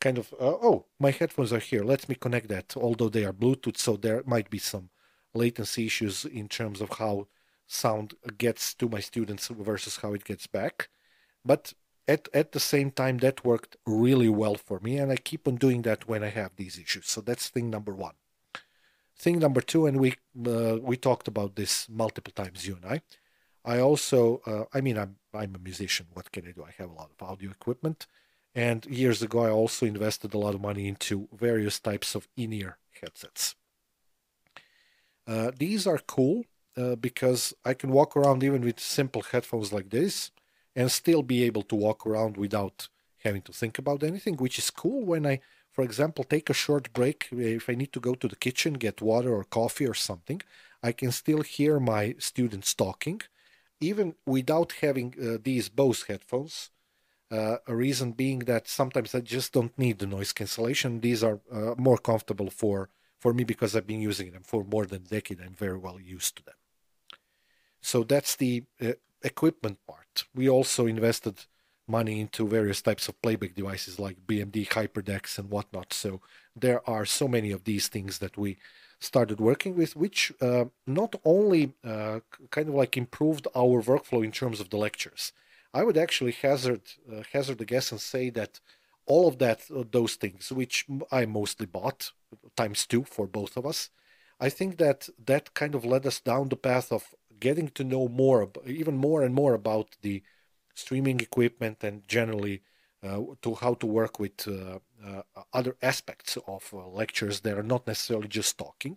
kind 0.00 0.18
of, 0.18 0.32
uh, 0.34 0.56
oh, 0.70 0.86
my 0.98 1.12
headphones 1.12 1.52
are 1.52 1.60
here. 1.60 1.84
Let 1.84 2.08
me 2.08 2.14
connect 2.14 2.48
that. 2.48 2.74
Although 2.76 3.08
they 3.08 3.24
are 3.24 3.32
Bluetooth, 3.32 3.78
so 3.78 3.96
there 3.96 4.22
might 4.26 4.50
be 4.50 4.58
some 4.58 4.90
latency 5.34 5.86
issues 5.86 6.24
in 6.24 6.48
terms 6.48 6.80
of 6.80 6.90
how 6.98 7.28
sound 7.72 8.14
gets 8.38 8.74
to 8.74 8.88
my 8.88 9.00
students 9.00 9.48
versus 9.48 9.96
how 9.98 10.12
it 10.12 10.24
gets 10.24 10.46
back. 10.46 10.88
But 11.44 11.72
at, 12.06 12.28
at 12.34 12.52
the 12.52 12.60
same 12.60 12.90
time, 12.90 13.18
that 13.18 13.44
worked 13.44 13.76
really 13.86 14.28
well 14.28 14.56
for 14.56 14.80
me, 14.80 14.98
and 14.98 15.10
I 15.10 15.16
keep 15.16 15.48
on 15.48 15.56
doing 15.56 15.82
that 15.82 16.08
when 16.08 16.22
I 16.22 16.28
have 16.28 16.52
these 16.56 16.78
issues. 16.78 17.08
So 17.08 17.20
that's 17.20 17.48
thing 17.48 17.70
number 17.70 17.94
one. 17.94 18.14
Thing 19.16 19.38
number 19.38 19.60
two, 19.60 19.86
and 19.86 20.00
we 20.00 20.14
uh, 20.46 20.78
we 20.80 20.96
talked 20.96 21.28
about 21.28 21.54
this 21.54 21.88
multiple 21.88 22.32
times, 22.34 22.66
you 22.66 22.76
and 22.76 22.84
I. 22.84 23.02
I 23.64 23.78
also, 23.78 24.40
uh, 24.46 24.64
I 24.74 24.80
mean, 24.80 24.98
I'm 24.98 25.16
I'm 25.32 25.54
a 25.54 25.58
musician. 25.58 26.06
What 26.12 26.32
can 26.32 26.46
I 26.48 26.52
do? 26.52 26.64
I 26.64 26.74
have 26.78 26.90
a 26.90 26.94
lot 26.94 27.10
of 27.12 27.28
audio 27.28 27.50
equipment, 27.50 28.06
and 28.54 28.84
years 28.86 29.22
ago, 29.22 29.44
I 29.44 29.50
also 29.50 29.86
invested 29.86 30.34
a 30.34 30.38
lot 30.38 30.54
of 30.54 30.60
money 30.60 30.88
into 30.88 31.28
various 31.32 31.78
types 31.78 32.16
of 32.16 32.26
in-ear 32.36 32.78
headsets. 33.00 33.54
Uh, 35.24 35.52
these 35.56 35.86
are 35.86 35.98
cool 35.98 36.44
uh, 36.76 36.96
because 36.96 37.54
I 37.64 37.74
can 37.74 37.90
walk 37.90 38.16
around 38.16 38.42
even 38.42 38.62
with 38.62 38.80
simple 38.80 39.22
headphones 39.22 39.72
like 39.72 39.90
this 39.90 40.30
and 40.74 40.90
still 40.90 41.22
be 41.22 41.42
able 41.44 41.62
to 41.62 41.76
walk 41.76 42.06
around 42.06 42.36
without 42.36 42.88
having 43.24 43.42
to 43.42 43.52
think 43.52 43.78
about 43.78 44.02
anything, 44.02 44.36
which 44.36 44.58
is 44.58 44.70
cool 44.70 45.04
when 45.04 45.26
I, 45.26 45.40
for 45.70 45.84
example, 45.84 46.24
take 46.24 46.50
a 46.50 46.54
short 46.54 46.92
break. 46.92 47.28
If 47.30 47.68
I 47.68 47.74
need 47.74 47.92
to 47.92 48.00
go 48.00 48.14
to 48.14 48.28
the 48.28 48.36
kitchen, 48.36 48.74
get 48.74 49.00
water 49.00 49.34
or 49.34 49.44
coffee 49.44 49.86
or 49.86 49.94
something, 49.94 50.40
I 50.82 50.92
can 50.92 51.12
still 51.12 51.42
hear 51.42 51.78
my 51.78 52.14
students 52.18 52.74
talking, 52.74 53.20
even 53.80 54.14
without 54.26 54.72
having 54.80 55.14
uh, 55.20 55.38
these 55.42 55.68
Bose 55.68 56.04
headphones. 56.04 56.70
Uh, 57.30 57.56
a 57.66 57.74
reason 57.74 58.12
being 58.12 58.40
that 58.40 58.68
sometimes 58.68 59.14
I 59.14 59.20
just 59.20 59.54
don't 59.54 59.78
need 59.78 59.98
the 59.98 60.06
noise 60.06 60.32
cancellation. 60.34 61.00
These 61.00 61.24
are 61.24 61.40
uh, 61.50 61.74
more 61.78 61.96
comfortable 61.96 62.50
for 62.50 62.90
for 63.18 63.32
me 63.32 63.44
because 63.44 63.74
I've 63.74 63.86
been 63.86 64.02
using 64.02 64.32
them 64.32 64.42
for 64.42 64.64
more 64.64 64.84
than 64.84 65.02
a 65.02 65.08
decade. 65.16 65.40
I'm 65.40 65.54
very 65.54 65.78
well 65.78 65.98
used 66.00 66.36
to 66.36 66.44
them. 66.44 66.56
So 67.82 68.04
that's 68.04 68.36
the 68.36 68.64
uh, 68.80 68.92
equipment 69.22 69.78
part. 69.86 70.24
We 70.34 70.48
also 70.48 70.86
invested 70.86 71.36
money 71.88 72.20
into 72.20 72.46
various 72.46 72.80
types 72.80 73.08
of 73.08 73.20
playback 73.22 73.54
devices 73.54 73.98
like 73.98 74.26
BMD, 74.26 74.68
HyperDecks, 74.68 75.38
and 75.38 75.50
whatnot. 75.50 75.92
So 75.92 76.20
there 76.56 76.88
are 76.88 77.04
so 77.04 77.28
many 77.28 77.50
of 77.50 77.64
these 77.64 77.88
things 77.88 78.18
that 78.18 78.38
we 78.38 78.56
started 79.00 79.40
working 79.40 79.76
with, 79.76 79.96
which 79.96 80.32
uh, 80.40 80.66
not 80.86 81.16
only 81.24 81.74
uh, 81.84 82.20
kind 82.50 82.68
of 82.68 82.74
like 82.74 82.96
improved 82.96 83.48
our 83.54 83.82
workflow 83.82 84.24
in 84.24 84.32
terms 84.32 84.60
of 84.60 84.70
the 84.70 84.76
lectures. 84.76 85.32
I 85.74 85.82
would 85.84 85.96
actually 85.96 86.32
hazard 86.32 86.82
uh, 87.10 87.22
hazard 87.32 87.60
a 87.60 87.64
guess 87.64 87.90
and 87.90 88.00
say 88.00 88.30
that 88.30 88.60
all 89.06 89.26
of 89.26 89.38
that 89.38 89.62
uh, 89.74 89.84
those 89.90 90.14
things, 90.14 90.52
which 90.52 90.86
I 91.10 91.26
mostly 91.26 91.66
bought 91.66 92.12
times 92.56 92.86
two 92.86 93.04
for 93.04 93.26
both 93.26 93.56
of 93.56 93.66
us, 93.66 93.90
I 94.38 94.48
think 94.48 94.76
that 94.78 95.08
that 95.26 95.54
kind 95.54 95.74
of 95.74 95.84
led 95.84 96.06
us 96.06 96.20
down 96.20 96.48
the 96.48 96.56
path 96.56 96.92
of 96.92 97.14
getting 97.48 97.68
to 97.78 97.84
know 97.92 98.04
more, 98.08 98.40
even 98.66 98.96
more 99.06 99.20
and 99.26 99.34
more 99.34 99.54
about 99.54 99.88
the 100.06 100.16
streaming 100.74 101.20
equipment 101.20 101.78
and 101.88 101.96
generally 102.08 102.56
uh, 103.06 103.20
to 103.44 103.50
how 103.62 103.74
to 103.74 103.86
work 104.00 104.14
with 104.24 104.38
uh, 104.48 104.78
uh, 105.08 105.22
other 105.52 105.74
aspects 105.82 106.38
of 106.46 106.62
uh, 106.72 106.86
lectures 107.02 107.40
that 107.40 107.58
are 107.58 107.70
not 107.74 107.86
necessarily 107.86 108.28
just 108.28 108.58
talking. 108.58 108.96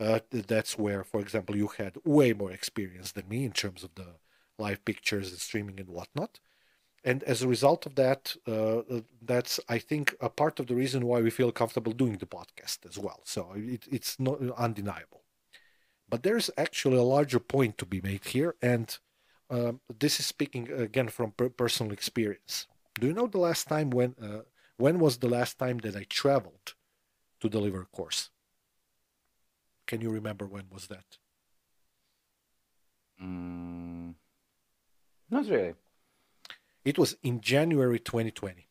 Uh, 0.00 0.20
that's 0.32 0.78
where, 0.78 1.02
for 1.04 1.20
example, 1.20 1.56
you 1.56 1.68
had 1.82 1.94
way 2.04 2.32
more 2.32 2.52
experience 2.52 3.12
than 3.12 3.28
me 3.28 3.44
in 3.44 3.52
terms 3.52 3.82
of 3.84 3.92
the 3.94 4.10
live 4.58 4.80
pictures 4.84 5.30
and 5.30 5.40
streaming 5.40 5.78
and 5.80 5.88
whatnot. 5.88 6.40
And 7.04 7.22
as 7.24 7.42
a 7.42 7.48
result 7.48 7.86
of 7.86 7.94
that, 7.94 8.36
uh, 8.46 8.82
that's 9.22 9.60
I 9.68 9.78
think 9.78 10.14
a 10.20 10.30
part 10.30 10.60
of 10.60 10.66
the 10.66 10.74
reason 10.82 11.06
why 11.06 11.20
we 11.20 11.30
feel 11.30 11.52
comfortable 11.52 11.92
doing 11.92 12.18
the 12.18 12.26
podcast 12.38 12.78
as 12.90 12.98
well. 12.98 13.20
So 13.24 13.40
it, 13.56 13.82
it's 13.90 14.18
not 14.18 14.38
undeniable. 14.66 15.22
But 16.08 16.22
there's 16.22 16.50
actually 16.56 16.96
a 16.96 17.02
larger 17.02 17.38
point 17.38 17.76
to 17.78 17.86
be 17.86 18.00
made 18.00 18.24
here, 18.24 18.54
and 18.62 18.96
um, 19.50 19.80
this 19.98 20.20
is 20.20 20.26
speaking 20.26 20.70
again 20.72 21.08
from 21.08 21.32
per- 21.32 21.50
personal 21.50 21.92
experience. 21.92 22.66
Do 22.98 23.06
you 23.06 23.12
know 23.12 23.26
the 23.26 23.38
last 23.38 23.68
time 23.68 23.90
when 23.90 24.14
uh, 24.20 24.42
when 24.76 24.98
was 24.98 25.18
the 25.18 25.28
last 25.28 25.58
time 25.58 25.78
that 25.78 25.96
I 25.96 26.04
traveled 26.08 26.74
to 27.40 27.48
deliver 27.48 27.82
a 27.82 27.86
course? 27.86 28.30
Can 29.86 30.00
you 30.00 30.10
remember 30.10 30.46
when 30.46 30.64
was 30.70 30.86
that? 30.88 31.18
Mm, 33.22 34.14
not 35.30 35.46
really. 35.48 35.74
It 36.84 36.98
was 36.98 37.16
in 37.22 37.40
January 37.40 37.98
2020. 37.98 38.68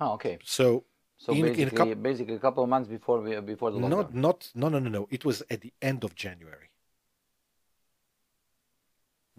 Oh, 0.00 0.12
okay. 0.14 0.38
So 0.44 0.84
So 1.24 1.32
In- 1.32 1.38
in 1.38 1.68
a 1.68 1.70
basically, 1.70 1.94
basically 1.94 2.34
a 2.34 2.38
couple 2.46 2.62
of 2.64 2.68
months 2.68 2.86
before 2.96 3.18
we, 3.22 3.30
before 3.40 3.70
the 3.70 3.78
lockdown. 3.78 3.90
not 3.96 4.14
not 4.26 4.38
no 4.54 4.68
no 4.68 4.78
no 4.78 4.90
no. 4.98 5.02
It 5.16 5.22
was 5.24 5.36
at 5.54 5.60
the 5.62 5.72
end 5.90 6.04
of 6.04 6.14
January. 6.14 6.68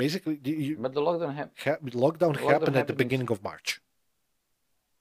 Basically, 0.03 0.35
you, 0.43 0.77
But 0.85 0.93
the 0.93 1.01
lockdown 1.01 1.33
happened. 1.35 1.59
ha- 1.63 1.77
lockdown 2.05 2.33
Lockdown 2.35 2.49
happened 2.53 2.75
at 2.81 2.87
the 2.87 2.93
beginning 3.03 3.29
of 3.31 3.43
March. 3.43 3.69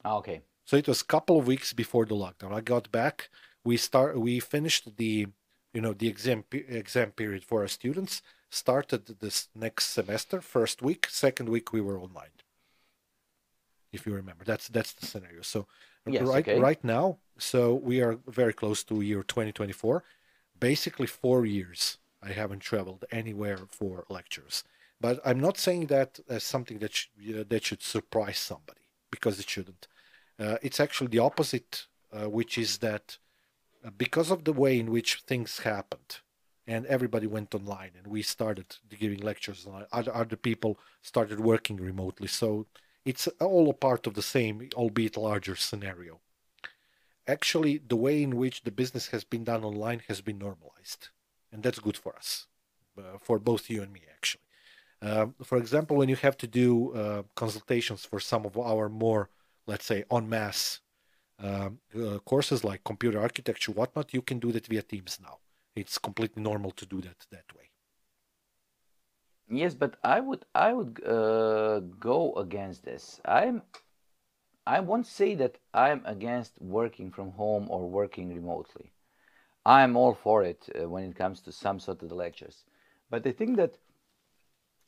Ah, 0.04 0.16
okay. 0.20 0.42
So 0.66 0.76
it 0.76 0.86
was 0.86 1.00
a 1.00 1.04
couple 1.14 1.38
of 1.38 1.46
weeks 1.46 1.72
before 1.72 2.04
the 2.04 2.14
lockdown. 2.24 2.52
I 2.52 2.60
got 2.60 2.84
back. 2.92 3.30
We 3.64 3.76
start. 3.78 4.10
We 4.28 4.38
finished 4.38 4.84
the, 4.98 5.14
you 5.72 5.80
know, 5.84 5.94
the 5.94 6.08
exam 6.14 6.44
exam 6.52 7.12
period 7.12 7.42
for 7.44 7.62
our 7.62 7.68
students. 7.78 8.20
Started 8.50 9.02
this 9.24 9.48
next 9.66 9.84
semester. 9.98 10.42
First 10.42 10.82
week, 10.88 11.02
second 11.08 11.48
week 11.48 11.72
we 11.72 11.80
were 11.80 11.98
online. 12.06 12.34
If 13.96 14.00
you 14.06 14.12
remember, 14.14 14.44
that's 14.44 14.68
that's 14.68 14.92
the 14.92 15.06
scenario. 15.06 15.42
So 15.54 15.66
Yes, 16.06 16.26
right 16.26 16.46
okay. 16.46 16.58
right 16.58 16.82
now, 16.84 17.18
so 17.38 17.74
we 17.74 18.00
are 18.02 18.18
very 18.26 18.52
close 18.52 18.84
to 18.84 19.00
year 19.00 19.22
2024. 19.22 20.04
Basically, 20.58 21.06
four 21.06 21.46
years 21.46 21.98
I 22.22 22.32
haven't 22.32 22.60
traveled 22.60 23.04
anywhere 23.10 23.58
for 23.68 24.04
lectures. 24.08 24.64
But 25.00 25.20
I'm 25.24 25.40
not 25.40 25.58
saying 25.58 25.86
that 25.86 26.20
as 26.28 26.44
something 26.44 26.78
that 26.78 26.94
sh- 26.94 27.08
uh, 27.30 27.44
that 27.48 27.64
should 27.64 27.82
surprise 27.82 28.38
somebody 28.38 28.82
because 29.10 29.38
it 29.38 29.48
shouldn't. 29.48 29.88
Uh, 30.38 30.56
it's 30.62 30.80
actually 30.80 31.08
the 31.08 31.18
opposite, 31.18 31.86
uh, 32.12 32.28
which 32.28 32.58
is 32.58 32.78
that 32.78 33.18
uh, 33.84 33.90
because 33.96 34.30
of 34.30 34.44
the 34.44 34.52
way 34.52 34.78
in 34.78 34.90
which 34.90 35.22
things 35.26 35.60
happened, 35.60 36.20
and 36.66 36.86
everybody 36.86 37.26
went 37.26 37.54
online, 37.54 37.90
and 37.96 38.06
we 38.06 38.22
started 38.22 38.76
giving 38.98 39.20
lectures, 39.20 39.66
online, 39.66 39.86
other 39.92 40.14
other 40.14 40.36
people 40.36 40.78
started 41.02 41.40
working 41.40 41.76
remotely. 41.76 42.28
So 42.28 42.66
it's 43.04 43.26
all 43.40 43.68
a 43.70 43.74
part 43.74 44.06
of 44.06 44.14
the 44.14 44.22
same, 44.22 44.68
albeit 44.74 45.16
larger 45.16 45.56
scenario. 45.56 46.20
Actually, 47.26 47.78
the 47.78 47.96
way 47.96 48.22
in 48.22 48.36
which 48.36 48.62
the 48.62 48.70
business 48.70 49.08
has 49.08 49.24
been 49.24 49.44
done 49.44 49.64
online 49.64 50.02
has 50.08 50.20
been 50.20 50.38
normalized, 50.38 51.08
and 51.52 51.62
that's 51.62 51.78
good 51.78 51.96
for 51.96 52.14
us, 52.16 52.46
uh, 52.98 53.18
for 53.20 53.38
both 53.38 53.70
you 53.70 53.82
and 53.82 53.92
me, 53.92 54.02
actually. 54.10 54.42
Um, 55.00 55.34
for 55.42 55.58
example, 55.58 55.96
when 55.96 56.08
you 56.08 56.16
have 56.16 56.36
to 56.38 56.46
do 56.46 56.92
uh, 56.92 57.22
consultations 57.34 58.04
for 58.04 58.20
some 58.20 58.46
of 58.46 58.58
our 58.58 58.88
more, 58.88 59.28
let's 59.66 59.84
say, 59.84 60.04
en 60.10 60.28
masse 60.28 60.80
um, 61.38 61.78
uh, 61.94 62.18
courses 62.20 62.64
like 62.64 62.84
computer 62.84 63.20
architecture, 63.20 63.72
whatnot, 63.72 64.14
you 64.14 64.22
can 64.22 64.38
do 64.38 64.52
that 64.52 64.66
via 64.66 64.82
Teams 64.82 65.18
now. 65.22 65.38
It's 65.74 65.98
completely 65.98 66.42
normal 66.42 66.70
to 66.72 66.86
do 66.86 67.00
that 67.00 67.26
that 67.30 67.54
way. 67.56 67.70
Yes, 69.56 69.74
but 69.74 69.96
I 70.02 70.20
would 70.20 70.44
I 70.54 70.72
would 70.72 71.00
uh, 71.06 71.80
go 72.00 72.34
against 72.34 72.84
this. 72.84 73.20
I'm 73.24 73.62
I 74.66 74.80
won't 74.80 75.06
say 75.06 75.34
that 75.36 75.58
I'm 75.72 76.02
against 76.04 76.60
working 76.60 77.10
from 77.12 77.30
home 77.32 77.66
or 77.70 77.88
working 77.88 78.34
remotely. 78.34 78.92
I'm 79.64 79.96
all 79.96 80.14
for 80.14 80.42
it 80.42 80.68
uh, 80.74 80.88
when 80.88 81.04
it 81.04 81.16
comes 81.16 81.40
to 81.42 81.52
some 81.52 81.78
sort 81.78 82.02
of 82.02 82.08
the 82.08 82.14
lectures. 82.14 82.64
But 83.10 83.26
I 83.26 83.32
think 83.32 83.56
that 83.56 83.78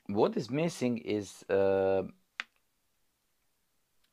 what 0.07 0.37
is 0.37 0.51
missing 0.51 0.99
is 0.99 1.45
uh, 1.49 2.03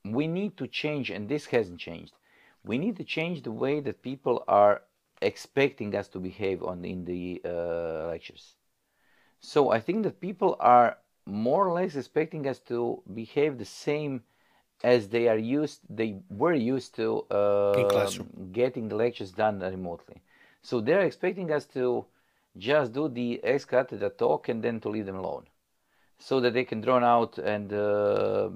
we 0.06 0.28
need 0.28 0.58
to 0.58 0.68
change, 0.68 1.10
and 1.10 1.28
this 1.28 1.46
hasn't 1.48 1.80
changed. 1.80 2.14
We 2.64 2.78
need 2.78 2.98
to 2.98 3.04
change 3.04 3.42
the 3.42 3.52
way 3.52 3.80
that 3.82 4.02
people 4.04 4.44
are 4.48 4.84
expecting 5.22 5.96
us 5.96 6.08
to 6.10 6.20
behave 6.20 6.62
on 6.64 6.86
in 6.86 7.06
the 7.06 7.42
uh, 7.44 8.08
lectures. 8.08 8.56
So 9.46 9.70
I 9.70 9.80
think 9.82 10.04
that 10.04 10.22
people 10.22 10.56
are 10.60 10.98
more 11.26 11.68
or 11.68 11.74
less 11.74 11.96
expecting 11.96 12.48
us 12.48 12.60
to 12.60 13.04
behave 13.14 13.58
the 13.58 13.66
same 13.66 14.24
as 14.84 15.10
they 15.10 15.28
are 15.28 15.38
used 15.38 15.80
they 15.90 16.16
were 16.30 16.54
used 16.54 16.96
to 16.96 17.22
uh, 17.30 17.74
getting 18.52 18.90
the 18.90 18.96
lectures 18.96 19.32
done 19.32 19.60
remotely. 19.60 20.22
So 20.62 20.80
they're 20.80 21.06
expecting 21.06 21.52
us 21.52 21.66
to 21.68 22.06
just 22.58 22.94
do 22.94 23.10
the 23.10 23.44
ex 23.44 23.66
cathedra 23.66 24.10
talk 24.10 24.50
and 24.50 24.64
then 24.64 24.80
to 24.80 24.90
leave 24.90 25.06
them 25.06 25.18
alone, 25.18 25.46
so 26.20 26.40
that 26.40 26.54
they 26.54 26.64
can 26.64 26.80
drone 26.82 27.04
out 27.04 27.38
and 27.38 27.72
uh, 27.74 28.50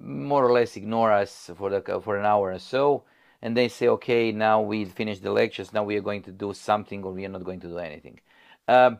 more 0.00 0.44
or 0.44 0.52
less 0.52 0.76
ignore 0.76 1.12
us 1.12 1.50
for 1.56 1.70
the 1.70 1.80
for 2.04 2.16
an 2.18 2.26
hour 2.26 2.52
or 2.52 2.58
so, 2.58 3.04
and 3.40 3.56
they 3.56 3.68
say, 3.68 3.88
okay, 3.88 4.32
now 4.32 4.60
we 4.60 4.84
finished 4.84 5.22
the 5.22 5.32
lectures, 5.32 5.72
now 5.72 5.84
we 5.84 5.96
are 5.96 6.02
going 6.02 6.22
to 6.22 6.32
do 6.32 6.52
something, 6.52 7.04
or 7.04 7.12
we 7.12 7.24
are 7.24 7.30
not 7.36 7.44
going 7.44 7.60
to 7.60 7.68
do 7.68 7.78
anything. 7.78 8.20
Um, 8.68 8.98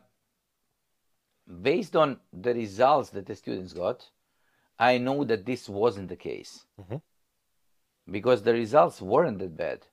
based 1.47 1.97
on 1.97 2.19
the 2.33 2.55
results 2.55 3.11
that 3.11 3.27
the 3.27 3.35
students 3.35 3.73
got, 3.73 4.11
I 4.79 4.99
know 4.99 5.25
that 5.25 5.47
this 5.47 5.69
wasn't 5.69 6.09
the 6.09 6.17
case 6.17 6.67
Mhm. 6.79 7.01
because 8.11 8.43
the 8.43 8.53
results 8.53 9.01
weren't 9.01 9.39
that 9.39 9.57
bad. 9.57 9.87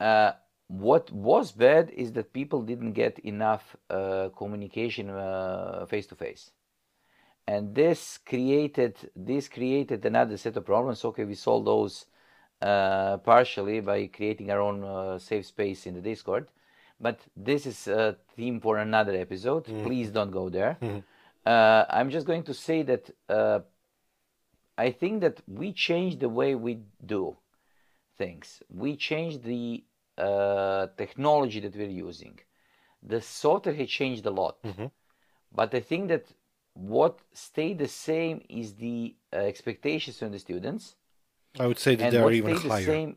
Uh, 0.00 0.32
what 0.68 1.10
was 1.12 1.52
bad 1.52 1.90
is 1.90 2.12
that 2.12 2.32
people 2.32 2.62
didn't 2.62 2.92
get 2.92 3.18
enough 3.20 3.76
uh, 3.90 4.28
communication 4.36 5.06
face 5.86 6.06
to 6.06 6.14
face, 6.14 6.52
and 7.46 7.74
this 7.74 8.18
created 8.18 8.94
this 9.16 9.48
created 9.48 10.04
another 10.04 10.36
set 10.36 10.56
of 10.56 10.64
problems. 10.64 11.04
Okay, 11.04 11.24
we 11.24 11.34
solved 11.34 11.66
those 11.66 12.06
uh, 12.60 13.16
partially 13.18 13.80
by 13.80 14.06
creating 14.08 14.50
our 14.50 14.60
own 14.60 14.84
uh, 14.84 15.18
safe 15.18 15.46
space 15.46 15.86
in 15.86 15.94
the 15.94 16.02
Discord, 16.02 16.48
but 17.00 17.20
this 17.36 17.66
is 17.66 17.86
a 17.88 18.16
theme 18.36 18.60
for 18.60 18.78
another 18.78 19.14
episode. 19.14 19.64
Please 19.84 20.10
don't 20.10 20.30
go 20.30 20.48
there. 20.48 20.76
Uh, 21.46 21.84
I'm 21.90 22.10
just 22.10 22.26
going 22.26 22.42
to 22.44 22.54
say 22.54 22.82
that 22.82 23.10
uh, 23.28 23.60
I 24.76 24.90
think 24.90 25.20
that 25.22 25.40
we 25.46 25.72
change 25.72 26.18
the 26.18 26.28
way 26.28 26.54
we 26.54 26.80
do 27.04 27.36
things. 28.16 28.62
We 28.68 28.96
change 28.96 29.42
the 29.42 29.84
uh, 30.16 30.88
technology 30.96 31.60
that 31.60 31.74
we're 31.76 31.88
using. 32.08 32.38
The 33.02 33.20
software 33.20 33.74
has 33.74 33.88
changed 33.88 34.26
a 34.26 34.30
lot, 34.30 34.56
Mhm. 34.62 34.90
but 35.52 35.74
I 35.74 35.80
think 35.80 36.08
that 36.08 36.26
what 36.74 37.14
stayed 37.32 37.78
the 37.78 37.88
same 37.88 38.36
is 38.48 38.74
the 38.74 39.16
uh, 39.32 39.36
expectations 39.36 40.18
from 40.18 40.30
the 40.32 40.38
students, 40.38 40.96
I 41.58 41.66
would 41.66 41.78
say 41.78 41.94
that 41.96 42.04
and 42.04 42.12
they 42.12 42.18
are 42.18 42.32
even 42.32 42.56
stayed 42.56 42.64
the 42.70 42.74
higher. 42.74 42.84
same. 42.92 43.16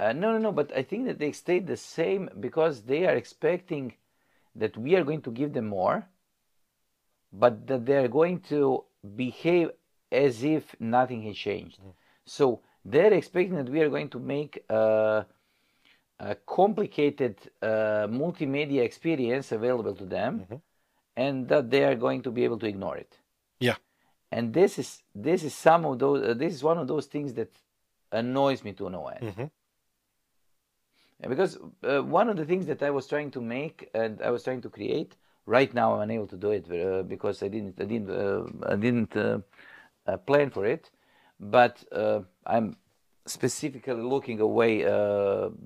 Uh, 0.00 0.12
no, 0.14 0.32
no, 0.32 0.38
no. 0.38 0.52
But 0.60 0.68
I 0.80 0.82
think 0.82 1.06
that 1.08 1.18
they 1.18 1.32
stayed 1.32 1.66
the 1.66 1.76
same 1.76 2.30
because 2.46 2.74
they 2.82 3.02
are 3.08 3.16
expecting 3.22 3.92
that 4.56 4.76
we 4.84 4.96
are 4.96 5.04
going 5.04 5.22
to 5.22 5.30
give 5.30 5.52
them 5.52 5.66
more, 5.66 5.98
but 7.32 7.66
that 7.68 7.84
they 7.86 7.96
are 7.96 8.08
going 8.08 8.40
to 8.52 8.84
behave 9.14 9.70
as 10.10 10.42
if 10.42 10.74
nothing 10.80 11.22
has 11.28 11.36
changed. 11.36 11.78
So 12.24 12.44
they're 12.84 13.12
expecting 13.12 13.56
that 13.56 13.68
we 13.68 13.80
are 13.80 13.90
going 13.90 14.08
to 14.10 14.18
make 14.18 14.64
a, 14.70 15.26
a 16.18 16.34
complicated 16.46 17.36
uh, 17.62 18.06
multimedia 18.22 18.82
experience 18.82 19.52
available 19.52 19.94
to 20.02 20.06
them, 20.16 20.32
Mhm. 20.40 20.60
and 21.16 21.48
that 21.48 21.70
they 21.70 21.84
are 21.84 21.94
going 22.06 22.22
to 22.22 22.30
be 22.30 22.42
able 22.44 22.58
to 22.58 22.66
ignore 22.66 22.96
it. 22.96 23.12
Yeah. 23.68 23.76
And 24.32 24.54
this 24.54 24.78
is 24.78 25.02
this 25.14 25.42
is 25.44 25.54
some 25.54 25.84
of 25.84 25.98
those. 25.98 26.18
Uh, 26.22 26.34
this 26.34 26.54
is 26.54 26.62
one 26.62 26.78
of 26.78 26.86
those 26.88 27.06
things 27.06 27.34
that 27.34 27.50
annoys 28.10 28.64
me 28.64 28.72
to 28.72 28.88
no 28.88 29.08
end. 29.08 29.24
Mhm. 29.28 29.50
Because 31.28 31.58
uh, 31.82 32.02
one 32.02 32.28
of 32.28 32.36
the 32.36 32.44
things 32.44 32.66
that 32.66 32.82
I 32.82 32.90
was 32.90 33.06
trying 33.06 33.30
to 33.32 33.40
make 33.40 33.90
and 33.94 34.20
I 34.22 34.30
was 34.30 34.42
trying 34.42 34.62
to 34.62 34.70
create 34.70 35.16
right 35.46 35.72
now 35.74 35.94
I'm 35.94 36.02
unable 36.02 36.26
to 36.28 36.36
do 36.36 36.50
it 36.50 36.70
uh, 36.70 37.02
because 37.02 37.42
I 37.42 37.48
didn't 37.48 37.80
I 37.80 37.84
didn't 37.84 38.10
uh, 38.10 38.44
I 38.66 38.76
didn't 38.76 39.16
uh, 39.16 39.38
uh, 40.06 40.16
plan 40.18 40.50
for 40.50 40.64
it. 40.66 40.90
But 41.38 41.82
uh, 41.92 42.20
I'm 42.46 42.76
specifically 43.26 44.02
looking 44.02 44.40
away 44.40 44.82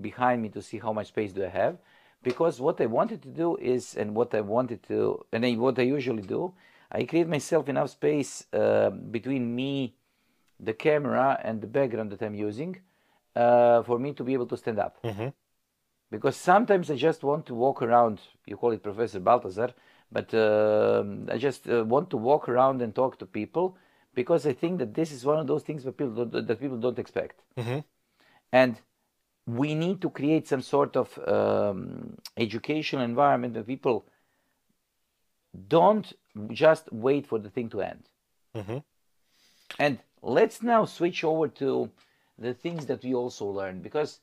behind 0.00 0.42
me 0.42 0.48
to 0.50 0.62
see 0.62 0.78
how 0.78 0.92
much 0.92 1.08
space 1.08 1.32
do 1.32 1.44
I 1.44 1.48
have. 1.48 1.78
Because 2.22 2.60
what 2.60 2.80
I 2.80 2.86
wanted 2.86 3.22
to 3.22 3.28
do 3.28 3.56
is 3.56 3.96
and 3.96 4.14
what 4.14 4.34
I 4.34 4.40
wanted 4.40 4.82
to 4.84 5.24
and 5.32 5.44
I, 5.46 5.52
what 5.54 5.78
I 5.78 5.82
usually 5.82 6.22
do 6.22 6.52
I 6.90 7.04
create 7.04 7.28
myself 7.28 7.68
enough 7.68 7.90
space 7.90 8.46
between 9.10 9.54
me 9.54 9.94
the 10.60 10.72
camera 10.72 11.40
and 11.42 11.60
the 11.60 11.66
background 11.66 12.10
that 12.12 12.22
I'm 12.22 12.34
using 12.34 12.76
uh, 13.36 13.82
for 13.82 13.98
me 13.98 14.12
to 14.12 14.22
be 14.24 14.32
able 14.32 14.46
to 14.46 14.56
stand 14.56 14.78
up. 14.78 15.02
Mhm. 15.02 15.32
Because 16.10 16.36
sometimes 16.36 16.90
I 16.90 16.96
just 16.96 17.22
want 17.22 17.46
to 17.46 17.54
walk 17.54 17.82
around. 17.82 18.20
You 18.46 18.56
call 18.56 18.72
it 18.72 18.82
Professor 18.82 19.20
Baltazar, 19.20 19.70
but 20.12 20.32
um 20.34 21.28
I 21.30 21.38
just 21.38 21.68
uh, 21.68 21.84
want 21.84 22.10
to 22.10 22.16
walk 22.16 22.48
around 22.48 22.82
and 22.82 22.94
talk 22.94 23.18
to 23.18 23.26
people 23.26 23.76
because 24.14 24.46
I 24.46 24.52
think 24.52 24.78
that 24.78 24.94
this 24.94 25.10
is 25.12 25.24
one 25.24 25.38
of 25.38 25.46
those 25.46 25.62
things 25.62 25.84
that 25.84 25.96
people 25.96 26.24
don't, 26.24 26.46
that 26.46 26.60
people 26.60 26.78
don't 26.78 26.98
expect, 26.98 27.42
Mhm. 27.56 27.84
and 28.52 28.80
we 29.46 29.74
need 29.74 30.00
to 30.00 30.10
create 30.10 30.48
some 30.48 30.62
sort 30.62 30.96
of 30.96 31.18
um, 31.28 32.16
educational 32.36 33.02
environment 33.02 33.54
where 33.54 33.64
people 33.64 34.06
don't 35.68 36.12
just 36.50 36.92
wait 36.92 37.26
for 37.26 37.38
the 37.38 37.50
thing 37.50 37.68
to 37.70 37.80
end. 37.82 38.08
Mhm. 38.54 38.82
And 39.78 39.98
let's 40.22 40.62
now 40.62 40.84
switch 40.84 41.24
over 41.24 41.48
to 41.48 41.90
the 42.38 42.54
things 42.54 42.86
that 42.86 43.02
we 43.04 43.14
also 43.14 43.46
learned 43.46 43.82
because 43.82 44.20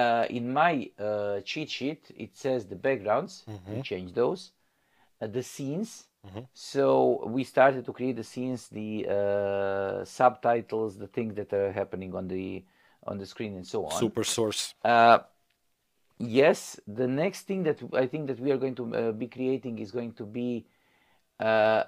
uh, 0.00 0.24
in 0.38 0.44
my 0.62 0.72
uh, 0.98 1.40
cheat 1.50 1.68
sheet 1.76 2.02
it 2.24 2.32
says 2.42 2.60
the 2.72 2.76
backgrounds. 2.88 3.32
We 3.72 3.82
changed 3.92 4.14
those, 4.22 4.40
uh, 5.20 5.26
the 5.36 5.42
scenes. 5.42 5.90
So 6.52 7.22
we 7.36 7.42
started 7.44 7.82
to 7.88 7.92
create 7.98 8.16
the 8.22 8.28
scenes, 8.32 8.60
the 8.80 8.90
uh, 9.18 10.04
subtitles, 10.04 10.90
the 11.04 11.10
things 11.16 11.32
that 11.38 11.50
are 11.60 11.70
happening 11.80 12.14
on 12.14 12.24
the 12.34 12.64
on 13.10 13.18
the 13.18 13.26
screen, 13.26 13.52
and 13.58 13.66
so 13.74 13.78
on. 13.86 14.00
SuperSource. 14.00 14.62
Uh, 14.92 15.18
yes, 16.18 16.80
the 16.86 17.06
next 17.06 17.42
thing 17.48 17.62
that 17.64 17.78
I 17.92 18.06
think 18.06 18.26
that 18.28 18.40
we 18.40 18.50
are 18.50 18.56
going 18.64 18.74
to 18.76 18.84
uh, 18.94 19.12
be 19.12 19.26
creating 19.28 19.78
is 19.78 19.90
going 19.92 20.12
to 20.14 20.24
be, 20.24 20.66
uh, 21.38 21.84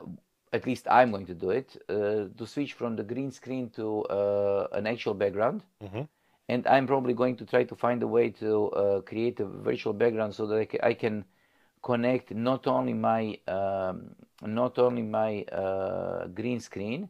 at 0.52 0.66
least 0.66 0.86
I'm 0.90 1.11
going 1.11 1.26
to 1.26 1.34
do 1.34 1.50
it, 1.50 1.68
uh, 1.88 2.28
to 2.38 2.46
switch 2.46 2.72
from 2.74 2.96
the 2.96 3.02
green 3.12 3.30
screen 3.30 3.70
to 3.70 4.04
uh, 4.04 4.68
an 4.72 4.86
actual 4.86 5.14
background. 5.14 5.62
Mhm. 5.82 6.09
And 6.49 6.66
I'm 6.66 6.86
probably 6.86 7.14
going 7.14 7.36
to 7.36 7.44
try 7.44 7.64
to 7.64 7.74
find 7.74 8.03
a 8.03 8.07
way 8.07 8.30
to 8.30 8.70
uh, 8.70 9.01
create 9.03 9.38
a 9.40 9.44
virtual 9.44 9.92
background 9.92 10.34
so 10.34 10.46
that 10.46 10.74
I 10.82 10.94
can 10.94 11.24
connect 11.82 12.34
not 12.34 12.66
only 12.66 12.94
my 12.94 13.38
um, 13.46 14.14
not 14.42 14.78
only 14.78 15.03
my 15.03 15.42
uh, 15.53 16.26
green 16.28 16.61
screen, 16.61 17.09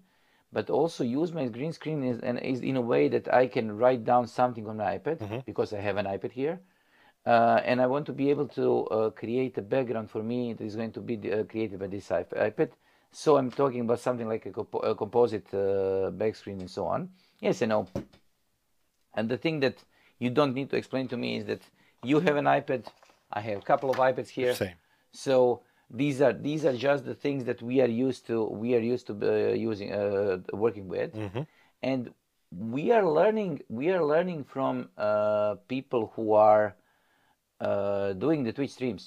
but 0.52 0.70
also 0.70 1.04
use 1.04 1.32
my 1.32 1.46
green 1.46 1.72
screen 1.72 2.02
is, 2.02 2.18
and 2.20 2.38
is 2.40 2.60
in 2.60 2.76
a 2.76 2.80
way 2.80 3.08
that 3.08 3.32
I 3.32 3.46
can 3.46 3.76
write 3.76 4.04
down 4.04 4.26
something 4.26 4.66
on 4.66 4.78
my 4.78 4.98
iPad 4.98 5.18
because 5.44 5.72
I 5.72 5.80
have 5.80 5.98
an 5.98 6.06
iPad 6.06 6.32
here, 6.32 6.60
uh, 7.26 7.60
and 7.64 7.80
I 7.80 7.86
want 7.86 8.06
to 8.06 8.12
be 8.12 8.30
able 8.30 8.48
to 8.48 8.86
uh, 8.86 9.10
create 9.10 9.58
a 9.58 9.62
background 9.62 10.10
for 10.10 10.22
me 10.22 10.54
that 10.54 10.64
is 10.64 10.74
going 10.74 10.92
to 10.92 11.00
be 11.00 11.16
uh, 11.30 11.44
created 11.44 11.78
by 11.78 11.86
this 11.86 12.10
iP- 12.10 12.34
iPad. 12.34 12.70
So 13.12 13.36
I'm 13.36 13.50
talking 13.50 13.82
about 13.82 14.00
something 14.00 14.28
like 14.28 14.46
a, 14.46 14.50
compo- 14.50 14.80
a 14.80 14.94
composite 14.94 15.52
uh, 15.54 16.10
back 16.10 16.34
screen 16.34 16.60
and 16.60 16.70
so 16.70 16.86
on. 16.86 17.10
Yes, 17.40 17.62
I 17.62 17.66
know. 17.66 17.86
And 19.18 19.28
the 19.28 19.36
thing 19.44 19.56
that 19.66 19.76
you 20.24 20.30
don't 20.38 20.54
need 20.58 20.68
to 20.70 20.76
explain 20.76 21.06
to 21.08 21.16
me 21.16 21.30
is 21.38 21.44
that 21.46 21.62
you 22.10 22.20
have 22.26 22.36
an 22.42 22.44
iPad, 22.58 22.82
I 23.38 23.40
have 23.48 23.58
a 23.64 23.66
couple 23.70 23.90
of 23.90 23.96
iPads 24.10 24.30
here. 24.40 24.54
Same. 24.54 24.76
So 25.12 25.34
these 26.00 26.18
are 26.26 26.34
these 26.48 26.62
are 26.68 26.76
just 26.88 27.02
the 27.10 27.16
things 27.24 27.42
that 27.48 27.60
we 27.70 27.76
are 27.84 27.92
used 28.06 28.22
to 28.30 28.36
we 28.64 28.68
are 28.76 28.84
used 28.94 29.06
to 29.10 29.14
uh, 29.14 29.54
using 29.70 29.88
uh, 29.92 30.38
working 30.64 30.86
with, 30.94 31.10
Mhm. 31.26 31.46
and 31.90 32.02
we 32.76 32.84
are 32.96 33.06
learning 33.18 33.52
we 33.80 33.86
are 33.94 34.04
learning 34.12 34.40
from 34.54 34.74
uh, 35.08 35.52
people 35.74 36.02
who 36.14 36.26
are 36.50 36.66
uh, 37.60 38.12
doing 38.24 38.40
the 38.44 38.52
Twitch 38.52 38.74
streams. 38.78 39.02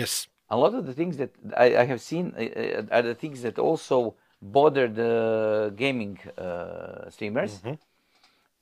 Yes. 0.00 0.12
A 0.48 0.56
lot 0.56 0.72
of 0.74 0.82
the 0.88 0.94
things 1.00 1.14
that 1.22 1.32
I, 1.56 1.66
I 1.82 1.84
have 1.92 2.00
seen 2.10 2.24
uh, 2.36 2.40
uh, 2.40 2.96
are 2.96 3.02
the 3.12 3.14
things 3.22 3.42
that 3.42 3.56
also 3.58 3.98
bother 4.58 4.86
the 5.02 5.14
gaming 5.82 6.18
uh, 6.38 7.10
streamers. 7.10 7.52
Mhm. 7.60 7.78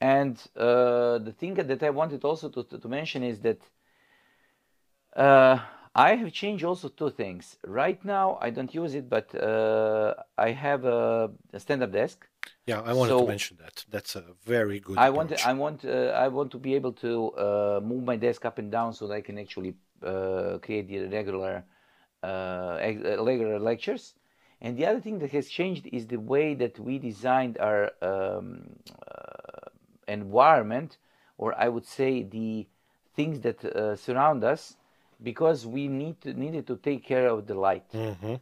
And 0.00 0.36
uh, 0.56 1.18
the 1.18 1.34
thing 1.36 1.54
that 1.54 1.82
I 1.82 1.90
wanted 1.90 2.24
also 2.24 2.48
to, 2.50 2.62
to, 2.64 2.78
to 2.78 2.88
mention 2.88 3.22
is 3.22 3.40
that 3.40 3.60
uh, 5.16 5.58
I 5.94 6.14
have 6.14 6.32
changed 6.32 6.64
also 6.64 6.88
two 6.88 7.10
things. 7.10 7.56
Right 7.66 8.02
now, 8.04 8.38
I 8.40 8.50
don't 8.50 8.72
use 8.72 8.94
it, 8.94 9.08
but 9.10 9.34
uh, 9.34 10.14
I 10.36 10.52
have 10.52 10.84
a, 10.84 11.30
a 11.52 11.58
stand-up 11.58 11.92
desk. 11.92 12.28
Yeah, 12.66 12.80
I 12.82 12.92
wanted 12.92 13.10
So- 13.10 13.22
to 13.22 13.26
mention 13.26 13.56
that. 13.60 13.84
That's 13.90 14.14
a 14.14 14.24
very 14.44 14.78
good. 14.78 14.98
I 14.98 15.10
want. 15.10 15.32
I 15.46 15.52
want 15.52 15.84
uh, 15.84 16.24
I 16.24 16.28
want 16.28 16.50
to 16.52 16.58
be 16.58 16.74
able 16.74 16.92
to 16.92 17.30
uh, 17.32 17.80
move 17.82 18.04
my 18.04 18.16
desk 18.16 18.44
up 18.44 18.58
and 18.58 18.70
down 18.70 18.92
so 18.92 19.06
that 19.08 19.14
I 19.14 19.20
can 19.20 19.38
actually 19.38 19.74
uh, 20.02 20.58
create 20.62 20.86
the 20.88 21.08
regular 21.08 21.64
regular 22.22 23.58
lectures. 23.58 24.14
And 24.60 24.76
the 24.76 24.86
other 24.86 25.00
thing 25.00 25.18
that 25.20 25.30
has 25.30 25.48
changed 25.48 25.88
is 25.92 26.06
the 26.06 26.16
way 26.16 26.54
that 26.54 26.78
we 26.78 26.98
designed 26.98 27.58
our 27.58 27.92
um, 28.02 28.70
uh, 29.06 29.37
environment, 30.08 30.96
or 31.36 31.54
I 31.58 31.68
would 31.68 31.86
say 31.86 32.22
the 32.22 32.66
things 33.14 33.40
that 33.40 33.64
uh, 33.64 33.96
surround 33.96 34.44
us, 34.44 34.76
because 35.22 35.66
we 35.66 35.88
need 35.88 36.20
to, 36.22 36.32
needed 36.32 36.66
to 36.66 36.76
take 36.76 37.04
care 37.04 37.28
of 37.28 37.46
the 37.46 37.54
light. 37.54 37.90
Mhm. 37.92 38.40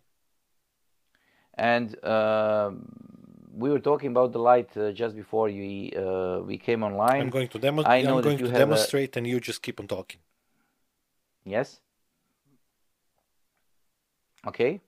And 1.55 2.05
um, 2.05 2.87
we 3.57 3.71
were 3.71 3.79
talking 3.81 4.11
about 4.11 4.33
the 4.33 4.39
light 4.39 4.77
uh, 4.77 4.93
just 4.93 5.17
before 5.17 5.47
we 5.47 5.93
uh, 5.97 6.41
we 6.41 6.59
came 6.59 6.83
online. 6.83 7.23
I'm 7.23 7.31
going 7.31 7.49
to 7.49 7.59
demo. 7.59 7.83
I 7.85 8.03
know 8.03 8.17
I'm 8.19 8.23
going 8.23 8.39
to 8.39 8.45
have 8.45 8.55
a- 8.55 8.59
demonstrate, 8.59 9.17
and 9.17 9.27
you 9.27 9.41
just 9.41 9.63
keep 9.63 9.81
on 9.81 9.87
talking. 9.87 10.21
Yes. 11.45 11.81
Okay. 14.47 14.81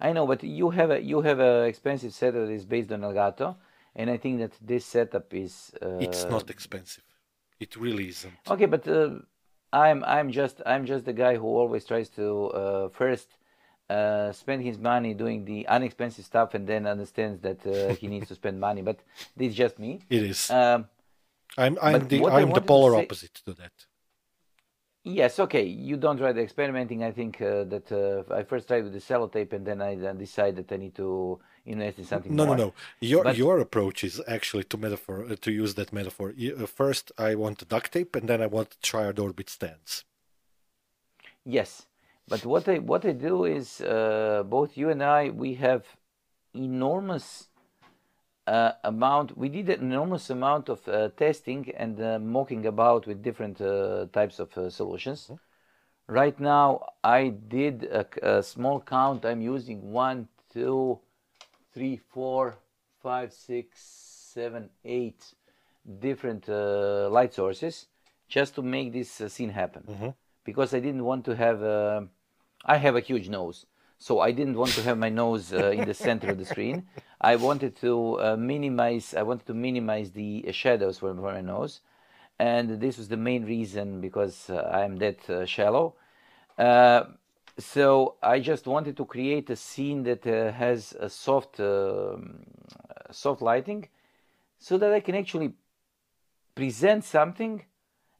I 0.00 0.12
know, 0.12 0.26
but 0.26 0.42
you 0.44 0.70
have 0.70 0.90
a 0.90 1.00
you 1.02 1.20
have 1.22 1.40
a 1.40 1.64
expensive 1.64 2.12
setup 2.14 2.46
that 2.46 2.52
is 2.52 2.64
based 2.64 2.90
on 2.92 3.00
Elgato, 3.02 3.56
and 3.94 4.10
I 4.10 4.16
think 4.16 4.38
that 4.40 4.52
this 4.60 4.84
setup 4.84 5.32
is. 5.34 5.72
Uh, 5.82 5.98
it's 6.00 6.24
not 6.24 6.50
expensive. 6.50 7.04
It 7.58 7.76
really 7.76 8.08
isn't. 8.08 8.34
Okay, 8.48 8.66
but 8.66 8.86
uh, 8.88 9.10
I'm 9.72 10.04
I'm 10.04 10.30
just 10.30 10.62
I'm 10.66 10.86
just 10.86 11.04
the 11.04 11.12
guy 11.12 11.36
who 11.36 11.46
always 11.46 11.84
tries 11.84 12.08
to 12.10 12.46
uh, 12.48 12.88
first 12.88 13.28
uh, 13.88 14.32
spend 14.32 14.62
his 14.62 14.78
money 14.78 15.14
doing 15.14 15.44
the 15.44 15.66
unexpensive 15.68 16.24
stuff 16.24 16.54
and 16.54 16.66
then 16.66 16.86
understands 16.86 17.40
that 17.40 17.66
uh, 17.66 17.94
he 17.94 18.06
needs 18.06 18.28
to 18.28 18.34
spend 18.34 18.60
money. 18.60 18.82
But 18.82 19.00
this 19.36 19.50
is 19.50 19.56
just 19.56 19.78
me. 19.78 20.00
It 20.08 20.22
is. 20.22 20.50
Um, 20.50 20.86
I'm 21.58 21.78
I'm 21.82 22.06
the 22.08 22.16
I'm 22.16 22.20
the 22.20 22.28
wanted 22.46 22.54
to 22.54 22.60
polar 22.62 22.92
say- 22.92 23.02
opposite 23.04 23.34
to 23.46 23.52
that. 23.54 23.72
Yes, 25.02 25.38
okay. 25.40 25.64
You 25.64 25.96
don't 25.96 26.18
try 26.18 26.32
the 26.32 26.42
experimenting. 26.42 27.02
I 27.02 27.10
think 27.10 27.40
uh, 27.40 27.64
that 27.64 27.90
uh, 27.90 28.34
I 28.34 28.42
first 28.42 28.68
tried 28.68 28.84
with 28.84 28.92
the 28.92 29.00
sellotape, 29.00 29.54
and 29.54 29.66
then 29.66 29.80
I 29.80 29.96
uh, 29.96 30.12
decided 30.12 30.68
that 30.68 30.74
I 30.74 30.76
need 30.76 30.94
to 30.96 31.40
invest 31.64 31.98
in 31.98 32.04
something 32.04 32.34
No, 32.34 32.46
more. 32.46 32.56
no, 32.56 32.64
no. 32.66 32.74
Your 33.00 33.24
But- 33.24 33.36
your 33.36 33.58
approach 33.60 34.04
is 34.04 34.20
actually 34.26 34.64
to 34.64 34.76
metaphor 34.78 35.24
uh, 35.24 35.36
to 35.44 35.50
use 35.62 35.74
that 35.74 35.92
metaphor. 35.92 36.28
Uh, 36.30 36.66
First, 36.66 37.12
I 37.18 37.34
want 37.34 37.68
duct 37.68 37.92
tape, 37.92 38.12
and 38.18 38.28
then 38.28 38.40
I 38.42 38.46
want 38.46 38.76
triad 38.82 39.18
orbit 39.18 39.48
stands. 39.50 40.04
Yes, 41.44 41.86
but 42.28 42.44
what 42.44 42.68
I 42.68 42.78
what 42.78 43.04
I 43.04 43.12
do 43.12 43.44
is 43.44 43.80
uh, 43.80 44.42
both 44.46 44.76
you 44.76 44.90
and 44.90 45.02
I 45.02 45.30
we 45.30 45.54
have 45.54 45.82
enormous 46.54 47.48
uh, 48.46 48.72
amount. 48.84 49.36
We 49.36 49.48
did 49.48 49.68
an 49.70 49.92
enormous 49.92 50.30
amount 50.30 50.68
of 50.68 50.86
uh, 50.88 51.08
testing 51.16 51.70
and 51.76 52.00
uh, 52.00 52.18
mocking 52.18 52.66
about 52.66 53.06
with 53.06 53.22
different 53.22 53.60
uh, 53.60 54.06
types 54.12 54.38
of 54.38 54.56
uh, 54.56 54.70
solutions. 54.70 55.30
Right 56.08 56.38
now, 56.40 56.68
I 57.04 57.28
did 57.28 57.84
a 58.22 58.42
small 58.42 58.80
count. 58.80 59.24
I'm 59.24 59.40
using 59.40 59.92
one, 59.92 60.26
two, 60.52 60.98
three, 61.72 61.96
four, 61.96 62.56
five, 63.02 63.32
six, 63.32 63.80
seven, 64.34 64.70
eight 64.84 65.34
different 66.00 66.48
uh, 66.48 67.08
light 67.10 67.34
sources 67.34 67.86
just 68.28 68.54
to 68.54 68.62
make 68.62 68.92
this 68.92 69.20
uh, 69.20 69.28
scene 69.28 69.50
happen. 69.50 69.84
Because 70.44 70.74
I 70.74 70.80
didn't 70.80 71.04
want 71.04 71.24
to 71.26 71.36
have. 71.36 71.62
Uh, 71.62 72.02
I 72.64 72.76
have 72.76 72.96
a 72.96 73.00
huge 73.00 73.28
nose, 73.28 73.66
so 73.98 74.20
I 74.20 74.32
didn't 74.32 74.56
want 74.56 74.72
to 74.72 74.82
have 74.82 74.98
my 74.98 75.08
nose 75.08 75.52
uh, 75.52 75.70
in 75.70 75.86
the 75.86 75.94
center 75.94 76.30
of 76.30 76.38
the 76.38 76.44
screen. 76.44 76.86
I 77.20 77.36
wanted 77.36 77.76
to 77.76 78.20
uh, 78.20 78.36
minimize. 78.36 79.14
I 79.14 79.22
wanted 79.22 79.46
to 79.46 79.54
minimize 79.54 80.10
the 80.12 80.44
uh, 80.48 80.52
shadows 80.52 80.98
for, 80.98 81.14
for 81.14 81.32
my 81.32 81.40
nose, 81.40 81.80
and 82.38 82.80
this 82.80 82.98
was 82.98 83.08
the 83.08 83.16
main 83.16 83.44
reason 83.44 84.00
because 84.00 84.50
uh, 84.50 84.70
I'm 84.72 84.96
that 84.98 85.28
uh, 85.28 85.46
shallow. 85.46 85.94
So 87.58 88.16
I 88.22 88.40
just 88.40 88.66
wanted 88.66 88.96
to 88.96 89.04
create 89.04 89.50
a 89.50 89.56
scene 89.56 90.02
that 90.04 90.26
uh, 90.26 90.52
has 90.52 90.94
a 90.98 91.08
soft, 91.08 91.60
uh, 91.60 92.16
soft 93.10 93.42
lighting, 93.42 93.88
so 94.58 94.78
that 94.78 94.92
I 94.92 95.00
can 95.00 95.14
actually 95.14 95.52
present 96.54 97.04
something 97.04 97.64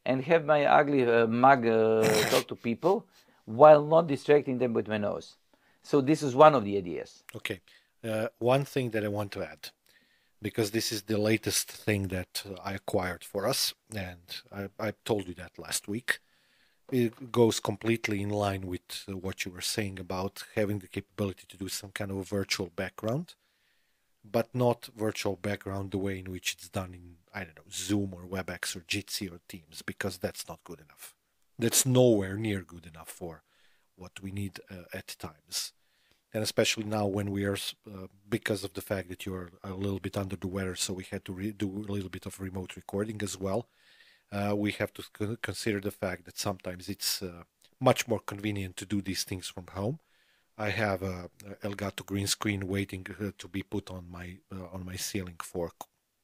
and 0.04 0.22
have 0.24 0.44
my 0.44 0.64
ugly 0.64 1.04
uh, 1.04 1.26
mug 1.26 1.66
uh, 1.66 2.02
talk 2.30 2.48
to 2.48 2.56
people 2.56 3.06
while 3.44 3.84
not 3.84 4.06
distracting 4.06 4.58
them 4.58 4.72
with 4.72 4.88
my 4.88 4.98
nose. 4.98 5.36
So 5.82 6.00
this 6.00 6.22
is 6.22 6.34
one 6.34 6.54
of 6.54 6.64
the 6.64 6.76
ideas. 6.76 7.24
Okay. 7.34 7.60
Uh, 8.02 8.28
one 8.38 8.64
thing 8.64 8.90
that 8.90 9.04
I 9.04 9.08
want 9.08 9.32
to 9.32 9.42
add, 9.42 9.70
because 10.40 10.70
this 10.70 10.90
is 10.92 11.02
the 11.02 11.18
latest 11.18 11.70
thing 11.70 12.08
that 12.08 12.42
uh, 12.46 12.58
I 12.64 12.72
acquired 12.74 13.24
for 13.24 13.46
us, 13.46 13.74
and 13.94 14.24
I, 14.50 14.68
I 14.78 14.92
told 15.04 15.28
you 15.28 15.34
that 15.34 15.58
last 15.58 15.88
week. 15.88 16.20
It 16.92 17.30
goes 17.30 17.60
completely 17.60 18.20
in 18.20 18.30
line 18.30 18.66
with 18.66 19.04
uh, 19.08 19.16
what 19.16 19.44
you 19.44 19.52
were 19.52 19.60
saying 19.60 20.00
about 20.00 20.44
having 20.56 20.80
the 20.80 20.88
capability 20.88 21.44
to 21.48 21.56
do 21.56 21.68
some 21.68 21.90
kind 21.90 22.10
of 22.10 22.16
a 22.16 22.24
virtual 22.24 22.70
background, 22.74 23.34
but 24.24 24.48
not 24.52 24.88
virtual 24.96 25.36
background 25.36 25.92
the 25.92 25.98
way 25.98 26.18
in 26.18 26.30
which 26.30 26.52
it's 26.54 26.68
done 26.68 26.92
in, 26.94 27.16
I 27.32 27.44
don't 27.44 27.56
know, 27.56 27.70
Zoom 27.70 28.12
or 28.12 28.24
WebEx 28.24 28.74
or 28.74 28.80
Jitsi 28.80 29.32
or 29.32 29.40
Teams, 29.48 29.82
because 29.82 30.18
that's 30.18 30.48
not 30.48 30.64
good 30.64 30.80
enough. 30.80 31.14
That's 31.58 31.86
nowhere 31.86 32.36
near 32.36 32.62
good 32.62 32.86
enough 32.86 33.08
for 33.08 33.44
what 33.94 34.20
we 34.20 34.32
need 34.32 34.58
uh, 34.70 34.84
at 34.92 35.14
times 35.18 35.72
and 36.32 36.42
especially 36.42 36.84
now 36.84 37.06
when 37.06 37.30
we 37.30 37.44
are 37.44 37.56
uh, 37.86 38.06
because 38.28 38.64
of 38.64 38.74
the 38.74 38.80
fact 38.80 39.08
that 39.08 39.26
you're 39.26 39.50
a 39.64 39.72
little 39.72 39.98
bit 39.98 40.16
under 40.16 40.36
the 40.36 40.46
weather 40.46 40.74
so 40.74 40.92
we 40.92 41.04
had 41.10 41.24
to 41.24 41.32
re- 41.32 41.52
do 41.52 41.68
a 41.68 41.92
little 41.92 42.08
bit 42.08 42.26
of 42.26 42.40
remote 42.40 42.76
recording 42.76 43.20
as 43.22 43.38
well 43.38 43.66
uh, 44.32 44.54
we 44.56 44.72
have 44.72 44.92
to 44.94 45.02
consider 45.42 45.80
the 45.80 45.90
fact 45.90 46.24
that 46.24 46.38
sometimes 46.38 46.88
it's 46.88 47.22
uh, 47.22 47.42
much 47.80 48.06
more 48.06 48.20
convenient 48.20 48.76
to 48.76 48.86
do 48.86 49.00
these 49.00 49.24
things 49.24 49.48
from 49.48 49.66
home. 49.72 49.98
I 50.58 50.70
have 50.70 51.02
a, 51.02 51.30
elgato 51.62 52.04
green 52.04 52.26
screen 52.26 52.68
waiting 52.68 53.06
uh, 53.18 53.30
to 53.38 53.48
be 53.48 53.62
put 53.62 53.90
on 53.90 54.10
my 54.10 54.38
uh, 54.52 54.66
on 54.72 54.84
my 54.84 54.96
ceiling 54.96 55.36
for 55.42 55.72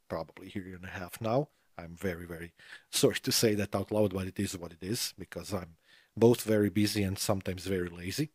probably 0.08 0.52
a 0.54 0.58
year 0.58 0.76
and 0.76 0.84
a 0.84 0.98
half 1.00 1.20
now. 1.20 1.48
I'm 1.78 1.96
very 1.96 2.26
very 2.26 2.52
sorry 2.90 3.18
to 3.22 3.32
say 3.32 3.54
that 3.54 3.74
out 3.74 3.90
loud 3.90 4.12
but 4.14 4.26
it 4.26 4.38
is 4.38 4.56
what 4.56 4.72
it 4.72 4.82
is 4.82 5.14
because 5.18 5.52
i'm 5.52 5.76
both 6.16 6.42
very 6.42 6.70
busy 6.70 7.02
and 7.02 7.18
sometimes 7.18 7.66
very 7.66 7.88
lazy. 7.88 8.30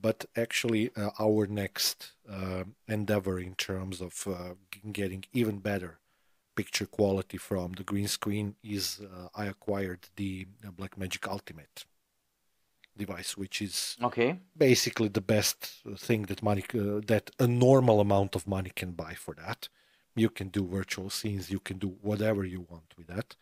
But 0.00 0.26
actually 0.36 0.90
uh, 0.96 1.10
our 1.18 1.46
next 1.46 2.12
uh, 2.30 2.64
endeavor 2.86 3.40
in 3.40 3.54
terms 3.54 4.00
of 4.00 4.26
uh, 4.26 4.54
getting 4.92 5.24
even 5.32 5.58
better 5.58 5.98
picture 6.60 6.86
quality 6.98 7.38
from 7.38 7.72
the 7.78 7.84
green 7.90 8.08
screen 8.08 8.48
is 8.62 9.00
uh, 9.00 9.28
I 9.42 9.46
acquired 9.54 10.02
the 10.16 10.32
uh, 10.66 10.70
Blackmagic 10.78 11.24
Ultimatte 11.34 11.84
device, 12.96 13.36
which 13.36 13.62
is 13.62 13.98
Okay. 14.02 14.40
basically 14.56 15.08
the 15.08 15.20
best 15.20 15.58
thing 15.98 16.22
that 16.24 16.42
money 16.42 16.64
uh, 16.74 17.00
that 17.06 17.30
a 17.38 17.46
normal 17.46 18.00
amount 18.00 18.36
of 18.36 18.46
money 18.46 18.72
can 18.74 18.92
buy 18.92 19.14
for 19.14 19.34
that. 19.36 19.68
You 20.16 20.30
can 20.30 20.48
do 20.48 20.66
virtual 20.66 21.10
scenes, 21.10 21.50
you 21.50 21.60
can 21.60 21.78
do 21.78 21.88
whatever 22.02 22.44
you 22.44 22.62
want 22.70 22.94
with 22.98 23.08
that. 23.08 23.36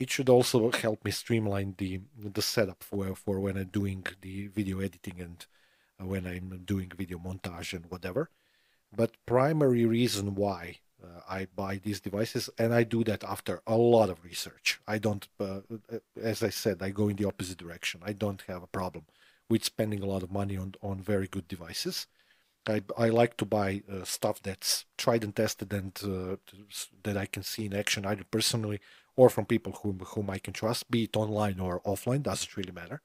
It 0.00 0.10
should 0.10 0.28
also 0.28 0.70
help 0.72 1.04
me 1.04 1.10
streamline 1.12 1.74
the 1.78 2.00
the 2.18 2.42
setup 2.42 2.82
for 2.84 3.14
for 3.16 3.40
when 3.40 3.56
I'm 3.58 3.68
doing 3.80 4.06
the 4.22 4.48
video 4.48 4.80
editing 4.80 5.20
and 5.20 5.38
uh, 6.00 6.06
when 6.06 6.26
I'm 6.26 6.48
doing 6.64 6.90
video 6.96 7.18
montage 7.18 7.74
and 7.74 7.86
whatever. 7.90 8.30
But 8.92 9.12
primary 9.26 9.84
reason 9.86 10.34
why 10.36 10.80
uh, 11.04 11.20
I 11.28 11.46
buy 11.54 11.80
these 11.82 12.00
devices, 12.00 12.50
and 12.58 12.74
I 12.74 12.82
do 12.84 13.04
that 13.04 13.24
after 13.24 13.60
a 13.66 13.76
lot 13.76 14.10
of 14.10 14.24
research. 14.24 14.80
I 14.86 14.98
don't, 14.98 15.26
uh, 15.38 15.60
uh, 15.92 15.98
as 16.20 16.42
I 16.42 16.50
said, 16.50 16.82
I 16.82 16.90
go 16.90 17.08
in 17.08 17.16
the 17.16 17.26
opposite 17.26 17.58
direction. 17.58 18.00
I 18.04 18.12
don't 18.12 18.42
have 18.48 18.62
a 18.62 18.66
problem 18.66 19.04
with 19.48 19.64
spending 19.64 20.02
a 20.02 20.06
lot 20.06 20.22
of 20.22 20.32
money 20.32 20.56
on 20.56 20.74
on 20.82 21.00
very 21.00 21.28
good 21.28 21.48
devices. 21.48 22.06
I, 22.66 22.82
I 22.96 23.08
like 23.10 23.36
to 23.38 23.44
buy 23.44 23.82
uh, 23.92 24.04
stuff 24.04 24.42
that's 24.42 24.86
tried 24.96 25.22
and 25.22 25.36
tested 25.36 25.72
and 25.72 25.92
uh, 26.02 26.36
that 27.02 27.16
I 27.16 27.26
can 27.26 27.42
see 27.42 27.66
in 27.66 27.74
action 27.74 28.06
either 28.06 28.24
personally 28.30 28.80
or 29.16 29.28
from 29.28 29.44
people 29.46 29.72
whom 29.82 29.98
whom 30.00 30.30
I 30.30 30.38
can 30.38 30.54
trust, 30.54 30.90
be 30.90 31.04
it 31.04 31.16
online 31.16 31.60
or 31.60 31.80
offline, 31.82 32.22
doesn't 32.22 32.56
really 32.56 32.72
matter. 32.72 33.02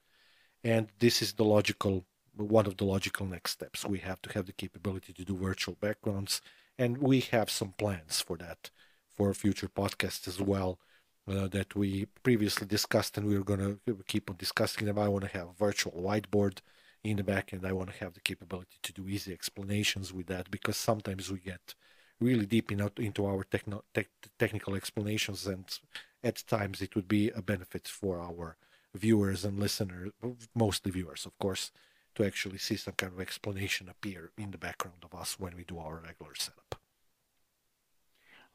And 0.64 0.88
this 0.98 1.22
is 1.22 1.34
the 1.34 1.44
logical 1.44 2.06
one 2.36 2.66
of 2.66 2.76
the 2.76 2.84
logical 2.84 3.26
next 3.26 3.52
steps. 3.52 3.84
We 3.84 3.98
have 3.98 4.22
to 4.22 4.32
have 4.32 4.46
the 4.46 4.52
capability 4.52 5.12
to 5.12 5.24
do 5.24 5.36
virtual 5.36 5.76
backgrounds, 5.80 6.40
and 6.80 6.98
we 6.98 7.20
have 7.20 7.50
some 7.50 7.72
plans 7.82 8.20
for 8.26 8.36
that 8.38 8.70
for 9.14 9.32
future 9.34 9.68
podcasts 9.68 10.26
as 10.26 10.40
well. 10.40 10.78
Uh, 11.28 11.46
that 11.46 11.76
we 11.76 12.06
previously 12.24 12.66
discussed, 12.66 13.16
and 13.16 13.24
we're 13.26 13.44
going 13.44 13.78
to 13.86 14.04
keep 14.08 14.28
on 14.28 14.36
discussing 14.36 14.86
them. 14.86 14.98
I 14.98 15.06
want 15.06 15.24
to 15.26 15.38
have 15.38 15.48
a 15.48 15.64
virtual 15.66 15.92
whiteboard 15.92 16.56
in 17.04 17.18
the 17.18 17.22
back, 17.22 17.52
and 17.52 17.64
I 17.64 17.72
want 17.72 17.90
to 17.92 18.02
have 18.02 18.14
the 18.14 18.20
capability 18.20 18.78
to 18.82 18.92
do 18.92 19.06
easy 19.06 19.32
explanations 19.32 20.12
with 20.12 20.26
that 20.26 20.50
because 20.50 20.76
sometimes 20.76 21.30
we 21.30 21.38
get 21.38 21.74
really 22.20 22.46
deep 22.46 22.72
in, 22.72 22.80
into 22.96 23.26
our 23.26 23.44
techno, 23.44 23.84
tech, 23.94 24.08
technical 24.38 24.74
explanations, 24.74 25.46
and 25.46 25.66
at 26.24 26.42
times 26.48 26.82
it 26.82 26.96
would 26.96 27.06
be 27.06 27.30
a 27.30 27.42
benefit 27.42 27.86
for 27.86 28.18
our 28.18 28.56
viewers 28.94 29.44
and 29.44 29.60
listeners, 29.60 30.10
mostly 30.54 30.90
viewers, 30.90 31.26
of 31.26 31.38
course, 31.38 31.70
to 32.14 32.24
actually 32.24 32.58
see 32.58 32.76
some 32.76 32.94
kind 32.94 33.12
of 33.12 33.20
explanation 33.20 33.88
appear 33.88 34.30
in 34.36 34.50
the 34.50 34.58
background 34.58 35.04
of 35.04 35.18
us 35.18 35.38
when 35.38 35.56
we 35.56 35.64
do 35.64 35.78
our 35.78 36.00
regular 36.04 36.34
setup. 36.34 36.76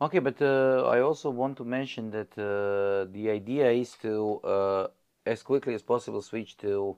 Okay, 0.02 0.20
but 0.20 0.42
uh, 0.42 0.88
I 0.88 1.00
also 1.00 1.30
want 1.30 1.56
to 1.58 1.64
mention 1.64 2.12
that 2.12 2.38
uh, 2.38 3.10
the 3.14 3.30
idea 3.30 3.72
is 3.72 3.96
to, 4.02 4.42
uh, 4.44 4.88
as 5.26 5.42
quickly 5.42 5.74
as 5.74 5.82
possible, 5.82 6.22
switch 6.22 6.58
to 6.58 6.98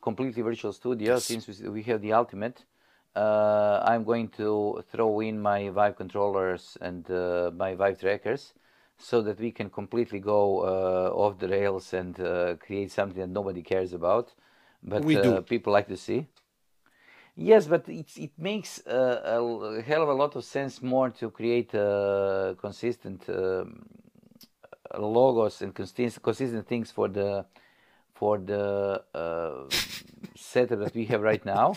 completely 0.00 0.42
virtual 0.42 0.72
studio. 0.72 1.14
Yes. 1.14 1.24
Since 1.24 1.48
we, 1.60 1.82
have 1.82 2.00
the 2.00 2.10
Ultimatte, 2.10 2.64
uh, 3.14 3.82
I'm 3.84 4.04
going 4.04 4.28
to 4.38 4.82
throw 4.90 5.20
in 5.20 5.40
my 5.40 5.68
Vive 5.68 5.96
controllers 5.96 6.78
and 6.80 7.08
uh, 7.10 7.50
my 7.54 7.74
Vive 7.74 8.00
trackers, 8.00 8.54
so 8.96 9.20
that 9.22 9.38
we 9.38 9.50
can 9.50 9.68
completely 9.68 10.18
go 10.18 10.60
uh, 10.60 11.10
off 11.14 11.38
the 11.38 11.48
rails 11.48 11.92
and 11.92 12.18
uh, 12.20 12.54
create 12.56 12.90
something 12.90 13.20
that 13.20 13.28
nobody 13.28 13.62
cares 13.62 13.92
about, 13.92 14.32
but 14.82 15.04
We 15.04 15.16
uh, 15.16 15.22
do. 15.22 15.42
people 15.42 15.72
like 15.72 15.88
to 15.88 15.96
see. 15.96 16.26
Yes, 17.36 17.66
but 17.66 17.88
it's, 17.88 18.16
it 18.18 18.32
makes 18.38 18.86
uh, 18.86 19.22
a 19.24 19.82
hell 19.82 20.02
of 20.02 20.08
a 20.08 20.14
lot 20.14 20.36
of 20.36 20.44
sense 20.44 20.82
more 20.82 21.10
to 21.10 21.30
create 21.30 21.74
uh, 21.74 22.54
consistent 22.60 23.28
um, 23.28 23.86
logos 24.98 25.62
and 25.62 25.74
consistent, 25.74 26.22
consistent 26.22 26.66
things 26.66 26.90
for 26.90 27.08
the 27.08 27.46
for 28.14 28.36
the 28.38 29.02
uh, 29.14 29.64
setup 30.36 30.80
that 30.80 30.94
we 30.94 31.06
have 31.06 31.22
right 31.22 31.44
now. 31.46 31.74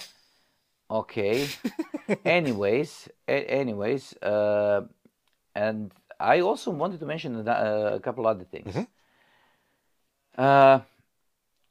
Okay. 0.91 1.47
anyways, 2.25 3.07
a- 3.27 3.45
anyways, 3.49 4.13
uh, 4.21 4.81
and 5.55 5.93
I 6.19 6.41
also 6.41 6.71
wanted 6.71 6.99
to 6.99 7.05
mention 7.05 7.47
a, 7.47 7.93
a 7.95 7.99
couple 7.99 8.27
other 8.27 8.43
things. 8.43 8.75
Uh, 10.37 10.79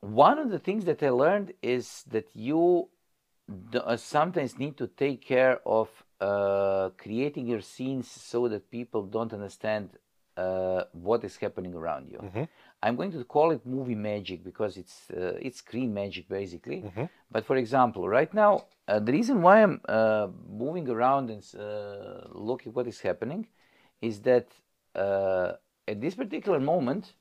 one 0.03 0.38
of 0.38 0.50
the 0.50 0.59
things 0.59 0.84
that 0.84 1.03
I 1.03 1.11
learned 1.11 1.55
is 1.62 2.05
that 2.11 2.28
you 2.34 2.88
uh, 3.74 3.96
sometimes 3.96 4.59
need 4.59 4.76
to 4.76 4.86
take 4.88 5.24
care 5.24 5.61
of 5.64 5.88
uh, 6.20 6.90
creating 6.98 7.46
your 7.46 7.61
scenes 7.61 8.11
so 8.11 8.48
that 8.48 8.70
people 8.70 9.03
don't 9.07 9.32
understand 9.32 9.90
uh, 10.36 10.84
what 10.92 11.24
is 11.24 11.36
happening 11.36 11.74
around 11.74 12.09
you. 12.11 12.18
I'm 12.82 12.96
going 12.96 13.12
to 13.12 13.24
call 13.24 13.53
it 13.53 13.64
movie 13.64 13.94
magic 13.94 14.42
because 14.42 14.76
it's 14.76 15.11
uh, 15.11 15.38
it's 15.40 15.59
screen 15.59 15.94
magic 15.94 16.28
basically. 16.28 16.84
But 17.30 17.44
for 17.46 17.57
example, 17.57 18.09
right 18.09 18.32
now, 18.34 18.64
uh, 18.88 18.98
the 18.98 19.12
reason 19.12 19.40
why 19.42 19.62
I'm 19.62 19.80
uh, 19.88 20.28
moving 20.48 20.88
around 20.88 21.30
and 21.30 21.42
uh, 21.59 22.28
looking 22.32 22.72
what 22.72 22.86
is 22.88 23.00
happening 23.00 23.46
is 24.00 24.20
that 24.22 24.48
uh, 24.96 25.53
at 25.86 26.00
this 26.00 26.14
particular 26.14 26.59
moment, 26.61 27.12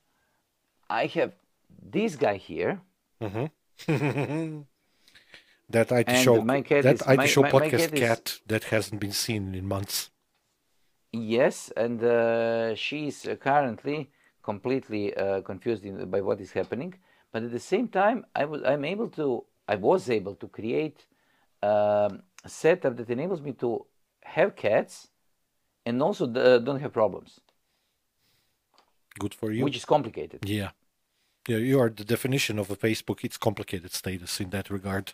I 0.90 1.06
have 1.18 1.34
this 1.82 2.16
guy 2.16 2.38
here. 2.38 2.82
That 5.70 5.90
IT 5.92 6.08
And 6.10 6.24
show, 6.26 6.42
my 6.42 6.62
cat 6.62 6.84
that 6.84 6.96
is- 6.96 7.02
IT 7.14 7.18
my- 7.18 7.26
show 7.28 7.42
my- 7.44 7.52
my 7.52 7.60
podcast 7.60 7.96
cat 7.96 8.24
is- 8.30 8.42
that 8.48 8.64
hasn't 8.66 9.00
been 9.00 9.14
seen 9.14 9.56
in 9.56 9.66
months. 9.68 10.10
Yes, 11.14 11.72
and 11.84 12.04
uh, 12.04 12.76
she's 12.76 13.18
uh, 13.28 13.36
currently 13.36 14.10
completely 14.44 15.04
uh, 15.16 15.42
confused 15.42 15.84
in, 15.86 16.10
by 16.10 16.22
what 16.22 16.40
is 16.42 16.52
happening. 16.52 16.94
But 17.32 17.44
at 17.44 17.52
the 17.52 17.60
same 17.74 17.88
time, 17.88 18.26
I 18.36 18.44
was 18.46 18.62
I'm 18.64 18.84
able 18.94 19.10
to 19.20 19.46
I 19.68 19.76
was 19.76 20.10
able 20.10 20.36
to 20.36 20.48
create 20.48 21.00
um, 21.64 22.12
a 22.44 22.50
setup 22.62 22.94
that 22.98 23.10
enables 23.10 23.42
me 23.42 23.54
to 23.64 23.86
have 24.36 24.56
cats 24.56 25.08
and 25.86 26.02
also 26.02 26.26
uh, 26.34 26.58
don't 26.60 26.82
have 26.82 26.92
problems, 26.94 27.40
Good 29.20 29.34
for 29.34 29.52
you. 29.52 29.64
which 29.64 29.78
is 29.78 29.86
complicated. 29.86 30.40
Yeah. 30.60 30.72
Yeah, 31.48 31.58
you 31.58 31.80
are 31.80 31.89
the 31.89 32.06
definition 32.06 32.60
of 32.60 32.70
a 32.70 32.76
Facebook. 32.76 33.24
It's 33.24 33.38
complicated 33.38 33.92
status 33.92 34.39
in 34.39 34.52
that 34.52 34.70
regard. 34.70 35.14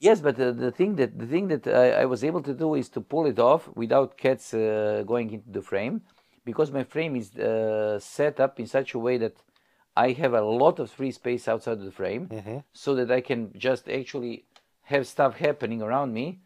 Yes, 0.00 0.20
but 0.20 0.38
uh, 0.38 0.52
the 0.52 0.70
thing 0.70 0.94
that 0.96 1.18
the 1.18 1.26
thing 1.26 1.48
that 1.48 1.66
I, 1.66 2.02
I 2.02 2.04
was 2.04 2.22
able 2.22 2.42
to 2.42 2.54
do 2.54 2.74
is 2.74 2.88
to 2.90 3.00
pull 3.00 3.26
it 3.26 3.40
off 3.40 3.68
without 3.74 4.16
cats 4.16 4.54
uh, 4.54 5.02
going 5.04 5.32
into 5.32 5.50
the 5.50 5.62
frame, 5.62 6.02
because 6.44 6.70
my 6.70 6.84
frame 6.84 7.16
is 7.16 7.34
uh, 7.36 7.98
set 7.98 8.38
up 8.38 8.60
in 8.60 8.66
such 8.66 8.94
a 8.94 8.98
way 8.98 9.18
that 9.18 9.36
I 9.96 10.12
have 10.12 10.34
a 10.34 10.42
lot 10.42 10.78
of 10.78 10.88
free 10.90 11.10
space 11.10 11.48
outside 11.48 11.78
of 11.78 11.84
the 11.84 11.90
frame, 11.90 12.28
so 12.72 12.94
that 12.94 13.10
I 13.10 13.20
can 13.20 13.52
just 13.56 13.88
actually 13.88 14.44
have 14.82 15.08
stuff 15.08 15.36
happening 15.36 15.82
around 15.82 16.12
me. 16.12 16.38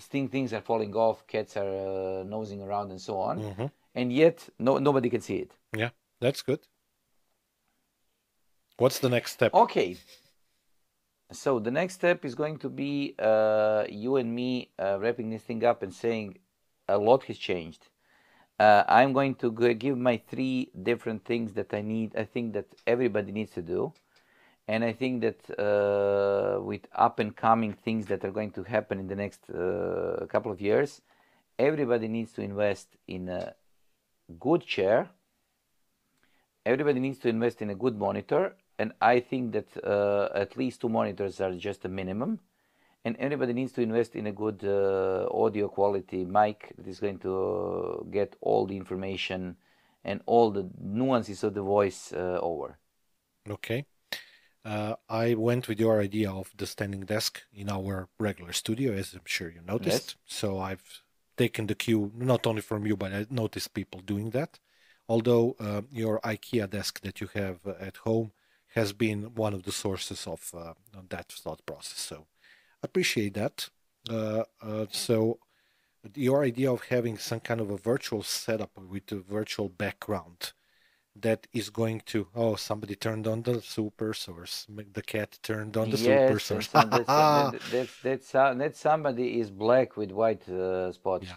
Thing, 0.00 0.28
things 0.28 0.52
are 0.52 0.62
falling 0.62 0.94
off, 0.96 1.24
cats 1.28 1.56
are 1.56 2.22
uh, 2.22 2.24
nosing 2.24 2.60
around, 2.62 2.90
and 2.90 3.00
so 3.00 3.18
on, 3.18 3.70
and 3.94 4.12
yet 4.12 4.48
no 4.58 4.78
nobody 4.78 5.08
can 5.08 5.20
see 5.20 5.36
it. 5.36 5.52
Yeah, 5.76 5.90
that's 6.18 6.42
good. 6.42 6.66
What's 8.82 8.98
the 8.98 9.08
next 9.08 9.30
step? 9.30 9.54
Okay. 9.54 9.96
So 11.30 11.60
the 11.60 11.70
next 11.70 11.94
step 11.94 12.24
is 12.24 12.34
going 12.34 12.58
to 12.64 12.68
be 12.68 13.14
uh, 13.16 13.84
you 13.88 14.16
and 14.16 14.34
me 14.34 14.72
uh, 14.76 14.98
wrapping 14.98 15.30
this 15.30 15.42
thing 15.42 15.64
up 15.64 15.84
and 15.84 15.94
saying 15.94 16.38
a 16.88 16.98
lot 16.98 17.22
has 17.28 17.38
changed. 17.38 17.86
Uh, 18.58 18.82
I'm 18.88 19.12
going 19.12 19.36
to 19.36 19.52
give 19.74 19.96
my 19.96 20.16
three 20.16 20.72
different 20.82 21.24
things 21.24 21.52
that 21.52 21.72
I 21.72 21.80
need. 21.80 22.16
I 22.16 22.24
think 22.24 22.54
that 22.54 22.66
everybody 22.84 23.30
needs 23.30 23.52
to 23.52 23.62
do, 23.62 23.92
and 24.66 24.82
I 24.82 24.92
think 24.92 25.22
that 25.26 25.40
uh, 25.60 26.60
with 26.60 26.84
up 26.92 27.20
and 27.20 27.36
coming 27.36 27.74
things 27.74 28.06
that 28.06 28.24
are 28.24 28.32
going 28.32 28.50
to 28.58 28.64
happen 28.64 28.98
in 28.98 29.06
the 29.06 29.14
next 29.24 29.48
uh, 29.48 30.26
couple 30.28 30.50
of 30.50 30.60
years, 30.60 31.02
everybody 31.56 32.08
needs 32.08 32.32
to 32.32 32.42
invest 32.42 32.88
in 33.06 33.28
a 33.28 33.54
good 34.40 34.62
chair 34.66 35.08
everybody 36.64 37.00
needs 37.00 37.18
to 37.18 37.28
invest 37.28 37.60
in 37.60 37.70
a 37.70 37.74
good 37.74 37.98
monitor 37.98 38.54
and 38.82 38.92
i 39.00 39.16
think 39.20 39.44
that 39.56 39.70
uh, 39.84 40.28
at 40.44 40.56
least 40.56 40.80
two 40.80 40.88
monitors 40.98 41.40
are 41.40 41.54
just 41.68 41.84
a 41.84 41.88
minimum 42.00 42.32
and 43.04 43.16
everybody 43.26 43.52
needs 43.52 43.72
to 43.72 43.82
invest 43.88 44.14
in 44.20 44.26
a 44.26 44.34
good 44.42 44.60
uh, 44.64 45.26
audio 45.44 45.66
quality 45.68 46.20
mic 46.24 46.58
that 46.76 46.86
is 46.86 47.00
going 47.04 47.18
to 47.18 48.06
get 48.10 48.36
all 48.40 48.66
the 48.66 48.76
information 48.76 49.56
and 50.04 50.20
all 50.26 50.50
the 50.50 50.64
nuances 50.80 51.44
of 51.44 51.54
the 51.54 51.62
voice 51.62 52.12
uh, 52.12 52.38
over 52.50 52.78
Okay. 53.48 53.86
Uh, 54.64 54.94
I 55.08 55.34
went 55.34 55.66
with 55.66 55.80
your 55.80 56.00
idea 56.00 56.30
of 56.30 56.52
the 56.56 56.66
standing 56.66 57.04
desk 57.04 57.42
in 57.52 57.68
our 57.68 58.08
regular 58.18 58.52
studio, 58.52 58.92
as 58.92 59.12
I'm 59.12 59.20
sure 59.24 59.50
you 59.50 59.60
noticed. 59.66 60.16
So 60.24 60.60
I've 60.60 61.02
taken 61.36 61.66
the 61.66 61.74
cue 61.74 62.12
not 62.14 62.46
only 62.46 62.62
from 62.62 62.86
you, 62.86 62.96
but 62.96 63.12
I 63.12 63.26
noticed 63.28 63.74
people 63.74 64.00
doing 64.00 64.30
that. 64.30 64.60
Although 65.08 65.56
uh, 65.58 65.82
your 65.90 66.20
IKEA 66.20 66.70
desk 66.70 67.00
that 67.00 67.20
you 67.20 67.28
have 67.34 67.58
uh, 67.66 67.74
at 67.80 67.96
home 67.98 68.30
has 68.74 68.92
been 68.92 69.34
one 69.34 69.54
of 69.54 69.62
the 69.64 69.72
sources 69.72 70.26
of 70.26 70.50
uh, 70.56 70.72
that 71.08 71.30
thought 71.30 71.64
process. 71.66 71.98
So 71.98 72.26
appreciate 72.82 73.34
that. 73.34 73.68
Uh, 74.08 74.44
uh, 74.62 74.86
so 74.90 75.38
your 76.14 76.42
idea 76.42 76.72
of 76.72 76.82
having 76.84 77.16
some 77.18 77.40
kind 77.40 77.60
of 77.60 77.70
a 77.70 77.76
virtual 77.76 78.22
setup 78.22 78.70
with 78.76 79.12
a 79.12 79.20
virtual 79.20 79.68
background 79.68 80.52
that 81.14 81.46
is 81.52 81.68
going 81.68 82.00
to 82.06 82.26
oh 82.34 82.56
somebody 82.56 82.94
turned 82.94 83.26
on 83.26 83.42
the 83.42 83.52
SuperSource 83.52 84.66
the 84.94 85.02
cat 85.02 85.38
turned 85.42 85.76
on 85.76 85.90
the 85.90 85.98
super 85.98 86.10
yes 86.10 86.30
and 86.30 86.40
source 86.40 86.68
that's, 86.68 86.88
that, 86.88 87.60
that's, 87.70 88.00
that's, 88.02 88.32
that 88.32 88.76
somebody 88.76 89.38
is 89.38 89.50
black 89.50 89.98
with 89.98 90.10
white 90.10 90.48
uh, 90.48 90.90
spots 90.90 91.26
Yeah. 91.28 91.36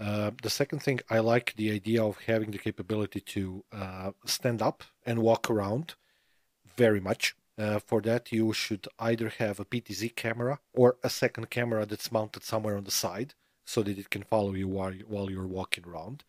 Uh, 0.00 0.30
the 0.42 0.48
second 0.48 0.78
thing, 0.78 0.98
I 1.10 1.18
like 1.18 1.54
the 1.56 1.70
idea 1.70 2.02
of 2.02 2.16
having 2.26 2.50
the 2.50 2.58
capability 2.58 3.20
to 3.20 3.62
uh, 3.70 4.12
stand 4.24 4.62
up 4.62 4.82
and 5.04 5.18
walk 5.18 5.50
around 5.50 5.94
very 6.86 7.02
much. 7.10 7.22
Uh, 7.58 7.78
for 7.78 8.00
that, 8.08 8.32
you 8.32 8.46
should 8.62 8.84
either 9.10 9.28
have 9.42 9.56
a 9.60 9.66
PTZ 9.70 10.02
camera 10.24 10.54
or 10.72 10.88
a 11.08 11.10
second 11.22 11.46
camera 11.50 11.84
that's 11.84 12.10
mounted 12.18 12.42
somewhere 12.42 12.76
on 12.78 12.84
the 12.84 12.98
side 13.04 13.34
so 13.72 13.78
that 13.82 13.98
it 14.02 14.08
can 14.14 14.22
follow 14.32 14.52
you 14.60 14.68
while, 14.76 14.96
while 15.12 15.28
you're 15.30 15.54
walking 15.58 15.84
around. 15.86 16.24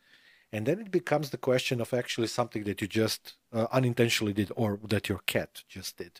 And 0.52 0.66
then 0.66 0.80
it 0.80 0.92
becomes 0.92 1.30
the 1.30 1.44
question 1.50 1.78
of 1.80 1.94
actually 1.94 2.28
something 2.28 2.64
that 2.66 2.82
you 2.82 2.88
just 3.04 3.22
uh, 3.54 3.68
unintentionally 3.72 4.34
did 4.34 4.52
or 4.62 4.80
that 4.94 5.08
your 5.10 5.22
cat 5.34 5.52
just 5.76 5.98
did 5.98 6.16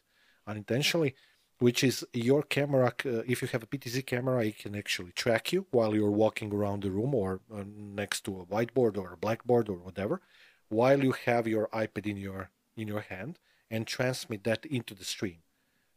unintentionally 0.48 1.14
which 1.66 1.84
is 1.84 2.04
your 2.12 2.42
camera. 2.42 2.88
Uh, 3.06 3.22
if 3.32 3.38
you 3.42 3.48
have 3.50 3.62
a 3.62 3.68
PTZ 3.68 4.04
camera, 4.08 4.44
it 4.44 4.58
can 4.58 4.74
actually 4.76 5.12
track 5.12 5.54
you 5.54 5.68
while 5.70 5.94
you're 5.94 6.20
walking 6.26 6.52
around 6.52 6.82
the 6.82 6.90
room 6.90 7.14
or 7.14 7.40
uh, 7.54 7.64
next 8.02 8.22
to 8.26 8.32
a 8.42 8.46
whiteboard 8.52 8.98
or 8.98 9.14
a 9.14 9.22
blackboard 9.26 9.70
or 9.70 9.78
whatever, 9.88 10.22
while 10.70 11.04
you 11.04 11.12
have 11.28 11.46
your 11.48 11.68
iPad 11.68 12.08
in 12.08 12.18
your 12.18 12.50
in 12.76 12.88
your 12.88 13.02
hand 13.14 13.38
and 13.72 13.88
transmit 13.88 14.44
that 14.44 14.66
into 14.66 14.94
the 14.94 15.06
stream 15.06 15.40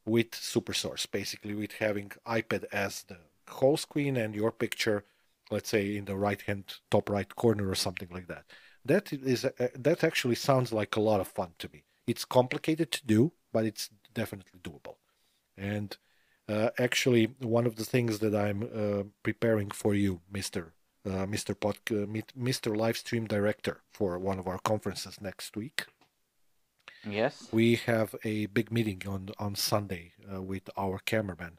with 0.07 0.31
SuperSource, 0.31 1.11
basically 1.11 1.55
with 1.55 1.73
having 1.73 2.13
iPad 2.27 2.65
as 2.73 3.03
the 3.03 3.19
whole 3.49 3.77
screen 3.77 4.17
and 4.17 4.35
your 4.35 4.53
picture, 4.53 5.05
let's 5.51 5.71
say 5.71 5.97
in 5.97 6.05
the 6.07 6.17
right 6.17 6.43
hand 6.43 6.65
top 6.91 7.11
right 7.11 7.35
corner 7.35 7.69
or 7.69 7.75
something 7.75 8.09
like 8.11 8.29
that. 8.29 8.45
That 8.87 9.13
is 9.13 9.45
uh, 9.45 9.69
that 9.87 10.05
actually 10.05 10.37
sounds 10.37 10.73
like 10.73 10.97
a 10.97 11.01
lot 11.01 11.21
of 11.21 11.29
fun 11.29 11.51
to 11.59 11.69
me. 11.73 11.85
It's 12.07 12.25
complicated 12.27 12.91
to 12.93 13.07
do, 13.07 13.33
but 13.53 13.65
it's 13.65 13.91
definitely 14.13 14.61
doable. 14.61 14.97
And 15.57 15.97
uh, 16.49 16.69
actually, 16.79 17.25
one 17.41 17.67
of 17.67 17.77
the 17.77 17.85
things 17.85 18.19
that 18.19 18.35
I'm 18.35 18.63
uh, 18.63 19.05
preparing 19.23 19.71
for 19.71 19.95
you, 19.95 20.21
Mister 20.31 20.75
uh, 21.11 21.27
Mister 21.27 21.55
Pod, 21.55 21.79
uh, 21.91 22.07
Mister 22.37 22.77
Live 22.77 22.99
Stream 22.99 23.27
Director, 23.27 23.81
for 23.91 24.19
one 24.19 24.39
of 24.39 24.47
our 24.47 24.59
conferences 24.59 25.21
next 25.21 25.57
week. 25.57 25.87
Yes 27.09 27.49
We 27.53 27.77
have 27.87 28.15
a 28.25 28.47
big 28.47 28.71
meeting 28.71 29.03
on 29.07 29.31
on 29.39 29.55
Sunday 29.55 30.13
uh, 30.33 30.43
with 30.43 30.69
our 30.77 30.99
cameraman 30.99 31.59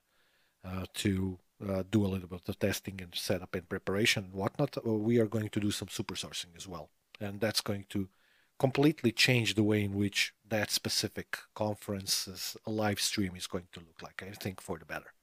uh, 0.63 0.85
to 0.95 1.39
uh, 1.67 1.83
do 1.89 2.05
a 2.05 2.07
little 2.07 2.27
bit 2.27 2.49
of 2.49 2.59
testing 2.59 3.01
and 3.01 3.13
setup 3.15 3.55
and 3.55 3.69
preparation 3.69 4.25
and 4.25 4.33
whatnot. 4.33 4.77
Uh, 4.77 4.93
we 4.93 5.19
are 5.19 5.27
going 5.27 5.49
to 5.49 5.59
do 5.59 5.71
some 5.71 5.87
super 5.87 6.15
sourcing 6.15 6.55
as 6.57 6.67
well, 6.67 6.89
and 7.19 7.39
that's 7.39 7.61
going 7.61 7.85
to 7.89 8.09
completely 8.57 9.11
change 9.11 9.55
the 9.55 9.63
way 9.63 9.83
in 9.83 9.93
which 9.93 10.33
that 10.47 10.71
specific 10.71 11.37
conference's 11.53 12.57
live 12.65 12.99
stream 12.99 13.35
is 13.35 13.47
going 13.47 13.67
to 13.71 13.79
look 13.79 14.01
like. 14.01 14.23
I 14.23 14.31
think 14.31 14.61
for 14.61 14.77
the 14.79 14.85
better. 14.85 15.13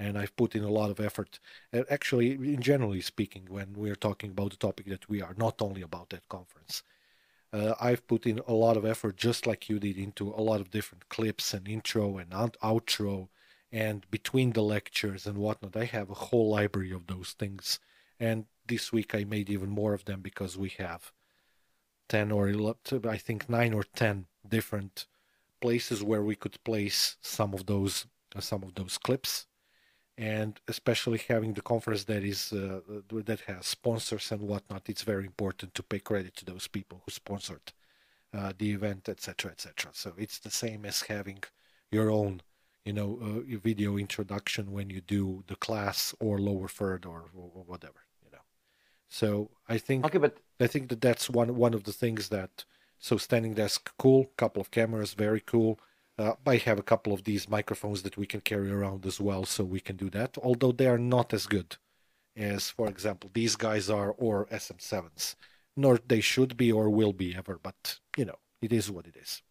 And 0.00 0.16
I've 0.16 0.36
put 0.36 0.54
in 0.54 0.62
a 0.62 0.70
lot 0.70 0.90
of 0.90 1.00
effort. 1.00 1.40
Actually, 1.90 2.32
in 2.32 2.62
generally 2.62 3.00
speaking, 3.00 3.46
when 3.48 3.74
we're 3.74 3.96
talking 3.96 4.30
about 4.30 4.50
the 4.50 4.56
topic 4.56 4.86
that 4.86 5.08
we 5.08 5.20
are, 5.20 5.34
not 5.36 5.60
only 5.60 5.82
about 5.82 6.10
that 6.10 6.28
conference, 6.28 6.82
uh, 7.52 7.74
I've 7.80 8.06
put 8.06 8.26
in 8.26 8.40
a 8.46 8.52
lot 8.52 8.76
of 8.76 8.84
effort, 8.84 9.16
just 9.16 9.46
like 9.46 9.68
you 9.68 9.78
did, 9.78 9.96
into 9.96 10.28
a 10.28 10.42
lot 10.42 10.60
of 10.60 10.70
different 10.70 11.08
clips 11.08 11.54
and 11.54 11.66
intro 11.66 12.18
and 12.18 12.32
out- 12.32 12.56
outro 12.62 13.28
and 13.72 14.10
between 14.10 14.52
the 14.52 14.62
lectures 14.62 15.26
and 15.26 15.38
whatnot. 15.38 15.76
I 15.76 15.84
have 15.84 16.10
a 16.10 16.14
whole 16.14 16.50
library 16.50 16.92
of 16.92 17.06
those 17.06 17.32
things. 17.38 17.80
And 18.20 18.46
this 18.66 18.92
week 18.92 19.14
I 19.14 19.24
made 19.24 19.50
even 19.50 19.70
more 19.70 19.94
of 19.94 20.04
them 20.04 20.20
because 20.20 20.56
we 20.56 20.70
have 20.78 21.12
10 22.08 22.32
or 22.32 22.48
11, 22.48 23.08
I 23.08 23.16
think 23.16 23.48
9 23.48 23.74
or 23.74 23.84
10 23.84 24.26
different 24.46 25.06
places 25.60 26.02
where 26.02 26.22
we 26.22 26.34
could 26.34 26.62
place 26.64 27.16
some 27.20 27.52
of 27.54 27.66
those 27.66 28.06
uh, 28.36 28.40
some 28.40 28.62
of 28.62 28.74
those 28.74 28.98
clips 28.98 29.46
and 30.18 30.60
especially 30.66 31.20
having 31.28 31.54
the 31.54 31.62
conference 31.62 32.04
that 32.04 32.24
is 32.24 32.52
uh, 32.52 32.80
that 33.24 33.40
has 33.46 33.66
sponsors 33.66 34.32
and 34.32 34.42
whatnot, 34.42 34.88
it's 34.88 35.02
very 35.02 35.24
important 35.24 35.74
to 35.74 35.82
pay 35.82 36.00
credit 36.00 36.34
to 36.36 36.44
those 36.44 36.66
people 36.66 37.00
who 37.04 37.12
sponsored 37.12 37.72
uh, 38.34 38.52
the 38.58 38.72
event, 38.72 39.08
etc., 39.08 39.52
etc. 39.52 39.90
So 39.94 40.12
it's 40.18 40.40
the 40.40 40.50
same 40.50 40.84
as 40.84 41.02
having 41.02 41.44
your 41.92 42.10
own, 42.10 42.42
you 42.84 42.92
know, 42.92 43.18
uh, 43.22 43.58
video 43.58 43.96
introduction 43.96 44.72
when 44.72 44.90
you 44.90 45.00
do 45.00 45.44
the 45.46 45.56
class 45.56 46.12
or 46.18 46.38
lower 46.40 46.66
third 46.66 47.06
or, 47.06 47.30
or 47.32 47.62
whatever, 47.64 48.00
you 48.24 48.30
know. 48.32 48.42
So 49.08 49.50
I 49.68 49.78
think 49.78 50.04
Okay, 50.04 50.18
but 50.18 50.38
I 50.58 50.66
think 50.66 50.88
that 50.88 51.00
that's 51.00 51.30
one 51.30 51.54
one 51.54 51.74
of 51.74 51.84
the 51.84 51.92
things 51.92 52.28
that 52.30 52.64
so 52.98 53.18
standing 53.18 53.54
desk 53.54 53.92
cool, 53.98 54.32
couple 54.36 54.60
of 54.60 54.72
cameras 54.72 55.14
very 55.14 55.40
cool. 55.40 55.78
Uh, 56.18 56.34
I 56.44 56.56
have 56.56 56.78
a 56.78 56.82
couple 56.82 57.12
of 57.12 57.22
these 57.24 57.48
microphones 57.48 58.02
that 58.02 58.16
we 58.16 58.26
can 58.26 58.40
carry 58.40 58.72
around 58.72 59.06
as 59.06 59.20
well, 59.20 59.44
so 59.44 59.62
we 59.64 59.80
can 59.80 59.96
do 59.96 60.10
that. 60.10 60.36
Although 60.42 60.72
they 60.72 60.88
are 60.88 60.98
not 60.98 61.32
as 61.32 61.46
good 61.46 61.76
as, 62.36 62.70
for 62.70 62.88
example, 62.88 63.30
these 63.32 63.54
guys 63.54 63.88
are 63.88 64.10
or 64.10 64.46
SM7s, 64.46 65.36
nor 65.76 65.98
they 66.08 66.20
should 66.20 66.56
be 66.56 66.72
or 66.72 66.90
will 66.90 67.12
be 67.12 67.36
ever. 67.36 67.60
But 67.62 68.00
you 68.16 68.24
know, 68.24 68.38
it 68.60 68.72
is 68.72 68.90
what 68.90 69.06
it 69.06 69.16
is. 69.16 69.42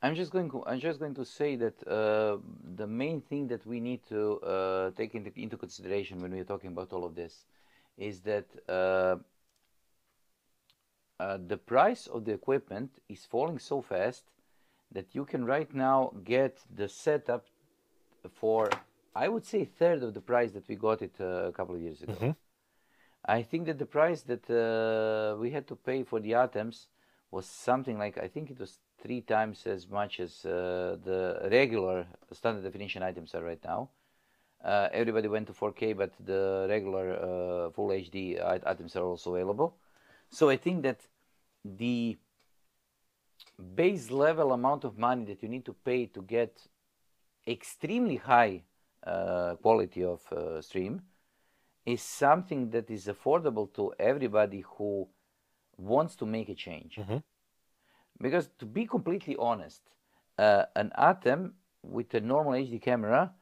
I'm 0.00 0.14
just 0.14 0.32
going. 0.32 0.50
To, 0.50 0.64
I'm 0.66 0.80
just 0.80 0.98
going 0.98 1.14
to 1.14 1.24
say 1.24 1.56
that 1.56 1.86
uh, 1.86 2.38
the 2.76 2.86
main 2.86 3.20
thing 3.20 3.46
that 3.48 3.66
we 3.66 3.80
need 3.80 4.02
to 4.08 4.40
uh, 4.40 4.90
take 4.92 5.14
into, 5.14 5.30
into 5.38 5.56
consideration 5.56 6.20
when 6.20 6.30
we're 6.30 6.44
talking 6.44 6.72
about 6.72 6.92
all 6.92 7.04
of 7.04 7.14
this 7.14 7.44
is 7.96 8.20
that 8.20 8.46
uh, 8.68 9.16
uh, 11.20 11.38
the 11.46 11.56
price 11.56 12.06
of 12.06 12.24
the 12.24 12.32
equipment 12.32 12.90
is 13.08 13.24
falling 13.24 13.58
so 13.58 13.80
fast 13.80 14.24
that 14.92 15.14
you 15.14 15.24
can 15.24 15.44
right 15.44 15.72
now 15.74 16.12
get 16.24 16.58
the 16.74 16.88
setup 16.88 17.46
for, 18.34 18.70
I 19.14 19.28
would 19.28 19.44
say, 19.44 19.64
third 19.64 20.02
of 20.02 20.14
the 20.14 20.20
price 20.20 20.52
that 20.52 20.68
we 20.68 20.76
got 20.76 21.02
it 21.02 21.14
uh, 21.20 21.24
a 21.48 21.52
couple 21.52 21.74
of 21.74 21.80
years 21.80 22.02
ago. 22.02 22.14
I 23.24 23.42
think 23.42 23.66
that 23.66 23.78
the 23.78 23.86
price 23.86 24.22
that 24.22 24.48
uh, 24.50 25.36
we 25.40 25.50
had 25.50 25.66
to 25.68 25.76
pay 25.76 26.02
for 26.04 26.20
the 26.20 26.36
items 26.36 26.88
was 27.30 27.46
something 27.46 27.98
like 27.98 28.18
I 28.18 28.28
think 28.28 28.50
it 28.50 28.60
was 28.60 28.78
three 29.02 29.22
times 29.22 29.66
as 29.66 29.88
much 29.88 30.20
as 30.20 30.44
uh, 30.44 30.96
the 31.04 31.48
regular 31.50 32.06
standard 32.32 32.64
definition 32.64 33.02
items 33.02 33.34
are 33.34 33.42
right 33.42 33.62
now. 33.64 33.90
Uh, 34.64 34.88
everybody 34.92 35.28
went 35.28 35.46
to 35.46 35.52
4K, 35.52 35.96
but 35.96 36.12
the 36.24 36.66
regular 36.70 37.12
uh, 37.12 37.70
full 37.70 37.88
HD 37.88 38.40
items 38.66 38.96
are 38.96 39.02
also 39.04 39.34
available. 39.34 39.76
So 40.30 40.48
I 40.48 40.56
think 40.56 40.82
that 40.82 41.00
the 41.64 42.16
base 43.74 44.10
level 44.10 44.52
amount 44.52 44.84
of 44.84 44.98
money 44.98 45.24
that 45.24 45.42
you 45.42 45.48
need 45.48 45.64
to 45.64 45.72
pay 45.72 46.06
to 46.06 46.22
get 46.22 46.66
extremely 47.46 48.16
high 48.16 48.62
uh, 49.06 49.54
quality 49.56 50.02
of 50.02 50.20
uh, 50.32 50.60
stream 50.60 51.02
is 51.84 52.02
something 52.02 52.70
that 52.70 52.90
is 52.90 53.06
affordable 53.06 53.72
to 53.74 53.92
everybody 53.98 54.64
who 54.76 55.06
wants 55.76 56.16
to 56.16 56.26
make 56.26 56.48
a 56.48 56.54
change. 56.54 56.98
Because 58.20 58.48
to 58.58 58.66
be 58.66 58.86
completely 58.86 59.36
honest, 59.38 59.82
uh, 60.38 60.64
an 60.76 60.90
ATEM 60.98 61.52
with 61.82 62.14
a 62.14 62.20
normal 62.20 62.54
HD 62.54 62.80
camera 62.80 63.32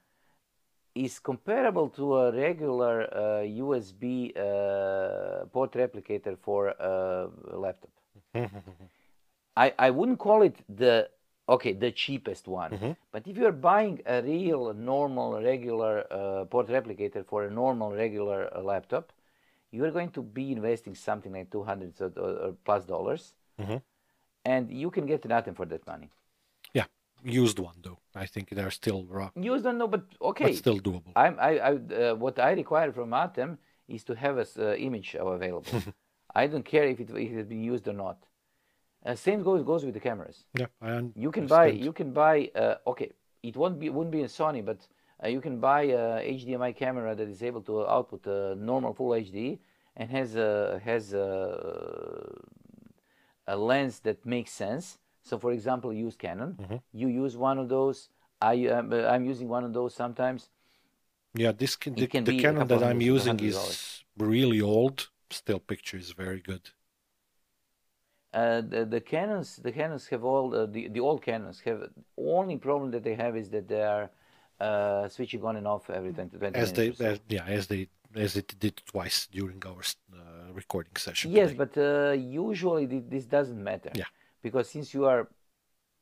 is 0.95 1.19
comparable 1.19 1.89
to 1.89 2.17
a 2.17 2.33
regular 2.33 3.03
uh, 3.03 3.43
USB 3.45 4.37
uh, 4.37 5.47
port 5.47 5.73
replicator 5.73 6.37
for 6.39 6.69
a 6.69 7.29
laptop. 7.57 7.91
I, 9.57 9.75
I 9.79 9.91
wouldn't 9.91 10.19
call 10.19 10.43
it 10.43 10.57
the 10.69 11.09
okay 11.49 11.73
the 11.73 11.91
cheapest 11.91 12.49
one, 12.49 12.71
but 13.13 13.27
if 13.27 13.37
you're 13.37 13.53
buying 13.53 14.01
a 14.07 14.23
real 14.23 14.73
normal 14.75 15.41
regular 15.43 16.07
uh, 16.11 16.45
port 16.47 16.69
replicator 16.69 17.25
for 17.27 17.45
a 17.45 17.51
normal 17.51 17.93
regular 17.93 18.49
uh, 18.57 18.63
laptop, 18.63 19.13
you 19.71 19.85
are 19.85 19.91
going 19.91 20.11
to 20.11 20.23
be 20.23 20.53
investing 20.53 20.95
something 20.95 21.33
like 21.33 21.51
two 21.51 21.63
hundred 21.63 21.93
or, 22.01 22.11
or 22.19 22.53
plus 22.65 22.85
dollars, 22.85 23.35
and 24.45 24.71
you 24.71 24.91
can 24.91 25.07
get 25.07 25.25
an 25.25 25.31
ATEM 25.31 25.57
for 25.57 25.67
that 25.67 25.87
money. 25.87 26.11
Yeah, 26.73 26.87
used 27.25 27.59
one 27.59 27.77
though. 27.83 27.99
I 28.15 28.27
think 28.27 28.51
they're 28.51 28.71
still 28.71 29.05
rock, 29.05 29.33
used 29.37 29.65
don't 29.65 29.79
know, 29.79 29.89
but 29.89 30.05
okay, 30.21 30.45
but 30.45 30.55
still 30.57 30.81
doable. 30.81 31.13
I'm, 31.15 31.37
I, 31.39 31.59
I, 31.59 31.73
uh, 31.75 32.15
what 32.15 32.39
I 32.39 32.53
require 32.53 32.93
from 32.93 33.11
ATEM 33.11 33.59
is 33.89 34.05
to 34.05 34.15
have 34.15 34.39
a 34.39 34.47
uh, 34.59 34.75
image 34.77 35.15
available. 35.19 35.83
I 36.35 36.47
don't 36.47 36.65
care 36.65 36.85
if 36.85 37.01
it, 37.01 37.11
if 37.11 37.17
it 37.33 37.37
has 37.37 37.47
been 37.47 37.63
used 37.63 37.87
or 37.87 37.93
not. 37.93 38.25
Uh, 39.05 39.15
same 39.15 39.43
goes 39.43 39.63
goes 39.65 39.85
with 39.85 39.95
the 39.95 40.01
cameras. 40.01 40.45
Yeah, 40.55 40.67
I 40.81 40.93
un- 40.97 41.13
You 41.17 41.31
can 41.31 41.47
buy 41.47 41.67
you 41.67 41.93
can 41.93 42.13
buy 42.13 42.51
uh, 42.55 42.77
okay. 42.87 43.11
It 43.43 43.57
won't 43.57 43.79
be 43.81 43.89
wouldn't 43.91 44.13
be 44.13 44.23
a 44.23 44.29
Sony, 44.29 44.65
but 44.65 44.87
uh, 45.23 45.29
you 45.29 45.41
can 45.41 45.59
buy 45.59 45.83
a 45.83 46.03
HDMI 46.39 46.77
camera 46.77 47.15
that 47.15 47.29
is 47.29 47.43
able 47.43 47.63
to 47.63 47.87
output 47.87 48.27
a 48.27 48.55
normal 48.55 48.95
full 48.95 49.11
HD 49.11 49.59
and 49.97 50.11
has 50.11 50.37
a 50.37 50.81
has 50.85 51.13
a, 51.13 51.27
a 53.47 53.57
lens 53.57 54.01
that 54.01 54.25
makes 54.25 54.53
sense. 54.53 54.99
So, 55.25 55.39
for 55.39 55.53
example, 55.53 55.93
use 55.93 56.17
Canon. 56.17 56.57
Mm-hmm. 56.61 56.77
You 56.93 57.09
use 57.09 57.37
one 57.37 57.59
of 57.59 57.69
those. 57.69 58.09
I 58.41 58.55
am 58.55 58.93
I'm 58.93 59.25
using 59.25 59.49
one 59.49 59.65
of 59.65 59.73
those 59.73 59.95
sometimes. 59.95 60.51
Yeah, 61.35 61.53
this 61.53 61.77
can, 61.77 61.95
the, 61.95 62.07
can 62.07 62.25
the 62.25 62.39
Canon 62.39 62.69
that 62.69 62.83
I'm 62.83 63.01
using 63.01 63.41
is 63.41 64.05
really 64.19 64.61
old. 64.61 65.09
Still, 65.31 65.61
picture 65.61 65.97
is 65.97 66.11
very 66.13 66.41
good. 66.41 66.71
Uh, 68.33 68.63
the, 68.63 68.87
the 68.87 69.01
Canons, 69.01 69.57
the 69.57 69.73
Canons 69.73 70.07
have 70.09 70.25
all 70.25 70.55
uh, 70.55 70.65
the 70.65 70.89
the 70.89 71.01
old 71.01 71.21
Canons 71.23 71.61
have 71.61 71.81
only 72.17 72.57
problem 72.57 72.91
that 72.91 73.05
they 73.05 73.15
have 73.15 73.37
is 73.37 73.51
that 73.51 73.69
they 73.69 73.83
are 73.83 74.11
uh, 74.59 75.09
switching 75.09 75.43
on 75.45 75.57
and 75.57 75.67
off 75.67 75.91
every 75.91 76.13
20, 76.13 76.39
20 76.39 76.59
As 76.59 76.73
they, 76.73 76.83
minutes. 76.83 76.99
so. 76.99 77.05
as, 77.05 77.21
yeah, 77.29 77.45
as 77.47 77.67
they, 77.67 77.89
as 78.15 78.37
it 78.37 78.55
did 78.59 78.81
twice 78.87 79.27
during 79.31 79.63
our 79.67 79.83
uh, 80.15 80.53
recording 80.53 80.97
session. 80.97 81.31
Yes, 81.31 81.51
today. 81.51 81.59
but 81.65 81.73
uh, 81.79 82.13
usually 82.13 82.87
thi- 82.87 83.05
this 83.09 83.27
doesn't 83.27 83.63
matter. 83.63 83.91
Yeah. 83.95 84.05
Because 84.43 84.71
since 84.71 84.95
you 84.95 85.05
are 85.05 85.29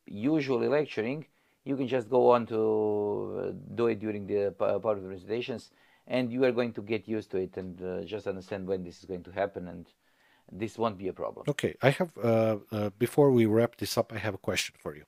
usually 0.06 0.68
lecturing, 0.68 1.26
you 1.64 1.76
can 1.76 1.88
just 1.88 2.08
go 2.08 2.30
on 2.30 2.46
to 2.46 2.60
uh, 3.48 3.52
do 3.74 3.86
it 3.88 3.98
during 3.98 4.26
the 4.26 4.54
pa- 4.56 4.78
part 4.78 4.98
of 4.98 5.02
the 5.02 5.08
presentations, 5.08 5.70
and 6.06 6.30
you 6.32 6.44
are 6.44 6.52
going 6.52 6.72
to 6.74 6.82
get 6.82 7.08
used 7.08 7.30
to 7.32 7.38
it 7.38 7.56
and 7.56 7.82
uh, 7.82 8.02
just 8.04 8.26
understand 8.26 8.66
when 8.66 8.82
this 8.84 8.98
is 9.00 9.04
going 9.04 9.22
to 9.24 9.30
happen, 9.32 9.68
and 9.68 9.86
this 10.52 10.78
won't 10.78 10.98
be 10.98 11.08
a 11.08 11.12
problem. 11.12 11.44
Okay, 11.48 11.74
I 11.82 11.90
have 11.90 12.10
uh, 12.18 12.56
uh, 12.72 12.90
before 12.98 13.30
we 13.30 13.46
wrap 13.46 13.76
this 13.76 13.96
up, 13.96 14.12
I 14.12 14.18
have 14.18 14.34
a 14.34 14.38
question 14.38 14.74
for 14.78 14.94
you, 14.96 15.04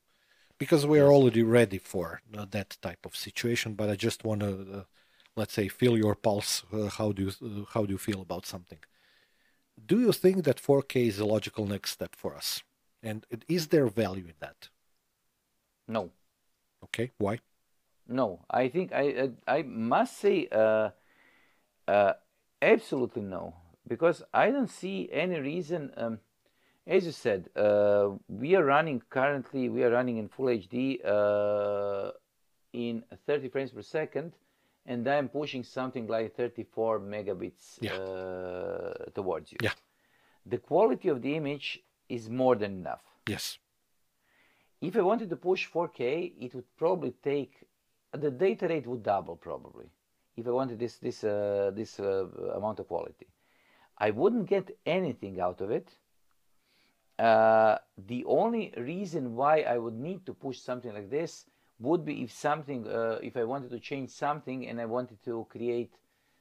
because 0.59 0.87
we 0.87 1.01
are 1.01 1.13
already 1.13 1.43
ready 1.43 1.79
for 1.79 2.21
uh, 2.37 2.47
that 2.51 2.77
type 2.81 3.05
of 3.05 3.17
situation. 3.17 3.75
But 3.75 3.91
I 3.91 3.97
just 3.97 4.25
want 4.25 4.41
to, 4.41 4.51
uh, 4.51 4.83
let's 5.37 5.55
say, 5.55 5.69
feel 5.69 5.97
your 5.97 6.15
pulse. 6.15 6.65
Uh, 6.73 6.89
how 6.89 7.13
do 7.13 7.23
you 7.23 7.33
uh, 7.43 7.65
how 7.75 7.85
do 7.85 7.93
you 7.93 7.99
feel 7.99 8.21
about 8.21 8.47
something? 8.47 8.79
Do 9.85 10.01
you 10.01 10.13
think 10.13 10.45
that 10.45 10.61
4K 10.61 11.09
is 11.09 11.19
a 11.19 11.25
logical 11.25 11.67
next 11.67 11.91
step 11.91 12.15
for 12.15 12.35
us? 12.35 12.63
And 13.03 13.27
is 13.49 13.69
there 13.69 13.87
value 13.89 14.27
in 14.27 14.35
that? 14.41 14.69
No. 15.89 16.11
Okay, 16.85 17.11
why? 17.19 17.41
No, 18.07 18.45
I 18.51 18.69
think 18.69 18.93
I 18.93 19.31
I, 19.47 19.59
I 19.59 19.63
must 19.63 20.19
say 20.19 20.49
uh, 20.53 20.91
uh, 21.89 22.13
absolutely 22.61 23.23
no 23.23 23.55
because 23.95 24.23
I 24.33 24.51
don't 24.55 24.71
see 24.83 25.09
any 25.25 25.39
reason. 25.53 25.83
Um, 25.97 26.19
as 26.87 27.05
you 27.09 27.13
said, 27.13 27.41
uh, 27.57 28.09
we 28.29 28.51
are 28.59 28.65
running 28.65 29.03
currently. 29.19 29.69
We 29.69 29.85
are 29.85 29.91
running 29.99 30.17
in 30.23 30.29
full 30.29 30.47
HD 30.47 30.77
uh, 31.05 32.11
in 32.73 33.05
30 33.27 33.49
frames 33.49 33.71
per 33.71 33.83
second, 33.83 34.33
and 34.87 35.07
I'm 35.07 35.29
pushing 35.29 35.63
something 35.65 36.07
like 36.07 36.35
34 36.35 37.01
megabits 37.01 37.67
Yeah. 37.81 37.93
uh, 37.95 39.11
towards 39.15 39.53
you. 39.53 39.59
Yeah. 39.63 39.75
The 40.47 40.59
quality 40.59 41.09
of 41.09 41.23
the 41.23 41.37
image 41.37 41.69
is 42.09 42.29
more 42.29 42.57
than 42.57 42.73
enough. 42.83 43.03
Yes. 43.29 43.59
If 44.81 44.97
I 44.97 45.03
wanted 45.03 45.29
to 45.31 45.37
push 45.37 45.69
4K, 45.71 46.33
it 46.41 46.55
would 46.55 46.69
probably 46.77 47.13
take 47.23 47.53
the 48.25 48.31
data 48.31 48.67
rate 48.67 48.87
would 48.87 49.03
double 49.03 49.37
probably. 49.37 49.87
If 50.37 50.47
I 50.47 50.51
wanted 50.51 50.79
this 50.79 50.95
this 51.07 51.23
uh, 51.25 51.71
this 51.75 52.01
uh, 52.01 52.27
amount 52.59 52.79
of 52.81 52.87
quality, 52.89 53.27
I 54.07 54.11
wouldn't 54.11 54.47
get 54.47 54.77
anything 54.85 55.41
out 55.41 55.61
of 55.61 55.71
it. 55.71 55.89
Uh, 57.19 57.79
the 57.97 58.25
only 58.25 58.75
reason 58.77 59.37
why 59.37 59.61
I 59.61 59.79
would 59.79 59.95
need 59.95 60.27
to 60.27 60.35
push 60.35 60.59
something 60.59 60.93
like 60.93 61.09
this 61.09 61.47
would 61.79 62.05
be 62.05 62.23
if 62.25 62.33
something, 62.33 62.81
uh, 62.89 63.19
if 63.23 63.37
I 63.37 63.45
wanted 63.45 63.71
to 63.71 63.79
change 63.79 64.11
something 64.11 64.67
and 64.69 64.81
I 64.81 64.87
wanted 64.87 65.23
to 65.27 65.47
create 65.49 65.93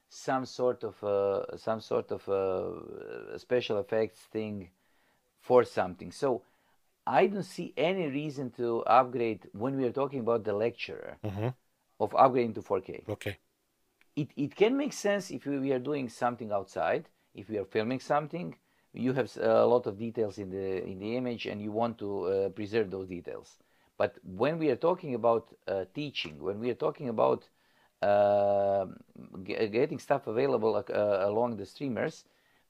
some 0.08 0.44
sort 0.44 0.82
of 0.82 1.02
uh, 1.04 1.56
some 1.56 1.80
sort 1.80 2.10
of 2.10 2.28
uh, 2.28 3.38
special 3.38 3.78
effects 3.78 4.20
thing 4.32 4.70
for 5.40 5.62
something. 5.62 6.10
So 6.10 6.42
I 7.06 7.28
don't 7.28 7.50
see 7.56 7.72
any 7.76 8.08
reason 8.08 8.50
to 8.58 8.82
upgrade 9.00 9.48
when 9.52 9.76
we 9.78 9.84
are 9.84 9.92
talking 9.92 10.20
about 10.20 10.42
the 10.42 10.52
lecturer 10.52 11.16
of 12.00 12.10
upgrading 12.10 12.54
to 12.56 12.62
4K. 12.62 13.08
Okay. 13.08 13.38
It, 14.16 14.28
it 14.36 14.56
can 14.56 14.76
make 14.76 14.92
sense 14.92 15.30
if 15.30 15.46
we 15.46 15.72
are 15.72 15.78
doing 15.78 16.08
something 16.08 16.52
outside, 16.52 17.08
if 17.34 17.48
we 17.48 17.58
are 17.58 17.64
filming 17.64 18.00
something, 18.00 18.54
you 18.92 19.12
have 19.14 19.34
a 19.40 19.66
lot 19.66 19.86
of 19.86 19.98
details 19.98 20.38
in 20.38 20.50
the 20.50 20.84
in 20.84 20.98
the 20.98 21.16
image 21.16 21.46
and 21.46 21.60
you 21.62 21.72
want 21.72 21.98
to 21.98 22.24
uh, 22.24 22.48
preserve 22.50 22.90
those 22.90 23.08
details. 23.08 23.58
But 23.96 24.16
when 24.24 24.58
we 24.58 24.70
are 24.70 24.76
talking 24.76 25.14
about 25.14 25.54
uh, 25.66 25.84
teaching, 25.94 26.38
when 26.42 26.58
we 26.60 26.70
are 26.70 26.74
talking 26.86 27.08
about 27.08 27.48
uh, 28.02 28.86
ge- 29.42 29.70
getting 29.70 29.98
stuff 29.98 30.26
available 30.26 30.74
uh, 30.76 30.82
along 31.28 31.56
the 31.56 31.66
streamers, 31.66 32.24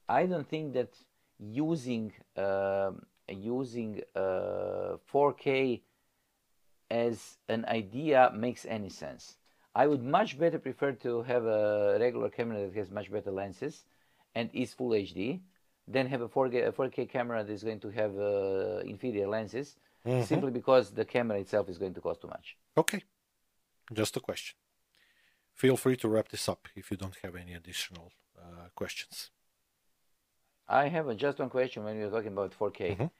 I 0.08 0.26
don't 0.26 0.48
think 0.48 0.74
that 0.74 0.90
using 1.38 2.12
um 2.36 3.02
using 3.28 4.02
uh, 4.14 4.96
4K 5.10 5.82
as 6.90 7.38
an 7.48 7.64
idea 7.66 8.30
makes 8.34 8.66
any 8.66 8.90
sense. 8.90 9.38
I 9.74 9.86
would 9.86 10.02
much 10.04 10.38
better 10.38 10.58
prefer 10.58 10.92
to 10.92 11.22
have 11.22 11.46
a 11.46 11.96
regular 11.98 12.28
camera 12.28 12.60
that 12.66 12.74
has 12.76 12.90
much 12.90 13.10
better 13.10 13.30
lenses 13.30 13.84
and 14.34 14.50
is 14.52 14.72
full 14.72 14.90
HD 14.90 15.40
then 15.88 16.06
have 16.06 16.20
a 16.20 16.28
4K, 16.28 16.68
a 16.68 16.72
4K 16.72 17.08
camera 17.08 17.42
that 17.44 17.52
is 17.52 17.64
going 17.64 17.80
to 17.80 17.90
have 17.90 18.16
uh, 18.18 18.80
inferior 18.84 19.26
lenses 19.26 19.76
simply 20.24 20.50
because 20.50 20.90
the 20.90 21.04
camera 21.04 21.38
itself 21.38 21.68
is 21.68 21.78
going 21.78 21.94
to 21.94 22.00
cost 22.00 22.20
too 22.20 22.28
much. 22.28 22.56
Okay, 22.76 23.02
just 23.92 24.16
a 24.16 24.20
question. 24.20 24.56
Feel 25.54 25.76
free 25.76 25.96
to 25.96 26.08
wrap 26.08 26.28
this 26.28 26.48
up 26.48 26.68
if 26.74 26.90
you 26.90 26.96
don't 26.96 27.16
have 27.22 27.36
any 27.36 27.54
additional 27.54 28.10
uh, 28.36 28.68
questions. 28.74 29.30
I 30.68 30.88
have 30.88 31.14
just 31.16 31.38
one 31.38 31.50
question 31.50 31.84
when 31.84 31.98
we 31.98 32.02
are 32.04 32.10
talking 32.10 32.32
about 32.32 32.52
4K. 32.58 33.10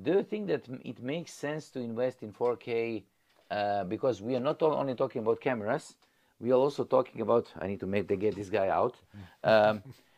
Do 0.00 0.12
you 0.12 0.22
think 0.22 0.46
that 0.46 0.62
it 0.82 1.02
makes 1.02 1.32
sense 1.32 1.68
to 1.70 1.80
invest 1.80 2.22
in 2.22 2.32
4K 2.32 3.02
uh, 3.50 3.84
because 3.84 4.22
we 4.22 4.34
are 4.36 4.40
not 4.40 4.62
only 4.62 4.94
talking 4.94 5.20
about 5.22 5.40
cameras, 5.40 5.96
we 6.38 6.52
are 6.52 6.54
also 6.54 6.84
talking 6.84 7.20
about. 7.20 7.52
I 7.58 7.66
need 7.66 7.80
to 7.80 7.86
make 7.86 8.08
to 8.08 8.16
get 8.16 8.34
this 8.34 8.48
guy 8.48 8.68
out. 8.68 8.96
Um, 9.44 9.52
uh, 9.52 9.78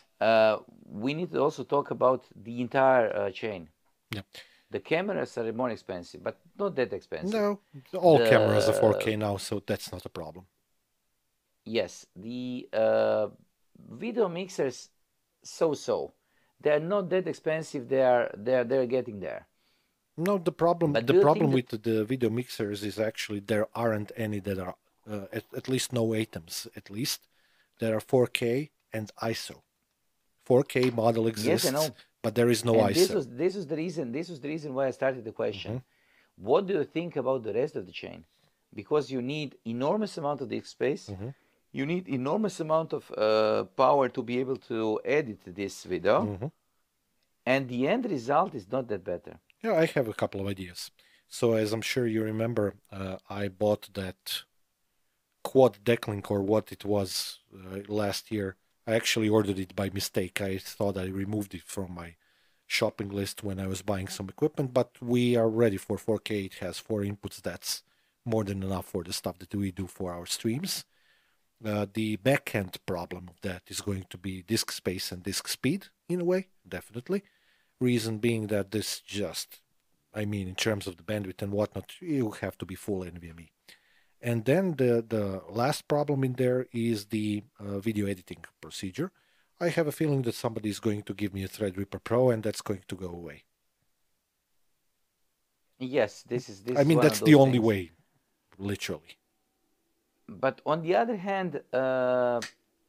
we 0.92 1.14
need 1.14 1.30
to 1.32 1.40
also 1.40 1.64
talk 1.64 1.90
about 1.90 2.24
the 2.44 2.60
entire 2.60 3.08
uh, 3.16 3.30
chain. 3.30 3.68
Yeah. 4.10 4.22
The 4.70 4.80
cameras 4.80 5.36
are 5.38 5.52
more 5.52 5.70
expensive, 5.70 6.22
but 6.22 6.38
not 6.58 6.74
that 6.76 6.92
expensive. 6.92 7.32
No, 7.32 7.60
all 7.98 8.18
cameras 8.18 8.68
are 8.68 8.78
4K 8.80 9.18
now, 9.18 9.36
so 9.36 9.62
that's 9.66 9.92
not 9.92 10.04
a 10.06 10.08
problem. 10.08 10.46
Yes, 11.64 12.06
the 12.16 12.68
uh, 12.72 13.28
video 13.90 14.28
mixers, 14.28 14.88
so-so. 15.42 16.14
They 16.60 16.70
are 16.70 16.80
not 16.80 17.10
that 17.10 17.28
expensive. 17.28 17.88
They 17.88 18.02
are 18.02 18.30
they're 18.36 18.64
they're 18.64 18.86
getting 18.86 19.18
there. 19.20 19.46
No, 20.16 20.38
the 20.38 20.52
problem 20.52 20.92
But 20.92 21.06
the 21.06 21.20
problem 21.20 21.52
with 21.52 21.68
the 21.82 22.04
video 22.04 22.30
mixers 22.30 22.84
is 22.84 22.98
actually 22.98 23.40
there 23.40 23.66
aren't 23.74 24.12
any 24.16 24.40
that 24.40 24.58
are 24.58 24.76
uh, 25.10 25.26
at, 25.32 25.44
at 25.56 25.68
least 25.68 25.92
no 25.92 26.08
ATEMs 26.08 26.68
at 26.76 26.90
least 26.90 27.26
that 27.80 27.92
are 27.92 28.00
4K 28.00 28.70
and 28.92 29.10
ISO. 29.22 29.62
4K 30.52 30.94
model 31.02 31.24
exists, 31.32 31.70
know. 31.70 31.88
but 32.24 32.32
there 32.38 32.50
is 32.54 32.60
no 32.64 32.74
and 32.74 32.90
ISO. 32.90 32.94
this 32.94 33.10
was 33.18 33.26
this 33.42 33.54
was 33.58 33.66
the 33.72 33.78
reason 33.84 34.04
this 34.18 34.28
was 34.32 34.40
the 34.44 34.50
reason 34.54 34.70
why 34.76 34.84
I 34.90 34.92
started 35.00 35.22
the 35.30 35.36
question. 35.42 35.82
What 36.48 36.62
do 36.66 36.72
you 36.78 36.84
think 36.96 37.12
about 37.22 37.40
the 37.48 37.54
rest 37.60 37.74
of 37.80 37.84
the 37.88 37.96
chain? 38.02 38.20
Because 38.80 39.04
you 39.14 39.20
need 39.34 39.48
enormous 39.76 40.12
amount 40.20 40.38
of 40.42 40.46
disk 40.54 40.68
space. 40.78 41.04
You 41.78 41.84
need 41.92 42.04
enormous 42.20 42.56
amount 42.66 42.90
of 42.98 43.02
uh, 43.10 43.64
power 43.84 44.04
to 44.16 44.22
be 44.30 44.34
able 44.44 44.58
to 44.70 44.78
edit 45.18 45.40
this 45.60 45.74
video, 45.84 46.52
and 47.52 47.60
the 47.72 47.80
end 47.94 48.04
result 48.16 48.50
is 48.60 48.66
not 48.74 48.84
that 48.90 49.02
better. 49.12 49.34
Yeah, 49.64 49.74
I 49.82 49.86
have 49.96 50.08
a 50.08 50.16
couple 50.22 50.40
of 50.42 50.46
ideas. 50.56 50.80
So, 51.28 51.44
as 51.54 51.72
I'm 51.72 51.86
sure 51.92 52.06
you 52.06 52.22
remember, 52.22 52.74
uh, 52.90 53.16
I 53.30 53.48
bought 53.48 53.84
that 53.94 54.42
quad 55.42 55.78
DeckLink 55.84 56.30
or 56.30 56.42
what 56.42 56.72
it 56.72 56.84
was 56.84 57.38
uh, 57.54 57.78
last 57.88 58.30
year. 58.30 58.56
I 58.86 58.94
actually 58.94 59.28
ordered 59.28 59.58
it 59.58 59.76
by 59.76 59.90
mistake. 59.90 60.40
I 60.40 60.58
thought 60.58 60.98
I 60.98 61.06
removed 61.06 61.54
it 61.54 61.62
from 61.62 61.94
my 61.94 62.16
shopping 62.66 63.10
list 63.10 63.44
when 63.44 63.60
I 63.60 63.66
was 63.66 63.82
buying 63.82 64.08
some 64.08 64.28
equipment, 64.28 64.74
but 64.74 64.90
we 65.00 65.36
are 65.36 65.48
ready 65.48 65.76
for 65.76 65.96
4K. 65.98 66.46
It 66.46 66.54
has 66.54 66.78
four 66.78 67.02
inputs. 67.02 67.40
That's 67.40 67.82
more 68.24 68.44
than 68.44 68.62
enough 68.62 68.86
for 68.86 69.04
the 69.04 69.12
stuff 69.12 69.38
that 69.38 69.54
we 69.54 69.70
do 69.70 69.86
for 69.86 70.12
our 70.12 70.26
streams. 70.26 70.84
Uh, 71.64 71.86
the 71.92 72.16
backend 72.16 72.76
problem 72.86 73.28
of 73.28 73.40
that 73.42 73.62
is 73.68 73.80
going 73.80 74.06
to 74.10 74.18
be 74.18 74.42
disk 74.42 74.72
space 74.72 75.12
and 75.12 75.22
disk 75.22 75.46
speed 75.46 75.86
in 76.08 76.20
a 76.20 76.24
way, 76.24 76.48
definitely. 76.68 77.22
Reason 77.80 78.18
being 78.18 78.48
that 78.48 78.72
this 78.72 79.00
just, 79.00 79.60
I 80.12 80.24
mean, 80.24 80.48
in 80.48 80.56
terms 80.56 80.88
of 80.88 80.96
the 80.96 81.04
bandwidth 81.04 81.40
and 81.40 81.52
whatnot, 81.52 81.92
you 82.00 82.32
have 82.40 82.58
to 82.58 82.66
be 82.66 82.74
full 82.74 83.04
NVMe. 83.04 83.50
And 84.22 84.44
then 84.44 84.76
the, 84.76 85.04
the 85.06 85.42
last 85.50 85.88
problem 85.88 86.22
in 86.22 86.34
there 86.34 86.66
is 86.72 87.06
the 87.06 87.42
uh, 87.58 87.80
video 87.80 88.06
editing 88.06 88.44
procedure. 88.60 89.10
I 89.60 89.68
have 89.68 89.88
a 89.88 89.92
feeling 89.92 90.22
that 90.22 90.36
somebody 90.36 90.70
is 90.70 90.78
going 90.78 91.02
to 91.02 91.14
give 91.14 91.34
me 91.34 91.42
a 91.42 91.48
Threadripper 91.48 92.02
Pro 92.04 92.30
and 92.30 92.42
that's 92.42 92.62
going 92.62 92.84
to 92.86 92.96
go 92.96 93.08
away. 93.08 93.42
Yes, 95.78 96.22
this 96.28 96.48
is 96.48 96.62
this. 96.62 96.78
I 96.78 96.84
mean, 96.84 97.00
that's 97.00 97.20
the 97.20 97.34
only 97.34 97.58
things. 97.58 97.64
way, 97.64 97.90
literally. 98.58 99.18
But 100.28 100.60
on 100.64 100.82
the 100.82 100.94
other 100.94 101.16
hand, 101.16 101.60
uh, 101.72 102.40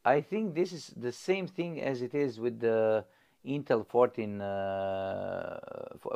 I 0.05 0.21
think 0.21 0.53
this 0.53 0.71
is 0.71 0.93
the 0.95 1.11
same 1.11 1.47
thing 1.47 1.81
as 1.81 2.03
it 2.03 2.13
is 2.13 2.39
with 2.39 2.59
the 2.59 3.05
Intel 3.45 3.85
14, 3.87 4.41
uh, 4.41 5.59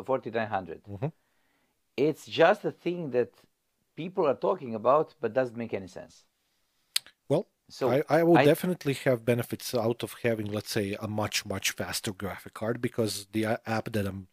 4900. 0.05 0.81
It's 1.95 2.27
just 2.27 2.63
a 2.65 2.71
thing 2.71 3.09
that 3.11 3.31
people 3.97 4.25
are 4.27 4.35
talking 4.35 4.75
about, 4.75 5.15
but 5.21 5.33
doesn't 5.33 5.57
make 5.57 5.73
any 5.73 5.87
sense. 5.87 6.25
Well, 7.29 7.47
So 7.69 7.89
I, 7.91 8.03
I 8.09 8.23
will 8.23 8.37
I- 8.37 8.45
definitely 8.45 8.93
have 9.05 9.25
benefits 9.25 9.73
out 9.75 10.03
of 10.03 10.15
having, 10.23 10.47
let's 10.47 10.71
say, 10.71 10.95
a 10.99 11.07
much, 11.07 11.45
much 11.45 11.71
faster 11.71 12.13
graphic 12.13 12.53
card 12.53 12.81
because 12.81 13.27
the 13.33 13.45
app 13.65 13.91
that 13.93 14.05
I'm 14.07 14.27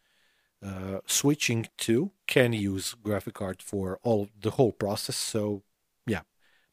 uh, 0.64 1.00
switching 1.06 1.68
to 1.78 2.12
can 2.26 2.52
use 2.52 2.94
graphic 3.02 3.34
card 3.34 3.62
for 3.62 3.98
all 4.02 4.28
the 4.40 4.52
whole 4.52 4.72
process. 4.72 5.16
So, 5.16 5.64
yeah, 6.06 6.22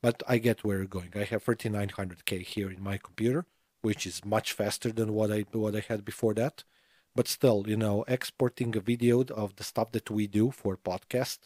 but 0.01 0.23
I 0.27 0.39
get 0.39 0.63
where 0.63 0.79
you're 0.79 0.87
going. 0.87 1.13
I 1.15 1.25
have 1.25 1.43
3900K 1.43 2.39
here 2.43 2.71
in 2.71 2.81
my 2.83 2.97
computer, 2.97 3.45
which 3.81 4.07
is 4.07 4.25
much 4.25 4.53
faster 4.53 4.91
than 4.91 5.13
what 5.13 5.31
I 5.31 5.41
what 5.53 5.75
I 5.75 5.81
had 5.81 6.05
before 6.05 6.35
that. 6.35 6.63
But 7.15 7.27
still, 7.27 7.65
you 7.67 7.77
know, 7.77 8.05
exporting 8.07 8.75
a 8.77 8.81
video 8.81 9.21
of 9.43 9.55
the 9.57 9.63
stuff 9.65 9.91
that 9.93 10.09
we 10.11 10.27
do 10.27 10.51
for 10.51 10.77
podcast 10.77 11.39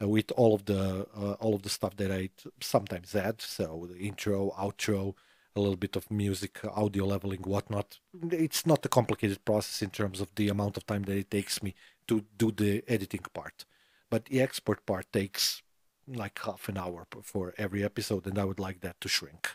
with 0.00 0.30
all 0.32 0.54
of 0.54 0.64
the 0.66 1.06
uh, 1.16 1.32
all 1.32 1.54
of 1.54 1.62
the 1.62 1.70
stuff 1.70 1.96
that 1.96 2.10
I 2.10 2.30
sometimes 2.60 3.14
add. 3.14 3.40
So 3.40 3.88
the 3.90 3.98
intro, 3.98 4.50
outro, 4.58 5.14
a 5.54 5.60
little 5.60 5.76
bit 5.76 5.96
of 5.96 6.10
music, 6.10 6.58
uh, 6.64 6.68
audio 6.70 7.06
leveling, 7.06 7.42
whatnot. 7.42 7.98
It's 8.30 8.66
not 8.66 8.84
a 8.84 8.88
complicated 8.88 9.44
process 9.44 9.82
in 9.82 9.90
terms 9.90 10.20
of 10.20 10.34
the 10.34 10.48
amount 10.48 10.76
of 10.76 10.86
time 10.86 11.04
that 11.04 11.16
it 11.16 11.30
takes 11.30 11.62
me 11.62 11.74
to 12.08 12.24
do 12.36 12.52
the 12.52 12.82
editing 12.86 13.24
part, 13.32 13.64
but 14.10 14.26
the 14.26 14.40
export 14.40 14.84
part 14.86 15.06
takes 15.12 15.62
like 16.06 16.38
half 16.44 16.68
an 16.68 16.78
hour 16.78 17.06
for 17.22 17.54
every 17.58 17.82
episode, 17.82 18.26
and 18.26 18.38
I 18.38 18.44
would 18.44 18.60
like 18.60 18.80
that 18.80 19.00
to 19.00 19.08
shrink. 19.08 19.50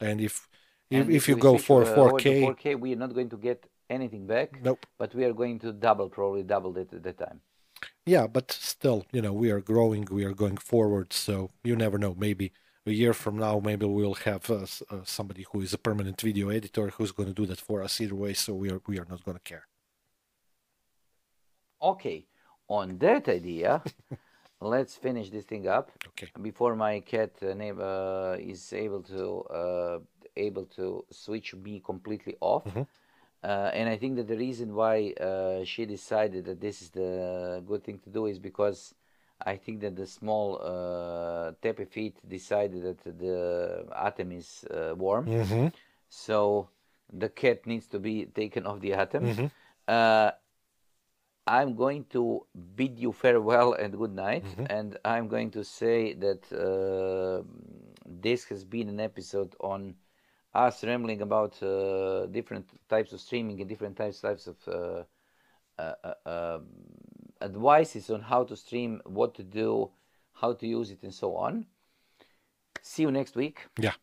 And 0.00 0.20
if 0.20 0.48
if, 0.90 1.02
and 1.02 1.12
if 1.12 1.28
you 1.28 1.36
go 1.36 1.56
for 1.56 1.84
uh, 1.84 1.94
over 1.94 2.18
to 2.18 2.30
4K, 2.30 2.42
4K, 2.42 2.80
we 2.80 2.92
are 2.92 2.96
not 2.96 3.14
going 3.14 3.30
to 3.30 3.36
get 3.36 3.64
anything 3.88 4.26
back, 4.26 4.60
nope. 4.60 4.84
but 4.98 5.14
we 5.14 5.24
are 5.24 5.32
going 5.32 5.60
to 5.60 5.72
double, 5.72 6.08
probably 6.08 6.42
double 6.42 6.72
that 6.72 6.92
at 6.92 7.02
that 7.04 7.18
time. 7.18 7.40
Yeah, 8.10 8.26
but 8.26 8.50
still, 8.50 9.06
you 9.12 9.22
know, 9.22 9.32
we 9.32 9.52
are 9.52 9.60
growing, 9.60 10.08
we 10.10 10.24
are 10.24 10.32
going 10.32 10.56
forward, 10.56 11.12
so 11.12 11.52
you 11.62 11.76
never 11.76 11.96
know. 11.96 12.16
Maybe 12.18 12.50
a 12.84 12.90
year 12.90 13.14
from 13.14 13.38
now, 13.38 13.60
maybe 13.60 13.86
we'll 13.86 14.14
have 14.30 14.50
uh, 14.50 14.66
uh, 14.90 15.04
somebody 15.04 15.46
who 15.52 15.60
is 15.60 15.72
a 15.72 15.78
permanent 15.78 16.20
video 16.20 16.48
editor 16.48 16.88
who's 16.88 17.12
going 17.12 17.28
to 17.28 17.40
do 17.42 17.46
that 17.46 17.60
for 17.60 17.84
us 17.84 18.00
either 18.00 18.16
way. 18.16 18.32
So 18.32 18.52
we 18.52 18.68
are 18.68 18.80
we 18.88 18.98
are 18.98 19.06
not 19.08 19.24
going 19.24 19.36
to 19.36 19.44
care. 19.52 19.68
Okay, 21.80 22.26
on 22.66 22.98
that 22.98 23.28
idea, 23.28 23.80
let's 24.60 24.96
finish 24.96 25.30
this 25.30 25.44
thing 25.44 25.68
up. 25.68 25.92
Okay. 26.08 26.30
before 26.42 26.74
my 26.74 26.98
cat 26.98 27.30
uh, 27.42 27.54
name 27.54 27.78
uh, 27.80 28.34
is 28.40 28.72
able 28.72 29.04
to 29.04 29.42
uh, 29.54 29.98
able 30.36 30.66
to 30.78 31.04
switch 31.12 31.54
me 31.54 31.80
completely 31.86 32.34
off. 32.40 32.66
Uh, 33.42 33.70
and 33.72 33.88
I 33.88 33.96
think 33.96 34.16
that 34.16 34.28
the 34.28 34.36
reason 34.36 34.74
why 34.74 35.12
uh, 35.12 35.64
she 35.64 35.86
decided 35.86 36.44
that 36.44 36.60
this 36.60 36.82
is 36.82 36.90
the 36.90 37.62
good 37.66 37.82
thing 37.84 37.98
to 38.00 38.10
do 38.10 38.26
is 38.26 38.38
because 38.38 38.94
I 39.44 39.56
think 39.56 39.80
that 39.80 39.96
the 39.96 40.06
small 40.06 40.60
uh, 40.62 41.52
feet 41.86 42.16
decided 42.28 42.82
that 42.82 43.18
the 43.18 43.86
ATEM 43.96 44.36
is 44.36 44.64
uh, 44.70 44.94
warm. 44.94 45.26
Mm-hmm. 45.26 45.68
So 46.10 46.68
the 47.12 47.30
cat 47.30 47.66
needs 47.66 47.86
to 47.88 47.98
be 47.98 48.26
taken 48.26 48.66
off 48.66 48.80
the 48.80 48.90
ATEM. 48.90 49.50
Uh, 49.88 50.30
I'm 51.46 51.74
going 51.74 52.04
to 52.10 52.46
bid 52.76 52.98
you 52.98 53.12
farewell 53.12 53.72
and 53.72 53.96
good 53.96 54.14
night, 54.14 54.44
and 54.68 54.98
I'm 55.04 55.26
going 55.26 55.50
to 55.52 55.64
say 55.64 56.12
that 56.14 56.44
uh, 56.52 57.42
this 58.06 58.44
has 58.44 58.64
been 58.64 58.88
an 58.88 59.00
episode 59.00 59.56
on 59.58 59.94
us 60.54 60.82
rambling 60.84 61.22
about 61.22 61.62
uh, 61.62 62.26
different 62.26 62.66
types 62.88 63.12
of 63.12 63.20
streaming 63.20 63.60
and 63.60 63.68
different 63.68 63.96
types 63.96 64.20
types 64.20 64.46
of 64.46 64.56
uh, 64.66 65.02
uh, 65.78 65.94
uh, 66.04 66.28
um, 66.28 66.66
advices 67.40 68.10
on 68.10 68.20
how 68.20 68.44
to 68.44 68.56
stream, 68.56 69.00
what 69.06 69.34
to 69.34 69.42
do, 69.42 69.90
how 70.32 70.52
to 70.52 70.66
use 70.66 70.90
it, 70.90 71.02
and 71.02 71.14
so 71.14 71.36
on. 71.36 71.66
See 72.82 73.02
you 73.02 73.10
next 73.10 73.36
week. 73.36 73.66
Yeah. 73.78 73.94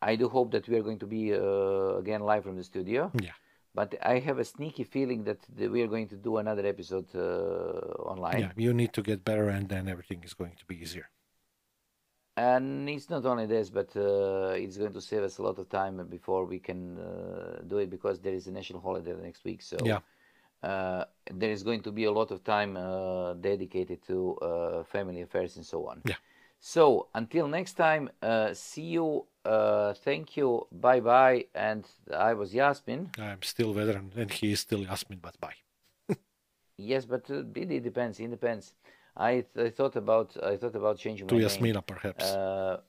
I 0.00 0.16
do 0.16 0.28
hope 0.28 0.50
that 0.52 0.68
we 0.68 0.76
are 0.76 0.82
going 0.82 0.98
to 0.98 1.06
be 1.06 1.32
uh, 1.32 1.96
again 2.02 2.22
live 2.22 2.42
from 2.44 2.56
the 2.56 2.64
studio. 2.64 3.12
Yeah. 3.20 3.36
But 3.74 3.94
I 4.02 4.18
have 4.18 4.38
a 4.38 4.44
sneaky 4.44 4.84
feeling 4.84 5.24
that 5.24 5.38
we 5.56 5.80
are 5.80 5.86
going 5.86 6.08
to 6.08 6.16
do 6.16 6.36
another 6.36 6.66
episode 6.66 7.08
uh, 7.14 8.12
online. 8.12 8.40
Yeah. 8.40 8.52
You 8.56 8.74
need 8.74 8.92
to 8.94 9.02
get 9.02 9.24
better, 9.24 9.48
and 9.48 9.68
then 9.68 9.88
everything 9.88 10.22
is 10.24 10.34
going 10.34 10.56
to 10.58 10.66
be 10.66 10.76
easier. 10.76 11.08
And 12.36 12.88
it's 12.88 13.10
not 13.10 13.26
only 13.26 13.46
this, 13.46 13.68
but 13.68 13.94
uh, 13.94 14.54
it's 14.56 14.78
going 14.78 14.92
to 14.94 15.00
save 15.00 15.22
us 15.22 15.38
a 15.38 15.42
lot 15.42 15.58
of 15.58 15.68
time 15.68 16.06
before 16.08 16.44
we 16.46 16.58
can 16.58 16.98
uh, 16.98 17.60
do 17.66 17.78
it 17.78 17.90
because 17.90 18.20
there 18.20 18.32
is 18.32 18.46
a 18.46 18.52
national 18.52 18.80
holiday 18.80 19.14
next 19.22 19.44
week. 19.44 19.60
So 19.60 19.76
Yeah. 19.84 20.00
uh, 20.62 21.04
there 21.30 21.50
is 21.50 21.62
going 21.62 21.82
to 21.82 21.92
be 21.92 22.04
a 22.04 22.12
lot 22.12 22.30
of 22.30 22.42
time 22.42 22.76
uh, 22.76 23.34
dedicated 23.34 24.02
to 24.06 24.36
uh, 24.36 24.84
family 24.84 25.20
affairs 25.20 25.56
and 25.56 25.66
so 25.66 25.86
on. 25.86 26.02
Yeah. 26.06 26.16
So 26.58 27.08
until 27.14 27.48
next 27.48 27.74
time, 27.74 28.08
uh, 28.22 28.54
see 28.54 28.82
you. 28.96 29.26
Uh, 29.44 29.92
thank 29.92 30.36
you. 30.36 30.66
Bye 30.70 31.00
bye. 31.00 31.46
And 31.54 31.84
I 32.14 32.32
was 32.34 32.54
Yasmin. 32.54 33.10
I'm 33.18 33.42
still 33.42 33.72
veteran, 33.72 34.12
and 34.16 34.30
he 34.30 34.52
is 34.52 34.60
still 34.60 34.82
Yasmin, 34.82 35.18
but 35.20 35.38
bye. 35.40 35.56
Yes, 36.78 37.04
but 37.04 37.30
uh, 37.30 37.42
it 37.54 37.82
depends. 37.82 38.18
It 38.20 38.30
depends. 38.30 38.74
I, 39.16 39.44
I 39.56 39.70
thought 39.70 39.96
about 39.96 40.36
I 40.42 40.56
thought 40.56 40.74
about 40.74 40.98
changing 40.98 41.26
To 41.28 41.34
my 41.34 41.40
name. 41.40 41.48
To 41.48 41.54
Yasmina, 41.54 41.82
perhaps. 41.86 42.24
Uh, 42.24 42.80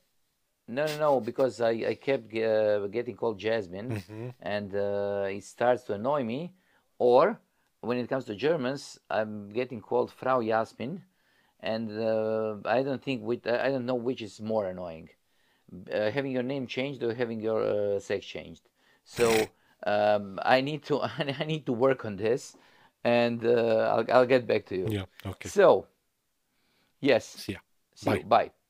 no, 0.67 0.86
no, 0.86 0.97
no, 0.97 1.19
because 1.19 1.59
I, 1.61 1.71
I 1.89 1.95
kept 1.95 2.34
uh, 2.36 2.88
getting 2.88 3.15
called 3.15 3.38
Jasmine, 3.39 3.89
Mm-hmm. 3.91 4.30
and 4.41 4.74
uh, 4.76 5.26
it 5.30 5.43
starts 5.43 5.84
to 5.84 5.93
annoy 5.93 6.24
me. 6.24 6.53
Or 6.99 7.39
when 7.82 7.97
it 7.97 8.07
comes 8.07 8.26
to 8.26 8.36
Germans, 8.36 8.99
I'm 9.09 9.49
getting 9.49 9.82
called 9.82 10.11
Frau 10.11 10.41
Jasmin, 10.41 11.01
and 11.59 11.91
uh, 11.99 12.55
I 12.65 12.82
don't 12.84 13.03
think 13.03 13.24
which, 13.24 13.45
I 13.45 13.69
don't 13.69 13.86
know 13.86 13.95
which 13.95 14.21
is 14.21 14.39
more 14.39 14.67
annoying, 14.67 15.09
uh, 15.91 16.11
having 16.11 16.32
your 16.32 16.43
name 16.43 16.67
changed 16.67 17.03
or 17.03 17.13
having 17.13 17.39
your 17.41 17.61
uh, 17.63 17.99
sex 17.99 18.26
changed. 18.26 18.61
So 19.05 19.32
um, 19.86 20.39
I 20.43 20.61
need 20.61 20.84
to 20.84 21.01
I 21.41 21.43
need 21.45 21.65
to 21.65 21.74
work 21.74 22.05
on 22.05 22.15
this, 22.15 22.55
and 23.03 23.43
uh, 23.45 23.93
I'll 23.95 24.05
I'll 24.13 24.26
get 24.26 24.47
back 24.47 24.65
to 24.67 24.78
you. 24.78 24.88
yeah. 24.88 25.05
Okay. 25.26 25.49
So, 25.49 25.88
yes. 27.04 27.26
See 27.26 27.54
ya. 27.54 27.60
See 27.95 28.10
you. 28.10 28.24
Bye. 28.24 28.47
Bye. 28.47 28.62